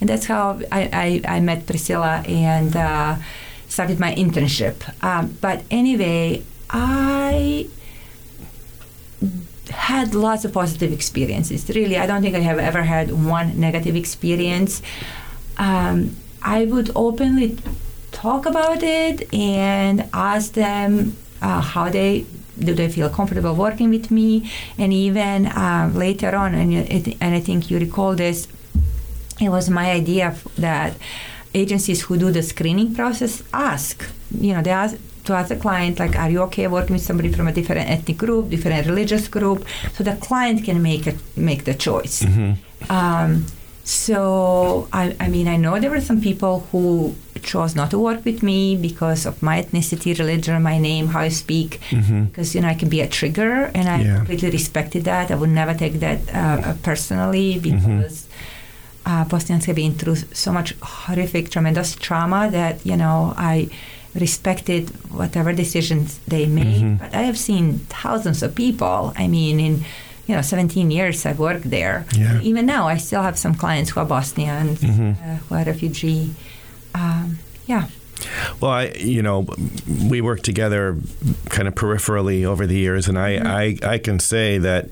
And 0.00 0.08
that's 0.08 0.26
how 0.26 0.60
I, 0.70 1.20
I, 1.26 1.36
I 1.36 1.40
met 1.40 1.66
Priscilla 1.66 2.22
and 2.26 2.74
uh, 2.74 3.16
started 3.72 3.98
my 3.98 4.14
internship. 4.14 4.76
Um, 5.02 5.38
but 5.40 5.64
anyway, 5.70 6.42
I 6.70 7.68
had 9.70 10.14
lots 10.14 10.44
of 10.44 10.52
positive 10.52 10.92
experiences. 10.92 11.68
Really, 11.68 11.96
I 11.96 12.06
don't 12.06 12.22
think 12.22 12.36
I 12.36 12.40
have 12.40 12.58
ever 12.58 12.82
had 12.82 13.06
one 13.12 13.58
negative 13.58 13.96
experience. 13.96 14.82
Um, 15.56 16.16
I 16.42 16.66
would 16.66 16.90
openly 16.94 17.56
talk 18.10 18.44
about 18.44 18.82
it 18.82 19.32
and 19.32 20.08
ask 20.12 20.52
them 20.52 21.16
uh, 21.40 21.60
how 21.60 21.88
they 21.88 22.26
do 22.58 22.74
they 22.74 22.88
feel 22.88 23.08
comfortable 23.08 23.54
working 23.54 23.88
with 23.88 24.10
me 24.10 24.50
and 24.76 24.92
even 24.92 25.46
uh, 25.46 25.90
later 25.94 26.36
on 26.36 26.54
and, 26.54 26.70
and 27.22 27.34
i 27.34 27.40
think 27.40 27.70
you 27.70 27.78
recall 27.78 28.14
this 28.14 28.46
it 29.40 29.48
was 29.48 29.70
my 29.70 29.90
idea 29.90 30.36
that 30.58 30.92
agencies 31.54 32.02
who 32.02 32.16
do 32.16 32.30
the 32.30 32.42
screening 32.42 32.94
process 32.94 33.42
ask 33.52 34.04
you 34.40 34.52
know 34.54 34.62
they 34.62 34.70
ask 34.70 34.96
to 35.24 35.32
ask 35.32 35.48
the 35.50 35.56
client 35.56 35.98
like 35.98 36.14
are 36.16 36.30
you 36.30 36.40
okay 36.42 36.66
working 36.66 36.94
with 36.94 37.02
somebody 37.04 37.30
from 37.32 37.46
a 37.46 37.52
different 37.52 37.88
ethnic 37.88 38.18
group 38.18 38.50
different 38.50 38.86
religious 38.86 39.28
group? 39.28 39.64
So 39.94 40.02
the 40.04 40.16
client 40.16 40.64
can 40.64 40.82
make 40.82 41.06
a, 41.06 41.14
make 41.36 41.64
the 41.64 41.74
choice. 41.74 42.24
Um, 42.90 43.46
so 43.84 44.88
I, 44.92 45.16
I 45.20 45.28
mean 45.28 45.46
i 45.48 45.56
know 45.56 45.78
there 45.80 45.90
were 45.90 46.00
some 46.00 46.20
people 46.20 46.54
who 46.70 47.14
chose 47.42 47.74
not 47.74 47.90
to 47.90 47.98
work 47.98 48.24
with 48.24 48.40
me 48.42 48.76
because 48.76 49.26
of 49.26 49.42
my 49.42 49.60
ethnicity 49.62 50.16
religion 50.18 50.62
my 50.62 50.78
name 50.78 51.08
how 51.08 51.20
i 51.20 51.28
speak. 51.28 51.80
Because 51.90 52.54
you 52.54 52.60
know 52.60 52.68
i 52.68 52.74
can 52.74 52.88
be 52.88 53.00
a 53.00 53.08
trigger 53.08 53.70
and 53.74 53.88
i 53.88 53.98
Yeah. 54.02 54.16
completely 54.18 54.50
respected 54.50 55.04
that. 55.04 55.30
I 55.30 55.34
would 55.34 55.50
never 55.50 55.74
take 55.74 55.94
that 56.00 56.18
uh, 56.34 56.74
personally 56.82 57.58
because 57.58 58.26
uh, 59.04 59.24
Bosnians 59.24 59.64
have 59.66 59.76
been 59.76 59.94
through 59.94 60.16
so 60.16 60.52
much 60.52 60.74
horrific, 60.82 61.50
tremendous 61.50 61.94
trauma 61.94 62.50
that 62.50 62.84
you 62.86 62.96
know 62.96 63.34
I 63.36 63.68
respected 64.14 64.90
whatever 65.10 65.52
decisions 65.52 66.18
they 66.28 66.46
made. 66.46 66.98
But 66.98 67.14
I 67.14 67.22
have 67.22 67.38
seen 67.38 67.78
thousands 67.88 68.42
of 68.42 68.54
people. 68.54 69.12
I 69.16 69.26
mean, 69.26 69.58
in 69.58 69.84
you 70.26 70.36
know, 70.36 70.42
17 70.42 70.90
years 70.90 71.26
I've 71.26 71.38
worked 71.38 71.68
there. 71.68 72.06
Yeah. 72.14 72.40
Even 72.42 72.66
now, 72.66 72.88
I 72.88 72.96
still 72.96 73.22
have 73.22 73.38
some 73.38 73.54
clients 73.54 73.90
who 73.90 74.00
are 74.00 74.06
Bosnians, 74.06 74.84
uh, 74.84 75.38
who 75.48 75.54
are 75.54 75.64
refugee. 75.64 76.34
Um, 76.94 77.38
yeah. 77.66 77.88
Well, 78.60 78.70
I, 78.70 78.92
you 78.98 79.22
know, 79.22 79.46
we 80.08 80.20
worked 80.20 80.44
together 80.44 80.96
kind 81.46 81.66
of 81.66 81.74
peripherally 81.74 82.44
over 82.44 82.66
the 82.66 82.76
years, 82.76 83.08
and 83.08 83.18
I, 83.18 83.30
I, 83.62 83.76
I 83.82 83.98
can 83.98 84.20
say 84.20 84.58
that 84.58 84.88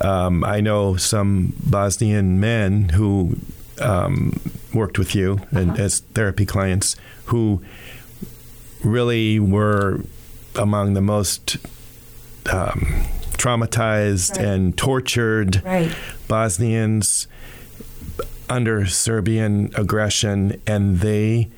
um, 0.00 0.44
I 0.44 0.60
know 0.60 0.96
some 0.96 1.52
Bosnian 1.64 2.40
men 2.40 2.90
who 2.90 3.36
um, 3.80 4.40
worked 4.72 4.98
with 4.98 5.14
you 5.14 5.40
and 5.52 5.78
as 5.78 6.00
therapy 6.14 6.46
clients 6.46 6.96
who 7.26 7.62
really 8.82 9.38
were 9.38 10.00
among 10.56 10.94
the 10.94 11.00
most 11.00 11.56
um, 12.52 13.04
traumatized 13.32 14.36
Right. 14.36 14.46
and 14.46 14.76
tortured 14.76 15.62
Right. 15.64 15.94
Bosnians 16.28 17.26
under 18.48 18.86
Serbian 18.86 19.70
aggression, 19.74 20.60
and 20.66 21.00
they, 21.00 21.48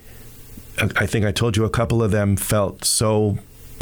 I 0.79 1.07
think 1.07 1.25
I 1.27 1.33
told 1.33 1.57
you, 1.57 1.65
a 1.65 1.71
couple 1.71 2.03
of 2.03 2.11
them 2.13 2.37
felt 2.37 2.85
so. 2.85 3.39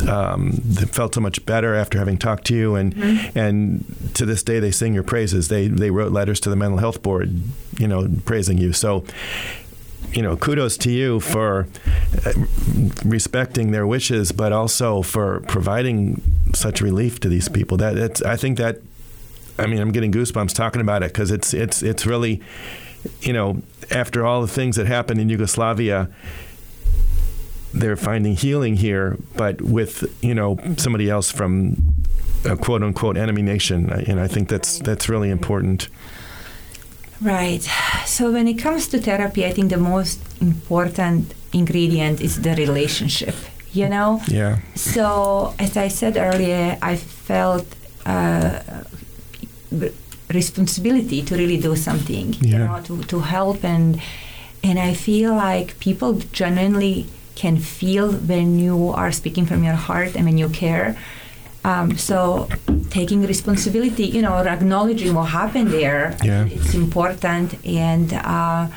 Um, 0.09 0.53
felt 0.91 1.15
so 1.15 1.21
much 1.21 1.47
better 1.47 1.75
after 1.75 1.99
having 1.99 2.19
talked 2.19 2.47
to 2.47 2.55
you, 2.55 2.75
and 2.75 2.95
and 3.37 3.85
to 4.15 4.27
this 4.27 4.43
day 4.43 4.59
they 4.59 4.71
sing 4.73 4.93
your 4.93 5.05
praises. 5.05 5.49
They 5.49 5.69
they 5.69 5.91
wrote 5.91 6.13
letters 6.13 6.41
to 6.41 6.51
the 6.51 6.57
mental 6.57 6.79
health 6.79 7.01
board, 7.03 7.41
you 7.79 7.87
know, 7.87 8.09
praising 8.25 8.59
you. 8.59 8.73
So, 8.73 9.05
you 10.13 10.21
know, 10.21 10.37
kudos 10.37 10.77
to 10.79 10.91
you 10.91 11.21
for 11.21 11.69
uh, 12.27 12.33
respecting 13.05 13.71
their 13.71 13.87
wishes, 13.87 14.33
but 14.33 14.53
also 14.53 15.03
for 15.03 15.41
providing 15.47 16.21
such 16.55 16.81
relief 16.81 17.21
to 17.21 17.29
these 17.29 17.49
people. 17.49 17.77
That 17.77 17.97
it's, 17.97 18.21
I 18.23 18.37
think 18.37 18.59
that 18.59 18.81
I 19.59 19.67
mean, 19.67 19.79
I'm 19.81 19.93
getting 19.93 20.13
goosebumps 20.13 20.55
talking 20.55 20.81
about 20.81 21.03
it 21.03 21.13
because 21.13 21.31
it's 21.31 21.55
it's 21.55 21.83
it's 21.83 22.07
really, 22.07 22.41
you 23.21 23.33
know, 23.33 23.63
after 23.91 24.27
all 24.27 24.41
the 24.41 24.49
things 24.49 24.77
that 24.77 24.87
happened 24.87 25.21
in 25.21 25.29
Yugoslavia, 25.29 26.11
they're 27.81 27.97
finding 27.97 28.37
healing 28.37 28.77
here, 28.77 29.17
but 29.37 29.61
with 29.61 30.05
you 30.23 30.35
know 30.35 30.57
somebody 30.77 31.11
else 31.11 31.31
from 31.33 31.77
a 32.45 32.57
quote 32.57 32.83
unquote 32.83 33.17
enemy 33.17 33.43
nation, 33.43 33.91
and 34.09 34.21
I 34.21 34.29
think 34.29 34.49
that's 34.49 34.79
that's 34.81 35.09
really 35.09 35.31
important. 35.31 35.89
Right. 37.23 37.63
So 38.07 38.31
when 38.33 38.47
it 38.49 38.59
comes 38.63 38.89
to 38.89 38.99
therapy, 38.99 39.47
I 39.47 39.53
think 39.53 39.71
the 39.71 39.79
most 39.79 40.19
important 40.41 41.33
ingredient 41.53 42.21
is 42.21 42.41
the 42.43 42.55
relationship. 42.55 43.35
You 43.73 43.89
know. 43.89 44.21
Yeah. 44.29 44.59
So 44.75 45.55
as 45.59 45.77
I 45.77 45.89
said 45.89 46.17
earlier, 46.17 46.77
I 46.83 46.97
felt 46.97 47.67
uh, 48.07 48.61
responsibility 50.33 51.23
to 51.23 51.37
really 51.37 51.57
do 51.59 51.77
something. 51.77 52.35
You 52.41 52.51
Yeah. 52.59 52.67
know, 52.67 52.81
to 52.89 53.03
to 53.13 53.19
help 53.21 53.65
and 53.65 54.01
and 54.63 54.79
I 54.79 54.95
feel 54.95 55.35
like 55.35 55.79
people 55.81 56.13
genuinely 56.33 57.07
can 57.35 57.57
feel 57.59 58.13
when 58.13 58.59
you 58.59 58.89
are 58.91 59.11
speaking 59.13 59.47
from 59.47 59.65
your 59.65 59.75
heart 59.75 60.15
and 60.17 60.25
when 60.25 60.39
you 60.39 60.49
care. 60.49 60.97
Um, 61.65 61.97
so 61.97 62.49
taking 62.91 63.23
responsibility, 63.27 64.05
you 64.07 64.21
know, 64.23 64.35
or 64.35 64.47
acknowledging 64.47 65.15
what 65.15 65.31
happened 65.31 65.71
there, 65.71 66.17
Yeah. 66.23 66.45
it's 66.47 66.75
important. 66.75 67.55
And 67.67 68.13
uh, 68.13 68.69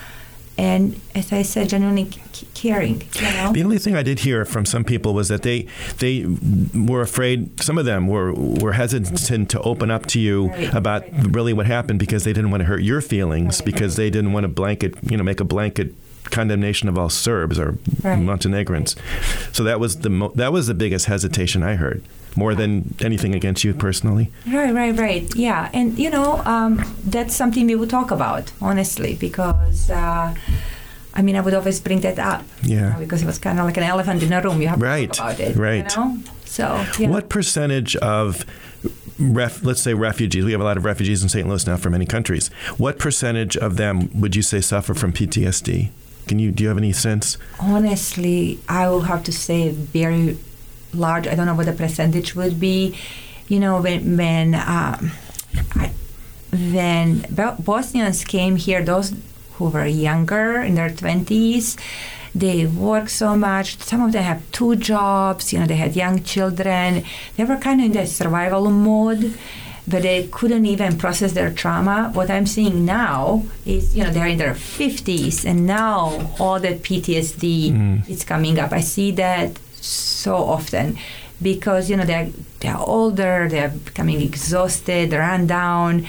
and 0.60 1.00
as 1.14 1.32
I 1.32 1.44
said, 1.44 1.70
genuinely 1.70 2.10
c- 2.32 2.48
caring. 2.56 3.04
You 3.14 3.22
know. 3.22 3.52
The 3.54 3.64
only 3.64 3.78
thing 3.78 3.96
I 3.96 4.02
did 4.02 4.20
hear 4.20 4.44
from 4.44 4.66
some 4.66 4.84
people 4.84 5.14
was 5.14 5.28
that 5.28 5.44
they 5.44 5.68
they 6.00 6.26
were 6.74 7.02
afraid. 7.02 7.62
Some 7.62 7.78
of 7.78 7.86
them 7.86 8.08
were 8.08 8.34
were 8.34 8.72
hesitant 8.74 9.50
to 9.52 9.62
open 9.62 9.92
up 9.92 10.06
to 10.08 10.20
you 10.20 10.48
Right, 10.48 10.74
about 10.74 11.02
right. 11.04 11.36
really 11.36 11.54
what 11.54 11.68
happened 11.68 12.00
because 12.00 12.24
they 12.24 12.34
didn't 12.34 12.50
want 12.52 12.62
to 12.62 12.66
hurt 12.66 12.82
your 12.82 13.02
feelings 13.02 13.60
Right, 13.60 13.66
because 13.66 13.98
they 13.98 14.10
didn't 14.10 14.32
want 14.34 14.46
to 14.46 14.48
blanket 14.48 14.96
you 15.12 15.16
know 15.18 15.24
make 15.24 15.40
a 15.40 15.46
blanket 15.46 15.94
condemnation 16.32 16.90
of 16.90 16.98
all 16.98 17.10
Serbs 17.10 17.58
or 17.60 17.78
Right, 18.04 18.18
Montenegrins. 18.20 18.96
So 19.52 19.64
that 19.64 19.80
was 19.80 19.98
the 20.00 20.10
mo- 20.10 20.32
that 20.36 20.52
was 20.54 20.68
the 20.68 20.74
biggest 20.74 21.06
hesitation 21.08 21.64
I 21.64 21.76
heard 21.76 22.02
more 22.36 22.54
than 22.54 22.94
anything 23.02 23.34
against 23.34 23.64
you 23.64 23.74
personally. 23.74 24.30
Right, 24.46 24.72
right, 24.74 24.96
right. 24.98 25.36
Yeah, 25.36 25.70
and 25.74 25.98
you 25.98 26.10
know 26.10 26.42
um, 26.46 26.84
that's 27.06 27.36
something 27.36 27.66
we 27.68 27.76
would 27.76 27.90
talk 27.90 28.12
about 28.12 28.52
honestly 28.62 29.16
because 29.16 29.90
uh, 29.90 30.36
I 31.16 31.22
mean 31.24 31.36
I 31.36 31.42
would 31.42 31.54
always 31.56 31.80
bring 31.80 32.02
that 32.02 32.20
up. 32.20 32.44
you 32.64 32.76
Yeah. 32.76 32.90
know, 32.94 33.00
because 33.00 33.24
it 33.24 33.26
was 33.26 33.40
kind 33.40 33.60
of 33.60 33.66
like 33.66 33.78
an 33.78 33.84
elephant 33.84 34.22
in 34.24 34.32
a 34.34 34.42
room. 34.42 34.62
You 34.62 34.68
have 34.68 34.82
Right, 34.82 35.12
to 35.12 35.20
talk 35.20 35.34
about 35.36 35.40
it. 35.52 35.56
right. 35.56 35.96
You 35.96 36.02
know? 36.02 36.18
So 36.46 36.86
yeah. 37.00 37.10
What 37.10 37.28
percentage 37.30 37.96
of 37.98 38.46
ref, 39.20 39.64
let's 39.64 39.82
say 39.82 39.94
refugees, 39.96 40.46
we 40.46 40.52
have 40.52 40.62
a 40.62 40.64
lot 40.64 40.78
of 40.78 40.86
refugees 40.86 41.24
in 41.24 41.30
St. 41.30 41.48
Louis 41.48 41.66
now 41.66 41.76
from 41.78 41.92
many 41.94 42.06
countries. 42.06 42.50
What 42.78 43.00
percentage 43.00 43.58
of 43.58 43.78
them 43.78 44.10
would 44.22 44.36
you 44.36 44.44
say 44.44 44.62
suffer 44.62 44.94
from 44.94 45.12
PTSD? 45.12 45.90
Can 46.28 46.40
you 46.40 46.52
do 46.52 46.64
you 46.64 46.70
have 46.70 46.78
any 46.78 46.92
sense? 46.92 47.38
Honestly, 47.60 48.60
I 48.68 48.90
will 48.90 49.02
have 49.02 49.24
to 49.26 49.32
say 49.32 49.70
very 49.70 50.38
large. 50.94 51.28
I 51.28 51.36
don't 51.36 51.46
know 51.46 51.56
what 51.56 51.66
the 51.66 51.74
percentage 51.74 52.36
would 52.36 52.60
be. 52.60 52.96
You 53.48 53.60
know, 53.60 53.82
when 53.82 54.18
when 54.18 54.56
um, 54.56 55.12
I, 55.76 55.92
when 56.52 57.26
Bo- 57.30 57.56
Bosnians 57.60 58.24
came 58.24 58.56
here, 58.58 58.84
those 58.84 59.14
who 59.54 59.70
were 59.70 59.86
younger 59.86 60.62
in 60.62 60.76
their 60.76 60.90
twenties, 60.90 61.78
they 62.36 62.66
worked 62.66 63.12
so 63.12 63.36
much. 63.36 63.78
Some 63.80 64.02
of 64.02 64.12
them 64.12 64.24
have 64.24 64.44
two 64.52 64.76
jobs. 64.76 65.54
You 65.54 65.60
know, 65.60 65.66
they 65.66 65.78
had 65.78 65.96
young 65.96 66.24
children. 66.24 67.04
They 67.36 67.44
were 67.46 67.58
kind 67.58 67.80
of 67.80 67.86
in 67.88 67.92
that 67.94 68.10
survival 68.10 68.70
mode. 68.70 69.38
But 69.88 70.02
they 70.04 70.28
couldn't 70.28 70.66
even 70.66 70.98
process 70.98 71.32
their 71.32 71.52
trauma. 71.52 72.12
What 72.14 72.30
I'm 72.30 72.46
seeing 72.46 72.84
now 72.84 73.44
is, 73.66 73.96
you 73.96 74.04
know, 74.04 74.12
they're 74.12 74.28
in 74.28 74.38
their 74.38 74.54
50s, 74.54 75.46
and 75.46 75.66
now 75.66 76.34
all 76.40 76.60
that 76.60 76.82
PTSD 76.84 78.10
is 78.10 78.26
coming 78.26 78.60
up. 78.60 78.74
I 78.74 78.82
see 78.82 79.12
that 79.12 79.58
so 79.80 80.36
often 80.36 80.98
because 81.42 81.90
you 81.90 81.96
know 81.96 82.04
they're 82.04 82.30
they're 82.60 82.78
older, 82.78 83.48
they're 83.50 83.70
becoming 83.70 84.22
exhausted, 84.22 85.14
run 85.14 85.48
down, 85.48 86.08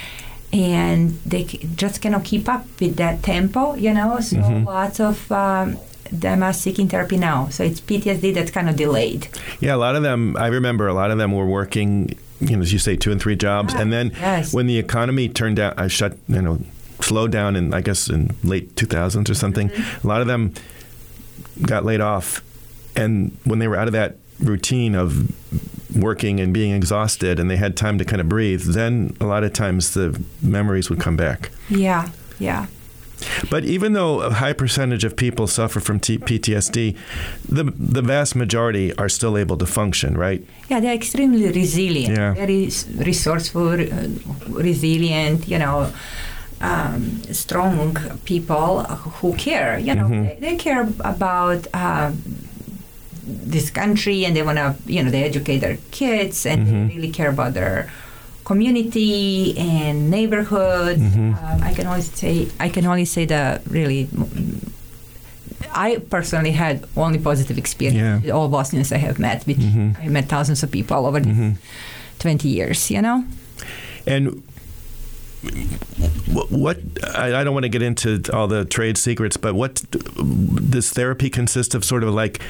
and 0.52 1.18
they 1.26 1.44
just 1.44 2.00
cannot 2.00 2.24
keep 2.24 2.48
up 2.48 2.64
with 2.80 2.96
that 2.96 3.22
tempo, 3.22 3.74
you 3.74 3.92
know. 3.92 4.20
So 4.20 4.38
lots 4.66 4.98
of 5.00 5.30
um, 5.30 5.78
them 6.10 6.42
are 6.42 6.52
seeking 6.52 6.88
therapy 6.88 7.16
now. 7.18 7.48
So 7.50 7.64
it's 7.64 7.80
PTSD 7.80 8.34
that's 8.34 8.50
kind 8.50 8.68
of 8.68 8.76
delayed. 8.76 9.28
Yeah, 9.60 9.74
a 9.74 9.76
lot 9.76 9.94
of 9.96 10.02
them. 10.02 10.36
I 10.36 10.46
remember 10.48 10.88
a 10.88 10.94
lot 10.94 11.10
of 11.10 11.18
them 11.18 11.32
were 11.32 11.46
working, 11.46 12.18
you 12.40 12.56
know, 12.56 12.62
as 12.62 12.72
you 12.72 12.78
say, 12.78 12.96
two 12.96 13.10
and 13.12 13.20
three 13.20 13.36
jobs, 13.36 13.74
Yeah, 13.74 13.82
and 13.82 13.92
then 13.92 14.10
yes. 14.14 14.52
when 14.54 14.66
the 14.66 14.78
economy 14.78 15.28
turned 15.28 15.56
down, 15.56 15.74
I 15.76 15.88
shut, 15.88 16.16
you 16.28 16.40
know, 16.42 16.60
slowed 17.00 17.30
down 17.32 17.56
in 17.56 17.72
I 17.74 17.80
guess 17.80 18.08
in 18.08 18.34
late 18.42 18.74
2000s 18.74 19.30
or 19.30 19.34
something. 19.34 19.68
Mm-hmm. 19.70 20.06
A 20.06 20.08
lot 20.08 20.20
of 20.20 20.26
them 20.26 20.52
got 21.62 21.84
laid 21.84 22.00
off, 22.00 22.42
and 22.96 23.36
when 23.44 23.58
they 23.58 23.68
were 23.68 23.76
out 23.76 23.86
of 23.88 23.92
that 23.92 24.16
routine 24.40 24.94
of 24.94 25.32
working 25.96 26.38
and 26.38 26.52
being 26.54 26.72
exhausted, 26.72 27.40
and 27.40 27.50
they 27.50 27.56
had 27.56 27.76
time 27.76 27.98
to 27.98 28.04
kind 28.04 28.20
of 28.20 28.28
breathe, 28.28 28.62
then 28.62 29.16
a 29.20 29.24
lot 29.26 29.42
of 29.42 29.52
times 29.52 29.94
the 29.94 30.20
memories 30.42 30.88
would 30.90 31.00
come 31.00 31.16
back. 31.16 31.50
Yeah, 31.68 32.10
yeah. 32.38 32.66
But 33.50 33.64
even 33.64 33.92
though 33.94 34.20
a 34.20 34.30
high 34.32 34.52
percentage 34.52 35.04
of 35.06 35.14
people 35.16 35.46
suffer 35.46 35.80
from 35.80 35.98
T- 36.00 36.18
PTSD, 36.18 36.94
the 37.48 37.64
the 37.94 38.02
vast 38.02 38.34
majority 38.36 38.92
are 38.96 39.08
still 39.08 39.36
able 39.36 39.56
to 39.58 39.66
function, 39.66 40.16
right? 40.16 40.42
Yeah, 40.70 40.80
they're 40.80 40.94
extremely 40.94 41.50
resilient, 41.50 42.16
Yeah. 42.16 42.34
very 42.34 42.70
resourceful, 43.06 43.68
uh, 43.80 43.86
resilient, 44.48 45.48
you 45.48 45.58
know, 45.58 45.90
um, 46.60 47.22
strong 47.32 47.96
people 48.24 48.82
who 49.20 49.32
care. 49.34 49.78
You 49.78 49.94
know, 49.94 50.08
Mhm. 50.08 50.22
they, 50.24 50.36
they 50.50 50.56
care 50.56 50.88
about 51.00 51.66
uh, 51.74 52.10
this 53.26 53.70
country 53.70 54.24
and 54.24 54.34
they 54.36 54.42
want 54.42 54.58
to, 54.58 54.74
you 54.86 55.02
know, 55.02 55.10
they 55.10 55.24
educate 55.24 55.58
their 55.58 55.78
kids 55.90 56.46
and 56.46 56.66
Mhm. 56.66 56.88
they 56.88 56.94
really 56.96 57.10
care 57.12 57.28
about 57.30 57.54
their 57.54 57.90
community 58.48 59.52
and 59.58 60.08
neighborhoods. 60.10 61.02
Mhm. 61.02 61.36
Um, 61.36 61.58
I 61.62 61.72
can 61.76 61.86
only 61.86 62.00
say, 62.02 62.48
I 62.58 62.68
can 62.70 62.84
only 62.86 63.04
say 63.04 63.26
that 63.26 63.60
really. 63.70 64.08
I 65.74 65.98
personally 66.10 66.52
had 66.52 66.76
only 66.96 67.18
positive 67.18 67.58
experience 67.58 67.98
Yeah. 68.00 68.16
with 68.22 68.30
all 68.36 68.48
Bosnians 68.48 68.90
I 68.90 68.98
have 68.98 69.18
met. 69.18 69.44
Which 69.46 69.58
Mhm. 69.60 69.96
I 70.04 70.08
met 70.08 70.28
thousands 70.28 70.62
of 70.64 70.70
people 70.70 71.04
over 71.06 71.20
Mhm. 71.20 71.56
20 72.18 72.48
years, 72.48 72.90
you 72.90 73.02
know? 73.02 73.24
And 74.06 74.42
wh- 76.32 76.50
what 76.50 76.78
I, 77.14 77.44
don't 77.44 77.52
want 77.54 77.64
to 77.64 77.68
get 77.78 77.82
into 77.82 78.08
all 78.32 78.48
the 78.48 78.64
trade 78.64 78.96
secrets, 78.98 79.36
but 79.36 79.54
what 79.54 79.82
does 80.70 80.90
therapy 80.90 81.28
consists 81.30 81.74
of? 81.74 81.84
Sort 81.84 82.02
of 82.02 82.14
like 82.14 82.40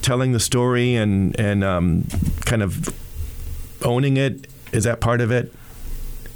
telling 0.00 0.32
the 0.32 0.40
story 0.40 0.96
and 0.96 1.38
and 1.38 1.62
um, 1.62 2.04
kind 2.44 2.62
of 2.62 2.88
owning 3.82 4.16
it. 4.16 4.46
Is 4.72 4.84
that 4.84 5.00
part 5.00 5.20
of 5.20 5.30
it? 5.30 5.52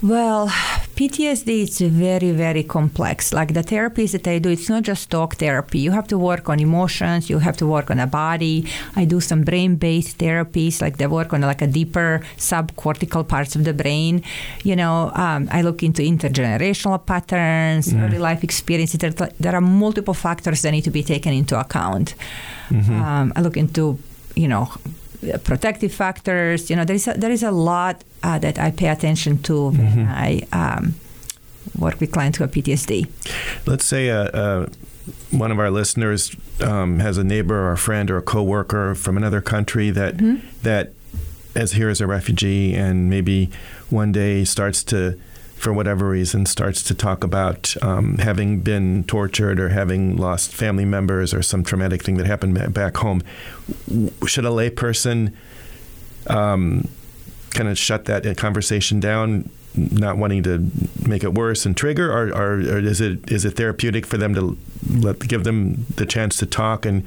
Well, 0.03 0.49
PTSD 0.95 1.63
is 1.63 1.81
very, 1.81 2.31
very 2.33 2.63
complex. 2.63 3.33
Like 3.33 3.55
the 3.55 3.63
therapies 3.63 4.13
that 4.13 4.29
I 4.29 4.39
do, 4.39 4.51
it's 4.51 4.69
not 4.69 4.83
just 4.83 5.11
talk 5.11 5.37
therapy. 5.37 5.79
You 5.79 5.91
have 5.91 6.07
to 6.09 6.19
work 6.19 6.51
on 6.51 6.61
emotions. 6.61 7.31
You 7.31 7.39
have 7.39 7.57
to 7.57 7.67
work 7.67 7.91
on 7.91 7.97
the 7.97 8.07
body. 8.07 8.69
I 8.95 9.07
do 9.07 9.21
some 9.21 9.43
brain-based 9.43 10.19
therapies, 10.19 10.83
like 10.83 10.99
they 10.99 11.07
work 11.07 11.33
on 11.33 11.41
like 11.41 11.63
a 11.63 11.67
deeper 11.67 12.21
subcortical 12.37 13.27
parts 13.27 13.57
of 13.57 13.65
the 13.65 13.73
brain. 13.73 14.23
You 14.65 14.77
know, 14.77 15.11
um, 15.15 15.49
I 15.51 15.63
look 15.63 15.83
into 15.83 16.03
intergenerational 16.03 17.05
patterns, 17.05 17.93
early 17.95 18.19
life 18.19 18.45
experiences. 18.45 18.99
There, 19.01 19.11
there 19.41 19.55
are 19.55 19.63
multiple 19.63 20.15
factors 20.15 20.61
that 20.63 20.73
need 20.73 20.85
to 20.85 20.91
be 20.91 21.03
taken 21.03 21.33
into 21.33 21.59
account. 21.59 22.15
Um, 23.03 23.33
I 23.35 23.41
look 23.41 23.57
into, 23.57 23.99
you 24.35 24.49
know, 24.49 24.71
protective 25.45 25.93
factors. 25.93 26.71
You 26.71 26.77
know, 26.77 26.85
there 26.85 26.97
is 26.97 27.09
a, 27.09 27.15
there 27.15 27.31
is 27.31 27.43
a 27.43 27.51
lot 27.51 28.05
uh, 28.23 28.39
that 28.39 28.59
I 28.59 28.71
pay 28.71 28.89
attention 28.89 29.39
to 29.45 29.71
when 29.71 30.07
I 30.09 30.47
um, 30.53 30.95
work 31.79 32.01
with 32.01 32.13
clients 32.13 32.39
who 32.39 32.45
have 32.45 32.53
PTSD. 32.53 33.09
Let's 33.67 33.85
say 33.85 34.11
uh, 34.11 34.25
uh, 34.25 34.67
one 35.31 35.53
of 35.53 35.59
our 35.59 35.71
listeners 35.71 36.35
um, 36.61 36.99
has 37.01 37.19
a 37.19 37.25
neighbor 37.25 37.57
or 37.57 37.73
a 37.73 37.79
friend 37.79 38.11
or 38.11 38.17
a 38.19 38.23
coworker 38.23 38.95
from 38.95 39.17
another 39.17 39.41
country 39.41 39.91
that 39.91 40.17
that 40.63 40.93
is 41.55 41.73
here 41.73 41.89
as 41.89 42.01
a 42.01 42.07
refugee 42.07 42.75
and 42.75 43.09
maybe 43.09 43.51
one 43.89 44.13
day 44.13 44.45
starts 44.45 44.85
to, 44.85 45.19
for 45.57 45.73
whatever 45.73 46.09
reason, 46.09 46.47
starts 46.47 46.83
to 46.83 46.95
talk 46.95 47.25
about 47.25 47.75
um, 47.83 48.19
having 48.19 48.61
been 48.61 49.05
tortured 49.05 49.59
or 49.59 49.71
having 49.71 50.17
lost 50.17 50.55
family 50.55 50.85
members 50.85 51.33
or 51.33 51.43
some 51.43 51.65
traumatic 51.65 52.03
thing 52.03 52.17
that 52.19 52.27
happened 52.27 52.75
back 52.75 52.99
home. 52.99 53.23
Should 54.27 54.45
a 54.45 54.51
layperson 54.51 55.33
um, 56.27 56.89
kind 57.51 57.69
of 57.69 57.79
shut 57.79 58.05
that 58.05 58.37
conversation 58.37 59.01
down, 59.01 59.51
not 59.77 60.17
wanting 60.17 60.43
to 60.45 60.71
make 61.07 61.23
it 61.23 61.35
worse 61.35 61.67
and 61.67 61.77
trigger, 61.77 62.11
or, 62.11 62.29
or, 62.29 62.55
or 62.55 62.79
is 62.79 63.01
it 63.01 63.31
is 63.31 63.45
it 63.45 63.53
therapeutic 63.53 64.07
for 64.07 64.17
them 64.17 64.35
to 64.35 64.57
let 64.91 65.21
give 65.21 65.45
them 65.45 65.87
the 65.97 66.07
chance 66.07 66.37
to 66.39 66.47
talk 66.47 66.87
and 66.87 67.05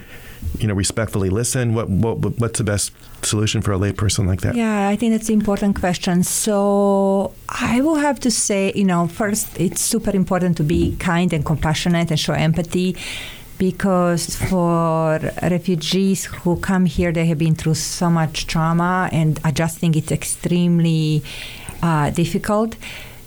you 0.59 0.67
know 0.67 0.73
respectfully 0.73 1.29
listen? 1.29 1.73
What, 1.73 1.89
what 1.89 2.39
what's 2.39 2.57
the 2.57 2.63
best 2.63 2.91
solution 3.23 3.61
for 3.61 3.73
a 3.73 3.77
layperson 3.77 4.27
like 4.27 4.41
that? 4.41 4.55
Yeah, 4.55 4.87
I 4.87 4.95
think 4.95 5.13
that's 5.13 5.29
an 5.29 5.35
important 5.35 5.79
question. 5.79 6.23
So 6.23 7.33
I 7.49 7.81
will 7.81 7.95
have 7.95 8.19
to 8.21 8.31
say, 8.31 8.71
you 8.75 8.85
know, 8.85 9.07
first, 9.07 9.59
it's 9.59 9.81
super 9.81 10.11
important 10.11 10.57
to 10.57 10.63
be 10.63 10.95
kind 10.97 11.33
and 11.33 11.45
compassionate 11.45 12.11
and 12.11 12.19
show 12.19 12.33
empathy 12.33 12.95
because 13.59 14.37
for 14.37 15.19
refugees 15.43 16.25
who 16.25 16.57
come 16.57 16.85
here, 16.85 17.11
they 17.11 17.25
have 17.25 17.37
been 17.37 17.55
through 17.55 17.75
so 17.75 18.09
much 18.09 18.47
trauma 18.47 19.09
and 19.11 19.39
adjusting 19.43 19.93
it's 19.95 20.11
extremely 20.11 21.21
uh, 21.81 22.09
difficult. 22.11 22.75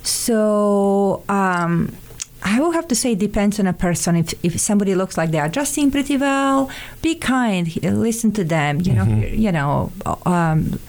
So, 0.02 1.22
um, 1.28 1.96
I 2.44 2.60
will 2.60 2.72
have 2.72 2.88
to 2.88 2.94
say 2.94 3.12
it 3.12 3.18
depends 3.18 3.60
on 3.60 3.66
a 3.66 3.72
person. 3.72 4.16
If, 4.16 4.34
if 4.44 4.60
somebody 4.60 4.94
looks 4.94 5.16
like 5.16 5.30
they're 5.30 5.44
adjusting 5.44 5.90
pretty 5.90 6.16
well, 6.16 6.70
be 7.00 7.14
kind, 7.14 7.74
listen 7.84 8.32
to 8.32 8.44
them. 8.44 8.80
You 8.80 8.94
know, 8.94 9.04
you 9.04 9.52
know, 9.52 9.92
um, 10.26 10.80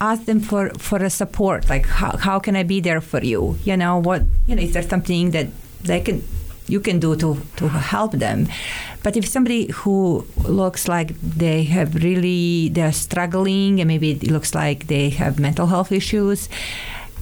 ask 0.00 0.24
them 0.24 0.40
for 0.40 0.70
for 0.78 1.02
a 1.02 1.10
support. 1.10 1.68
Like 1.68 1.86
how, 1.86 2.16
how 2.16 2.38
can 2.38 2.56
I 2.56 2.62
be 2.62 2.80
there 2.80 3.00
for 3.00 3.22
you? 3.22 3.58
You 3.64 3.76
know 3.76 3.98
what? 3.98 4.22
You 4.46 4.56
know, 4.56 4.62
is 4.62 4.72
there 4.72 4.82
something 4.82 5.32
that 5.32 5.48
they 5.82 6.00
can 6.00 6.24
you 6.66 6.80
can 6.80 6.98
do 6.98 7.14
to 7.16 7.36
to 7.56 7.68
help 7.68 8.12
them? 8.12 8.48
But 9.02 9.16
if 9.16 9.28
somebody 9.28 9.70
who 9.70 10.26
looks 10.48 10.88
like 10.88 11.14
they 11.20 11.64
have 11.64 11.94
really 11.94 12.70
they're 12.70 12.92
struggling 12.92 13.80
and 13.80 13.86
maybe 13.86 14.12
it 14.12 14.30
looks 14.30 14.54
like 14.54 14.86
they 14.86 15.10
have 15.10 15.38
mental 15.38 15.66
health 15.66 15.92
issues 15.92 16.48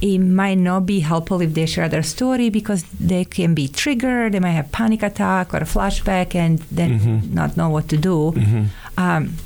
it 0.01 0.18
might 0.18 0.59
not 0.59 0.86
be 0.86 1.01
helpful 1.01 1.40
if 1.40 1.55
they 1.55 1.66
share 1.66 1.88
their 1.88 2.03
story 2.03 2.51
because 2.51 2.82
they 3.01 3.24
can 3.24 3.55
be 3.55 3.68
triggered. 3.68 4.32
They 4.32 4.40
might 4.40 4.51
have 4.51 4.70
panic 4.72 5.03
attack 5.03 5.55
or 5.55 5.59
a 5.59 5.64
flashback 5.64 6.34
and 6.34 6.59
then 6.70 7.32
not 7.32 7.57
know 7.57 7.70
what 7.70 7.88
to 7.88 7.97
do. 7.97 8.34
Um, 8.99 9.36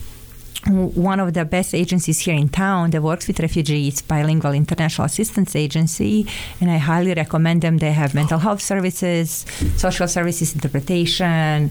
one 0.66 1.20
of 1.20 1.32
the 1.34 1.44
best 1.44 1.74
agencies 1.74 2.18
here 2.18 2.34
in 2.34 2.48
town 2.48 2.90
that 2.90 3.02
works 3.02 3.26
with 3.28 3.38
refugees, 3.40 4.02
Bilingual 4.02 4.52
International 4.52 5.06
Assistance 5.06 5.54
Agency, 5.54 6.26
and 6.60 6.70
I 6.70 6.76
highly 6.78 7.14
recommend 7.14 7.62
them. 7.62 7.78
They 7.78 7.92
have 7.92 8.14
mental 8.14 8.38
health 8.38 8.60
services, 8.60 9.46
social 9.76 10.08
services 10.08 10.54
interpretation, 10.54 11.70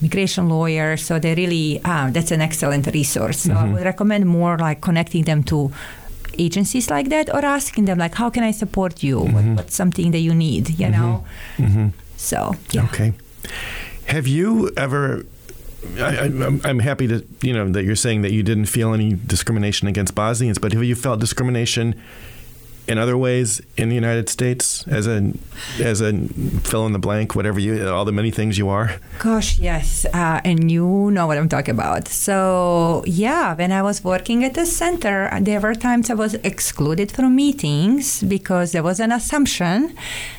migration 0.00 0.48
lawyers. 0.48 1.04
So 1.04 1.18
they 1.18 1.34
really 1.34 1.80
uh, 1.84 2.10
that's 2.10 2.30
an 2.30 2.40
excellent 2.40 2.86
resource. 2.86 3.40
So 3.40 3.52
I 3.52 3.70
would 3.72 3.84
recommend 3.84 4.26
more 4.26 4.56
like 4.58 4.80
connecting 4.80 5.24
them 5.24 5.42
to 5.44 5.70
agencies 6.38 6.90
like 6.90 7.08
that 7.08 7.32
or 7.32 7.44
asking 7.44 7.84
them 7.86 7.98
like 7.98 8.14
how 8.14 8.30
can 8.30 8.42
i 8.42 8.50
support 8.50 9.02
you? 9.02 9.20
What, 9.20 9.28
mm-hmm. 9.28 9.56
what's 9.56 9.74
something 9.74 10.10
that 10.12 10.20
you 10.20 10.34
need 10.34 10.70
you 10.70 10.86
mm-hmm. 10.86 11.00
know? 11.00 11.24
Mm-hmm. 11.58 11.88
So 12.16 12.54
yeah. 12.70 12.84
Okay. 12.84 13.12
Have 14.06 14.26
you 14.26 14.70
ever? 14.76 15.24
I, 15.98 16.30
I'm 16.64 16.78
happy 16.78 17.06
to 17.08 17.26
you 17.42 17.52
know 17.52 17.70
that 17.72 17.84
you're 17.84 17.96
saying 17.96 18.22
that 18.22 18.32
you 18.32 18.42
didn't 18.42 18.66
feel 18.66 18.94
any 18.94 19.14
discrimination 19.26 19.86
against 19.86 20.14
Bosnians, 20.14 20.58
but 20.58 20.72
have 20.72 20.82
you 20.82 20.94
felt 20.94 21.20
discrimination 21.20 21.94
in 22.86 22.98
other 22.98 23.16
ways 23.16 23.62
in 23.76 23.88
the 23.88 23.94
United 23.94 24.28
States 24.28 24.86
as 24.88 25.06
a 25.06 25.32
as 25.80 26.00
a 26.00 26.12
fill 26.62 26.86
in 26.86 26.92
the 26.92 26.98
blank, 26.98 27.34
whatever 27.34 27.58
you 27.58 27.88
all 27.88 28.04
the 28.04 28.12
many 28.12 28.30
things 28.30 28.58
you 28.58 28.68
are? 28.68 28.98
Gosh, 29.18 29.58
yes. 29.58 30.04
Uh, 30.12 30.40
and 30.44 30.70
you 30.70 31.10
know 31.10 31.26
what 31.26 31.38
I'm 31.38 31.48
talking 31.48 31.74
about. 31.74 32.08
So, 32.08 33.02
yeah, 33.06 33.54
when 33.54 33.72
I 33.72 33.82
was 33.82 34.04
working 34.04 34.44
at 34.44 34.54
the 34.54 34.66
center, 34.66 35.30
there 35.40 35.60
were 35.60 35.74
times 35.74 36.10
I 36.10 36.14
was 36.14 36.34
excluded 36.34 37.10
from 37.10 37.34
meetings 37.34 38.22
because 38.22 38.72
there 38.72 38.82
was 38.82 39.00
an 39.00 39.12
assumption 39.12 39.96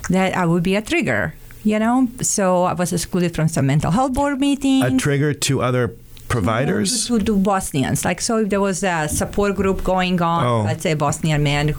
that 0.10 0.36
I 0.36 0.46
would 0.46 0.64
be 0.64 0.76
a 0.76 0.82
trigger, 0.82 1.34
you 1.64 1.80
know? 1.80 2.08
So 2.22 2.64
I 2.64 2.74
was 2.74 2.94
excluded 2.94 3.34
from 3.36 3.48
some 3.48 3.66
mental 3.66 3.92
health 3.92 4.14
board 4.14 4.40
meetings. 4.40 4.86
A 4.86 4.98
trigger 4.98 5.34
to 5.34 5.62
other 5.62 5.96
providers. 6.28 7.08
to, 7.08 7.20
to 7.20 7.38
Bosnians. 7.38 8.04
Like, 8.06 8.22
so 8.22 8.38
if 8.38 8.50
there 8.50 8.62
was 8.62 8.84
a 8.84 9.08
support 9.08 9.56
group 9.56 9.84
going 9.84 10.22
on, 10.22 10.46
Oh. 10.46 10.64
let's 10.64 10.84
say 10.84 10.94
Bosnian 10.94 11.44
men, 11.44 11.76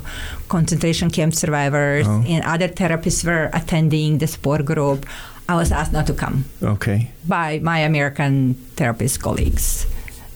concentration 0.48 1.10
camp 1.10 1.34
survivors, 1.34 2.06
Oh. 2.08 2.24
and 2.26 2.44
other 2.44 2.68
therapists 2.68 3.24
were 3.24 3.50
attending 3.52 4.18
the 4.18 4.26
support 4.26 4.64
group, 4.64 5.06
I 5.48 5.54
was 5.56 5.70
asked 5.70 5.92
not 5.92 6.06
to 6.08 6.12
come 6.14 6.44
Okay. 6.62 7.10
by 7.26 7.60
my 7.62 7.78
American 7.80 8.54
therapist 8.76 9.20
colleagues. 9.22 9.86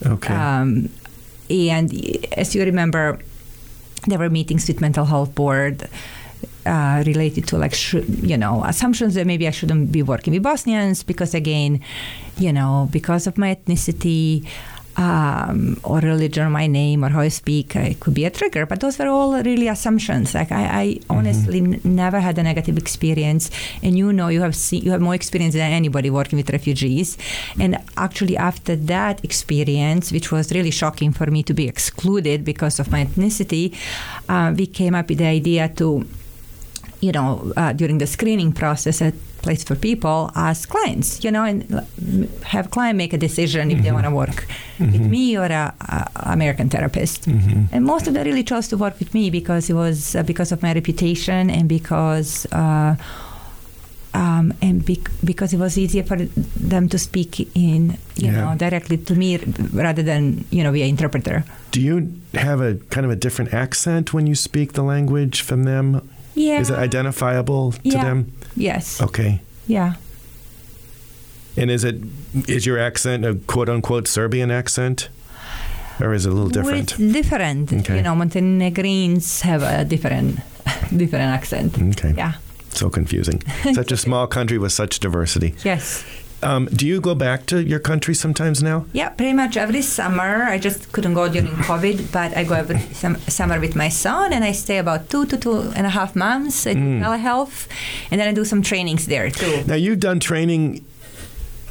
Okay. 0.06 0.34
Um, 0.34 0.88
and 1.50 1.92
as 2.36 2.54
you 2.54 2.62
remember, 2.64 3.18
there 4.06 4.18
were 4.18 4.30
meetings 4.30 4.66
with 4.68 4.80
mental 4.80 5.04
health 5.04 5.34
board. 5.34 5.88
Uh, 6.66 7.02
related 7.06 7.46
to 7.48 7.58
like 7.58 7.74
sh- 7.74 8.06
you 8.22 8.36
know 8.36 8.64
assumptions 8.64 9.14
that 9.14 9.26
maybe 9.26 9.46
I 9.46 9.50
shouldn't 9.50 9.92
be 9.92 10.02
working 10.02 10.32
with 10.32 10.42
Bosnians 10.42 11.02
because 11.02 11.34
again, 11.34 11.80
you 12.38 12.52
know, 12.52 12.88
because 12.90 13.26
of 13.26 13.38
my 13.38 13.54
ethnicity. 13.54 14.46
Um, 14.96 15.80
or 15.84 16.00
religion, 16.00 16.44
or 16.44 16.50
my 16.50 16.66
name, 16.66 17.04
or 17.04 17.08
how 17.10 17.20
I 17.20 17.28
speak, 17.28 17.74
uh, 17.76 17.78
it 17.78 18.00
could 18.00 18.12
be 18.12 18.24
a 18.24 18.30
trigger. 18.30 18.66
But 18.66 18.80
those 18.80 18.98
were 18.98 19.06
all 19.06 19.40
really 19.40 19.68
assumptions. 19.68 20.34
Like 20.34 20.50
I, 20.52 20.64
I 20.82 21.00
honestly 21.08 21.60
n- 21.60 21.80
never 21.84 22.18
had 22.20 22.36
a 22.38 22.42
negative 22.42 22.76
experience, 22.76 23.50
and 23.84 23.96
you 23.96 24.12
know, 24.12 24.28
you 24.28 24.42
have 24.42 24.54
seen, 24.56 24.82
you 24.82 24.90
have 24.90 25.00
more 25.00 25.14
experience 25.14 25.54
than 25.54 25.72
anybody 25.72 26.10
working 26.10 26.36
with 26.38 26.50
refugees. 26.50 27.16
And 27.58 27.78
actually, 27.96 28.36
after 28.36 28.74
that 28.76 29.24
experience, 29.24 30.10
which 30.12 30.32
was 30.32 30.52
really 30.52 30.72
shocking 30.72 31.12
for 31.12 31.30
me 31.30 31.44
to 31.44 31.54
be 31.54 31.68
excluded 31.68 32.44
because 32.44 32.80
of 32.80 32.90
my 32.90 33.04
ethnicity, 33.06 33.74
uh, 34.28 34.52
we 34.54 34.66
came 34.66 34.96
up 34.96 35.08
with 35.08 35.18
the 35.18 35.26
idea 35.26 35.68
to 35.76 36.04
you 37.00 37.12
know, 37.12 37.52
uh, 37.56 37.72
during 37.72 37.98
the 37.98 38.06
screening 38.06 38.52
process 38.52 39.00
at 39.02 39.14
Place 39.42 39.64
for 39.64 39.74
People, 39.74 40.30
ask 40.34 40.68
clients, 40.68 41.24
you 41.24 41.30
know, 41.30 41.44
and 41.44 41.62
have 42.44 42.70
client 42.70 42.98
make 42.98 43.14
a 43.14 43.18
decision 43.18 43.70
if 43.70 43.82
they 43.82 43.90
want 43.90 44.04
to 44.04 44.10
work 44.10 44.46
with 44.78 45.00
me 45.00 45.34
or 45.38 45.44
a, 45.46 45.72
a 45.80 46.10
American 46.32 46.68
therapist. 46.68 47.26
And 47.26 47.84
most 47.84 48.06
of 48.06 48.12
them 48.14 48.24
really 48.26 48.44
chose 48.44 48.68
to 48.68 48.76
work 48.76 48.98
with 48.98 49.14
me 49.14 49.30
because 49.30 49.70
it 49.70 49.74
was 49.74 50.14
uh, 50.14 50.22
because 50.24 50.52
of 50.52 50.62
my 50.62 50.74
reputation 50.74 51.48
and 51.48 51.68
because. 51.68 52.44
Uh, 52.52 52.96
um, 54.12 54.52
and 54.60 54.84
bec- 54.84 55.10
because 55.24 55.52
it 55.52 55.58
was 55.58 55.78
easier 55.78 56.02
for 56.02 56.16
them 56.16 56.88
to 56.88 56.98
speak 56.98 57.38
in, 57.54 57.96
you 58.16 58.26
Yeah. 58.32 58.40
know, 58.40 58.54
directly 58.58 58.96
to 58.98 59.14
me 59.14 59.36
rather 59.72 60.02
than, 60.02 60.44
you 60.50 60.64
know, 60.64 60.72
via 60.72 60.86
interpreter. 60.86 61.44
Do 61.70 61.80
you 61.80 62.12
have 62.34 62.60
a 62.60 62.74
kind 62.90 63.04
of 63.06 63.12
a 63.12 63.16
different 63.16 63.54
accent 63.54 64.12
when 64.12 64.26
you 64.26 64.34
speak 64.34 64.72
the 64.72 64.82
language 64.82 65.42
from 65.42 65.62
them? 65.62 66.02
Yeah. 66.40 66.60
Is 66.60 66.70
it 66.70 66.78
identifiable 66.78 67.72
to 67.72 67.80
Yeah. 67.82 68.04
them? 68.04 68.32
Yes. 68.56 69.00
Okay. 69.02 69.40
Yeah. 69.66 69.94
And 71.56 71.70
is 71.70 71.84
it 71.84 71.96
is 72.48 72.64
your 72.66 72.78
accent 72.78 73.24
a 73.24 73.34
quote 73.46 73.68
unquote 73.68 74.08
Serbian 74.08 74.50
accent, 74.50 75.08
or 76.00 76.14
is 76.14 76.24
it 76.26 76.30
a 76.30 76.32
little 76.34 76.48
different? 76.50 76.92
It's 76.92 77.12
different. 77.12 77.72
Okay. 77.72 77.96
You 77.96 78.02
know, 78.02 78.14
Montenegrins 78.14 79.42
have 79.42 79.62
a 79.62 79.84
different 79.84 80.36
different 80.96 81.24
accent. 81.34 81.74
Okay. 81.98 82.14
Yeah. 82.16 82.32
So 82.70 82.88
confusing. 82.88 83.42
Such 83.74 83.92
a 83.92 83.96
small 83.96 84.26
country 84.26 84.56
with 84.58 84.72
such 84.72 85.00
diversity. 85.00 85.54
Yes. 85.64 86.04
Um, 86.42 86.66
do 86.72 86.86
you 86.86 87.00
go 87.00 87.14
back 87.14 87.44
to 87.46 87.62
your 87.62 87.78
country 87.80 88.14
sometimes 88.14 88.62
now? 88.62 88.86
Yeah, 88.92 89.10
pretty 89.10 89.34
much 89.34 89.56
every 89.56 89.82
summer. 89.82 90.44
I 90.44 90.58
just 90.58 90.90
couldn't 90.92 91.14
go 91.14 91.28
during 91.28 91.48
COVID, 91.68 92.10
but 92.12 92.34
I 92.36 92.44
go 92.44 92.54
every 92.54 92.78
sum- 92.94 93.18
summer 93.28 93.60
with 93.60 93.76
my 93.76 93.90
son, 93.90 94.32
and 94.32 94.42
I 94.44 94.52
stay 94.52 94.78
about 94.78 95.10
two 95.10 95.26
to 95.26 95.36
two 95.36 95.72
and 95.76 95.86
a 95.86 95.90
half 95.90 96.16
months 96.16 96.66
at 96.66 96.76
Mm. 96.76 97.00
telehealth, 97.02 97.66
and 98.10 98.20
then 98.20 98.26
I 98.28 98.32
do 98.32 98.44
some 98.44 98.62
trainings 98.62 99.04
there 99.06 99.30
too. 99.30 99.64
Now 99.66 99.74
you've 99.74 100.00
done 100.00 100.18
training 100.20 100.82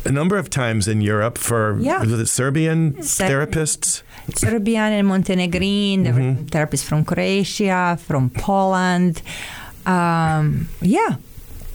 a 0.06 0.12
number 0.12 0.38
of 0.38 0.50
times 0.50 0.88
in 0.88 1.02
Europe 1.02 1.38
for 1.38 1.78
Yeah. 1.82 2.04
it 2.04 2.28
Serbian 2.28 3.02
Ser- 3.02 3.26
therapists. 3.28 4.04
Serbian 4.36 4.94
and 4.94 5.08
Montenegrin. 5.08 6.06
Mm-hmm. 6.06 6.46
therapists 6.54 6.84
from 6.86 7.04
Croatia, 7.04 7.98
from 8.08 8.30
Poland. 8.30 9.22
Um, 9.86 10.68
yeah. 10.82 11.16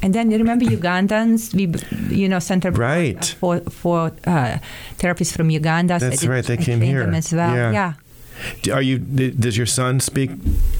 And 0.04 0.12
then 0.14 0.30
you 0.30 0.36
remember 0.38 0.66
Ugandans, 0.66 1.54
we, 1.58 1.64
you 2.14 2.28
know, 2.28 2.38
Center 2.38 2.70
Right. 2.70 3.24
for 3.40 3.60
for 3.82 4.12
uh, 4.26 4.58
therapists 5.00 5.32
from 5.36 5.48
Uganda. 5.60 5.98
That's 5.98 6.26
right, 6.26 6.44
they 6.44 6.58
came 6.58 6.80
here. 6.82 7.00
them 7.04 7.14
as 7.14 7.32
well. 7.32 7.54
Yeah. 7.56 7.72
yeah, 7.72 8.74
Are 8.76 8.82
you? 8.82 8.98
Does 9.44 9.56
your 9.56 9.66
son 9.78 10.00
speak 10.00 10.30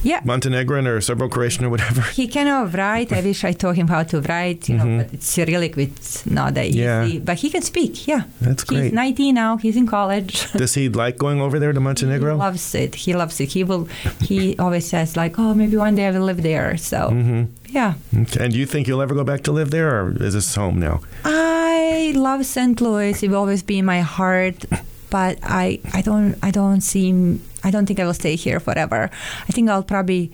yeah. 0.03 0.19
Montenegrin 0.23 0.85
or 0.87 1.01
Serbo-Croatian 1.01 1.65
or 1.65 1.69
whatever? 1.69 2.01
He 2.21 2.27
cannot 2.27 2.73
write. 2.77 3.09
I 3.11 3.21
wish 3.21 3.43
I 3.43 3.53
taught 3.53 3.75
him 3.81 3.87
how 3.87 4.03
to 4.11 4.17
write, 4.29 4.69
you 4.69 4.77
know, 4.77 4.89
but 4.99 5.07
it's 5.15 5.27
Cyrillic, 5.35 5.73
it's 5.77 6.25
not 6.25 6.53
that 6.53 6.69
Mm-hmm. 6.71 7.13
Yeah. 7.13 7.19
But 7.27 7.37
he 7.43 7.49
can 7.49 7.63
speak, 7.63 8.07
yeah. 8.11 8.23
That's 8.41 8.63
great. 8.63 8.83
He's 8.83 8.93
19 8.93 9.33
now. 9.33 9.57
He's 9.57 9.77
in 9.77 9.87
college. 9.87 10.51
Does 10.63 10.73
he 10.75 10.89
like 10.89 11.17
going 11.17 11.39
over 11.41 11.57
there 11.59 11.73
to 11.73 11.79
Montenegro? 11.79 12.33
He 12.33 12.39
loves 12.39 12.75
it. 12.75 12.95
He 13.05 13.11
loves 13.15 13.39
it. 13.39 13.49
He 13.57 13.63
will. 13.63 13.87
He 14.29 14.39
always 14.59 14.85
says 14.93 15.15
like, 15.17 15.39
"Oh, 15.39 15.53
maybe 15.61 15.77
one 15.77 15.95
day 15.95 16.05
I 16.07 16.11
will 16.11 16.25
live 16.31 16.41
there." 16.43 16.77
So, 16.77 16.97
Mm-hmm. 17.09 17.43
Yeah. 17.75 17.93
Okay. 18.17 18.43
And 18.43 18.53
do 18.53 18.57
you 18.57 18.65
think 18.65 18.87
you'll 18.87 19.01
ever 19.01 19.13
go 19.13 19.25
back 19.25 19.41
to 19.43 19.51
live 19.51 19.69
there, 19.69 20.01
or 20.01 20.23
is 20.23 20.33
this 20.33 20.55
home 20.55 20.79
now? 20.79 21.01
I 21.25 22.13
love 22.15 22.45
St. 22.45 22.79
Louis. 22.79 23.21
It 23.21 23.29
will 23.29 23.37
always 23.37 23.63
be 23.63 23.77
in 23.77 23.85
my 23.85 23.99
heart, 23.99 24.65
but 25.09 25.37
I, 25.43 25.79
I 25.93 26.01
don't, 26.01 26.35
I 26.41 26.51
don't 26.51 26.81
see, 26.81 27.11
I 27.63 27.71
don't 27.71 27.85
think 27.85 27.99
I 27.99 28.05
will 28.05 28.13
stay 28.13 28.35
here 28.37 28.61
forever. 28.61 29.09
I 29.47 29.51
think 29.51 29.69
I'll 29.69 29.83
probably 29.83 30.31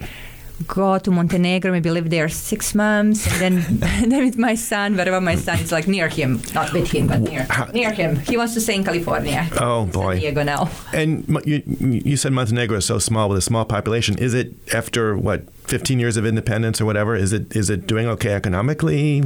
go 0.67 0.99
to 0.99 1.09
Montenegro, 1.09 1.71
maybe 1.71 1.89
live 1.89 2.11
there 2.11 2.29
six 2.29 2.75
months, 2.75 3.25
and 3.25 3.41
then, 3.41 3.53
and 4.03 4.11
then 4.11 4.23
with 4.23 4.37
my 4.37 4.53
son, 4.53 4.95
wherever 4.95 5.19
my 5.19 5.35
son 5.35 5.59
is, 5.59 5.71
like 5.71 5.87
near 5.87 6.09
him, 6.09 6.41
not 6.53 6.71
with 6.73 6.91
him, 6.91 7.07
but 7.07 7.21
near, 7.21 7.47
near 7.73 7.91
him. 7.91 8.17
He 8.17 8.37
wants 8.37 8.53
to 8.53 8.61
stay 8.61 8.75
in 8.75 8.83
California. 8.83 9.49
Oh 9.59 9.85
boy, 9.85 10.13
San. 10.13 10.21
Diego 10.21 10.43
now. 10.43 10.69
And 10.93 11.27
you, 11.45 11.63
you 11.89 12.17
said 12.17 12.33
Montenegro 12.33 12.77
is 12.77 12.85
so 12.85 12.99
small 12.99 13.29
with 13.29 13.39
a 13.39 13.41
small 13.41 13.65
population. 13.65 14.19
Is 14.19 14.35
it 14.35 14.53
after 14.73 15.17
what 15.17 15.41
15 15.71 15.99
years 15.99 16.17
of 16.17 16.25
independence 16.25 16.81
or 16.81 16.85
whatever? 16.85 17.15
Is 17.15 17.31
it 17.31 17.55
is 17.55 17.69
it 17.69 17.87
doing 17.87 18.05
okay 18.15 18.33
economically? 18.41 19.23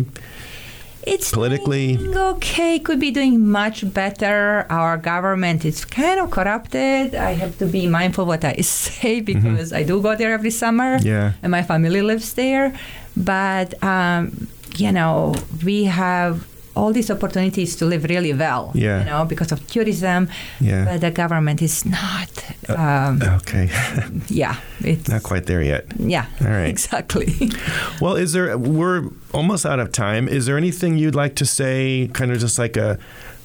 It's 1.14 1.30
Politically- 1.32 1.98
okay. 2.36 2.80
Could 2.80 3.00
be 3.00 3.12
doing 3.12 3.36
much 3.62 3.78
better. 3.94 4.66
Our 4.70 4.98
government 4.98 5.64
is 5.66 5.86
kind 5.86 6.20
of 6.20 6.32
corrupted. 6.32 7.14
I 7.14 7.32
have 7.42 7.54
to 7.62 7.66
be 7.68 7.86
mindful 7.88 8.26
what 8.26 8.44
I 8.44 8.56
say 8.62 9.22
because 9.22 9.72
I 9.74 9.84
do 9.84 10.02
go 10.02 10.16
there 10.16 10.34
every 10.34 10.50
summer, 10.64 10.98
Mm-hmm. 10.98 11.08
Yeah. 11.08 11.34
and 11.44 11.52
my 11.52 11.64
family 11.72 12.02
lives 12.02 12.34
there. 12.34 12.74
But 13.18 13.70
um, 13.84 14.48
you 14.78 14.92
know, 14.92 15.36
we 15.64 15.78
have 15.86 16.34
all 16.76 16.92
these 16.94 17.10
opportunities 17.10 17.76
to 17.78 17.86
live 17.86 18.04
really 18.06 18.34
well. 18.34 18.72
Yeah. 18.74 19.00
You 19.00 19.06
know, 19.06 19.26
because 19.26 19.52
of 19.52 19.66
tourism. 19.68 20.30
Yeah. 20.60 20.86
But 20.86 21.02
the 21.02 21.12
government 21.12 21.62
is 21.62 21.86
not. 21.86 22.30
Um, 22.70 23.22
Okay, 23.22 23.70
yeah. 24.28 24.56
It's 24.82 25.08
not 25.10 25.24
quite 25.24 25.46
there 25.46 25.62
yet. 25.62 25.86
Yeah. 26.00 26.26
All 26.42 26.48
right. 26.48 26.68
Exactly. 26.70 27.34
Well, 28.02 28.16
is 28.16 28.34
there? 28.34 28.58
We're 28.58 29.10
almost 29.34 29.66
out 29.66 29.80
of 29.80 29.92
time. 29.92 30.28
Is 30.28 30.46
there 30.46 30.58
anything 30.58 30.98
you'd 30.98 31.16
like 31.16 31.36
to 31.36 31.46
say? 31.46 32.10
Kind 32.14 32.32
of 32.32 32.40
just 32.40 32.60
like 32.60 32.76
a 32.78 32.98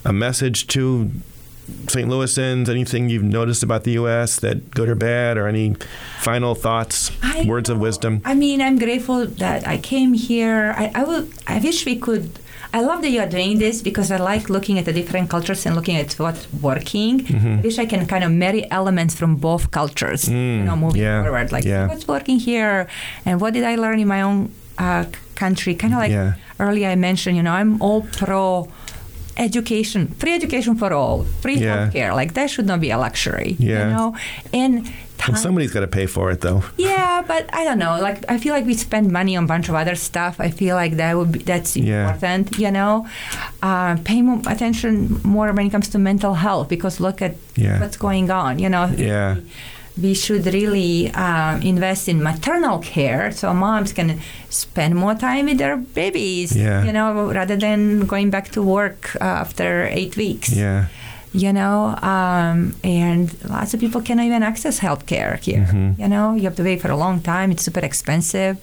a 0.05 0.13
message 0.13 0.67
to 0.69 1.11
St. 1.89 2.09
Louisans. 2.09 2.69
Anything 2.69 3.09
you've 3.09 3.23
noticed 3.23 3.63
about 3.63 3.85
the 3.85 3.93
U.S. 3.93 4.41
that 4.41 4.71
good 4.73 4.89
or 4.89 4.97
bad, 4.97 5.37
or 5.39 5.47
any 5.47 5.75
final 6.19 6.55
thoughts, 6.55 7.13
I 7.23 7.45
words 7.47 7.71
of 7.71 7.79
wisdom? 7.79 8.21
I 8.25 8.35
mean, 8.35 8.61
I'm 8.61 8.77
grateful 8.79 9.25
that 9.27 9.67
I 9.69 9.79
came 9.79 10.15
here. 10.15 10.75
I, 10.77 10.91
I 10.95 11.05
will. 11.05 11.29
I 11.47 11.59
wish 11.61 11.87
we 11.87 11.97
could. 11.97 12.39
I 12.73 12.81
love 12.83 13.03
that 13.03 13.11
you 13.11 13.21
are 13.21 13.29
doing 13.29 13.59
this 13.59 13.83
because 13.83 14.11
I 14.13 14.19
like 14.19 14.49
looking 14.49 14.79
at 14.79 14.85
the 14.85 14.93
different 14.93 15.29
cultures 15.29 15.67
and 15.67 15.75
looking 15.75 15.97
at 15.97 16.13
what's 16.15 16.47
working. 16.53 17.21
Mm-hmm. 17.21 17.59
I 17.59 17.61
wish 17.63 17.79
I 17.79 17.87
can 17.87 18.07
kind 18.07 18.23
of 18.23 18.31
marry 18.31 18.71
elements 18.71 19.15
from 19.15 19.37
both 19.37 19.71
cultures, 19.73 20.29
you 20.29 20.63
know, 20.65 20.77
moving 20.77 21.01
Mm, 21.01 21.05
yeah, 21.05 21.23
forward. 21.25 21.51
Like 21.53 21.65
yeah. 21.65 21.89
what's 21.89 22.07
working 22.07 22.39
here, 22.39 22.87
and 23.27 23.41
what 23.41 23.55
did 23.55 23.65
I 23.65 23.75
learn 23.75 23.99
in 23.99 24.07
my 24.07 24.23
own 24.23 24.53
uh, 24.79 25.05
country? 25.35 25.75
Kind 25.75 25.95
of 25.95 25.99
like 25.99 26.13
Yeah. 26.13 26.35
earlier 26.61 26.89
I 26.91 26.97
mentioned, 26.97 27.37
you 27.37 27.43
know, 27.43 27.53
I'm 27.61 27.83
all 27.83 28.03
pro 28.03 28.69
education, 29.37 30.09
free 30.19 30.35
education 30.35 30.77
for 30.77 30.93
all, 30.93 31.25
free 31.43 31.57
Yeah. 31.57 31.89
healthcare. 31.89 32.15
Like 32.15 32.35
that 32.35 32.51
should 32.51 32.67
not 32.67 32.81
be 32.81 32.91
a 32.91 32.99
luxury, 32.99 33.57
Yeah. 33.59 33.89
you 33.89 33.93
know, 33.95 34.17
and. 34.53 34.89
Well, 35.29 35.37
somebody's 35.37 35.73
got 35.73 35.81
to 35.81 35.87
pay 35.87 36.07
for 36.07 36.31
it, 36.31 36.41
though. 36.41 36.63
yeah, 36.77 37.23
but 37.27 37.49
I 37.53 37.65
don't 37.65 37.79
know. 37.79 37.99
Like 38.01 38.25
I 38.29 38.39
feel 38.39 38.55
like 38.55 38.67
we 38.67 38.75
spend 38.75 39.11
money 39.13 39.37
on 39.37 39.45
a 39.45 39.47
bunch 39.47 39.69
of 39.69 39.75
other 39.75 39.95
stuff. 39.95 40.41
I 40.41 40.51
feel 40.51 40.75
like 40.77 40.97
that 40.97 41.17
would 41.17 41.33
be 41.33 41.39
that's 41.41 41.77
Yeah. 41.77 42.05
important. 42.13 42.59
You 42.59 42.71
know, 42.71 43.07
uh, 43.63 43.97
pay 44.05 44.23
more 44.23 44.41
attention 44.47 45.21
more 45.25 45.53
when 45.53 45.67
it 45.67 45.71
comes 45.71 45.89
to 45.91 45.99
mental 45.99 46.35
health 46.35 46.69
because 46.69 47.01
look 47.01 47.21
at 47.23 47.35
Yeah. 47.57 47.81
what's 47.81 47.97
going 47.97 48.31
on. 48.31 48.59
You 48.59 48.69
know, 48.69 48.87
Yeah. 48.97 49.37
we 50.01 50.15
should 50.15 50.47
really 50.47 51.11
um, 51.15 51.61
invest 51.63 52.09
in 52.09 52.23
maternal 52.23 52.79
care 52.79 53.31
so 53.33 53.53
moms 53.53 53.93
can 53.93 54.19
spend 54.49 54.95
more 54.95 55.15
time 55.15 55.45
with 55.47 55.59
their 55.59 55.77
babies. 55.77 56.57
Yeah. 56.57 56.85
You 56.85 56.93
know, 56.93 57.31
rather 57.33 57.57
than 57.57 58.07
going 58.07 58.31
back 58.31 58.49
to 58.53 58.63
work 58.63 59.17
uh, 59.21 59.25
after 59.45 59.87
eight 59.91 60.17
weeks 60.17 60.53
Yeah. 60.53 60.87
You 61.33 61.53
know, 61.53 61.95
um, 62.03 62.75
and 62.83 63.33
lots 63.49 63.73
of 63.75 63.81
people 63.81 64.01
cannot 64.03 64.25
even 64.27 64.43
access 64.43 64.81
healthcare 64.81 65.39
here. 65.39 65.67
Mm-hmm. 65.71 66.01
You 66.01 66.09
know, 66.09 66.35
you 66.35 66.43
have 66.43 66.57
to 66.57 66.63
wait 66.65 66.81
for 66.81 66.91
a 66.91 66.97
long 66.97 67.21
time. 67.21 67.51
It's 67.53 67.63
super 67.63 67.81
expensive. 67.81 68.59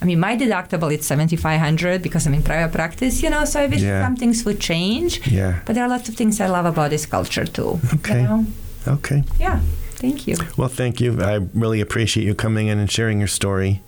I 0.00 0.04
mean, 0.04 0.18
my 0.18 0.36
deductible 0.36 0.92
is 0.92 1.06
seventy 1.06 1.36
five 1.36 1.60
hundred 1.60 2.02
because 2.02 2.26
I'm 2.26 2.34
in 2.34 2.42
private 2.42 2.72
practice. 2.74 3.22
You 3.22 3.30
know, 3.30 3.44
so 3.44 3.60
I 3.60 3.66
wish 3.66 3.82
Yeah. 3.82 4.04
some 4.04 4.16
things 4.16 4.44
would 4.44 4.60
change. 4.60 5.26
Yeah. 5.30 5.60
But 5.64 5.74
there 5.74 5.84
are 5.84 5.88
lots 5.88 6.08
of 6.08 6.16
things 6.16 6.40
I 6.40 6.48
love 6.48 6.66
about 6.66 6.90
this 6.90 7.06
culture 7.06 7.46
too. 7.46 7.78
Okay. 7.94 8.22
You 8.22 8.28
know? 8.28 8.46
Okay. 8.88 9.22
Yeah. 9.38 9.60
Thank 10.02 10.26
you. 10.26 10.36
Well, 10.56 10.68
thank 10.68 11.00
you. 11.00 11.22
I 11.22 11.36
really 11.54 11.80
appreciate 11.80 12.26
you 12.26 12.34
coming 12.34 12.66
in 12.66 12.78
and 12.80 12.90
sharing 12.90 13.20
your 13.20 13.28
story. 13.28 13.80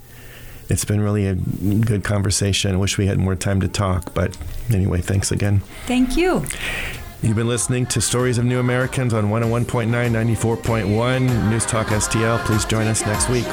It's 0.71 0.85
been 0.85 1.01
really 1.01 1.27
a 1.27 1.35
good 1.35 2.05
conversation. 2.05 2.73
I 2.75 2.79
wish 2.79 2.97
we 2.97 3.07
had 3.07 3.19
more 3.19 3.35
time 3.35 3.61
to 3.61 3.69
talk, 3.69 4.15
but 4.15 4.39
anyway, 4.73 5.01
thanks 5.03 5.33
again. 5.33 5.61
Thank 5.87 6.17
you. 6.17 6.45
You've 7.25 7.37
been 7.37 7.49
listening 7.49 7.87
to 7.87 8.03
Stories 8.03 8.37
of 8.37 8.45
New 8.45 8.61
Americans 8.61 9.15
on 9.15 9.31
101.9, 9.31 9.89
94.1 9.89 11.49
News 11.49 11.65
Talk 11.65 11.87
STL. 11.87 12.39
Please 12.45 12.67
join 12.67 12.87
us 12.87 13.01
next 13.07 13.31
week. 13.31 13.47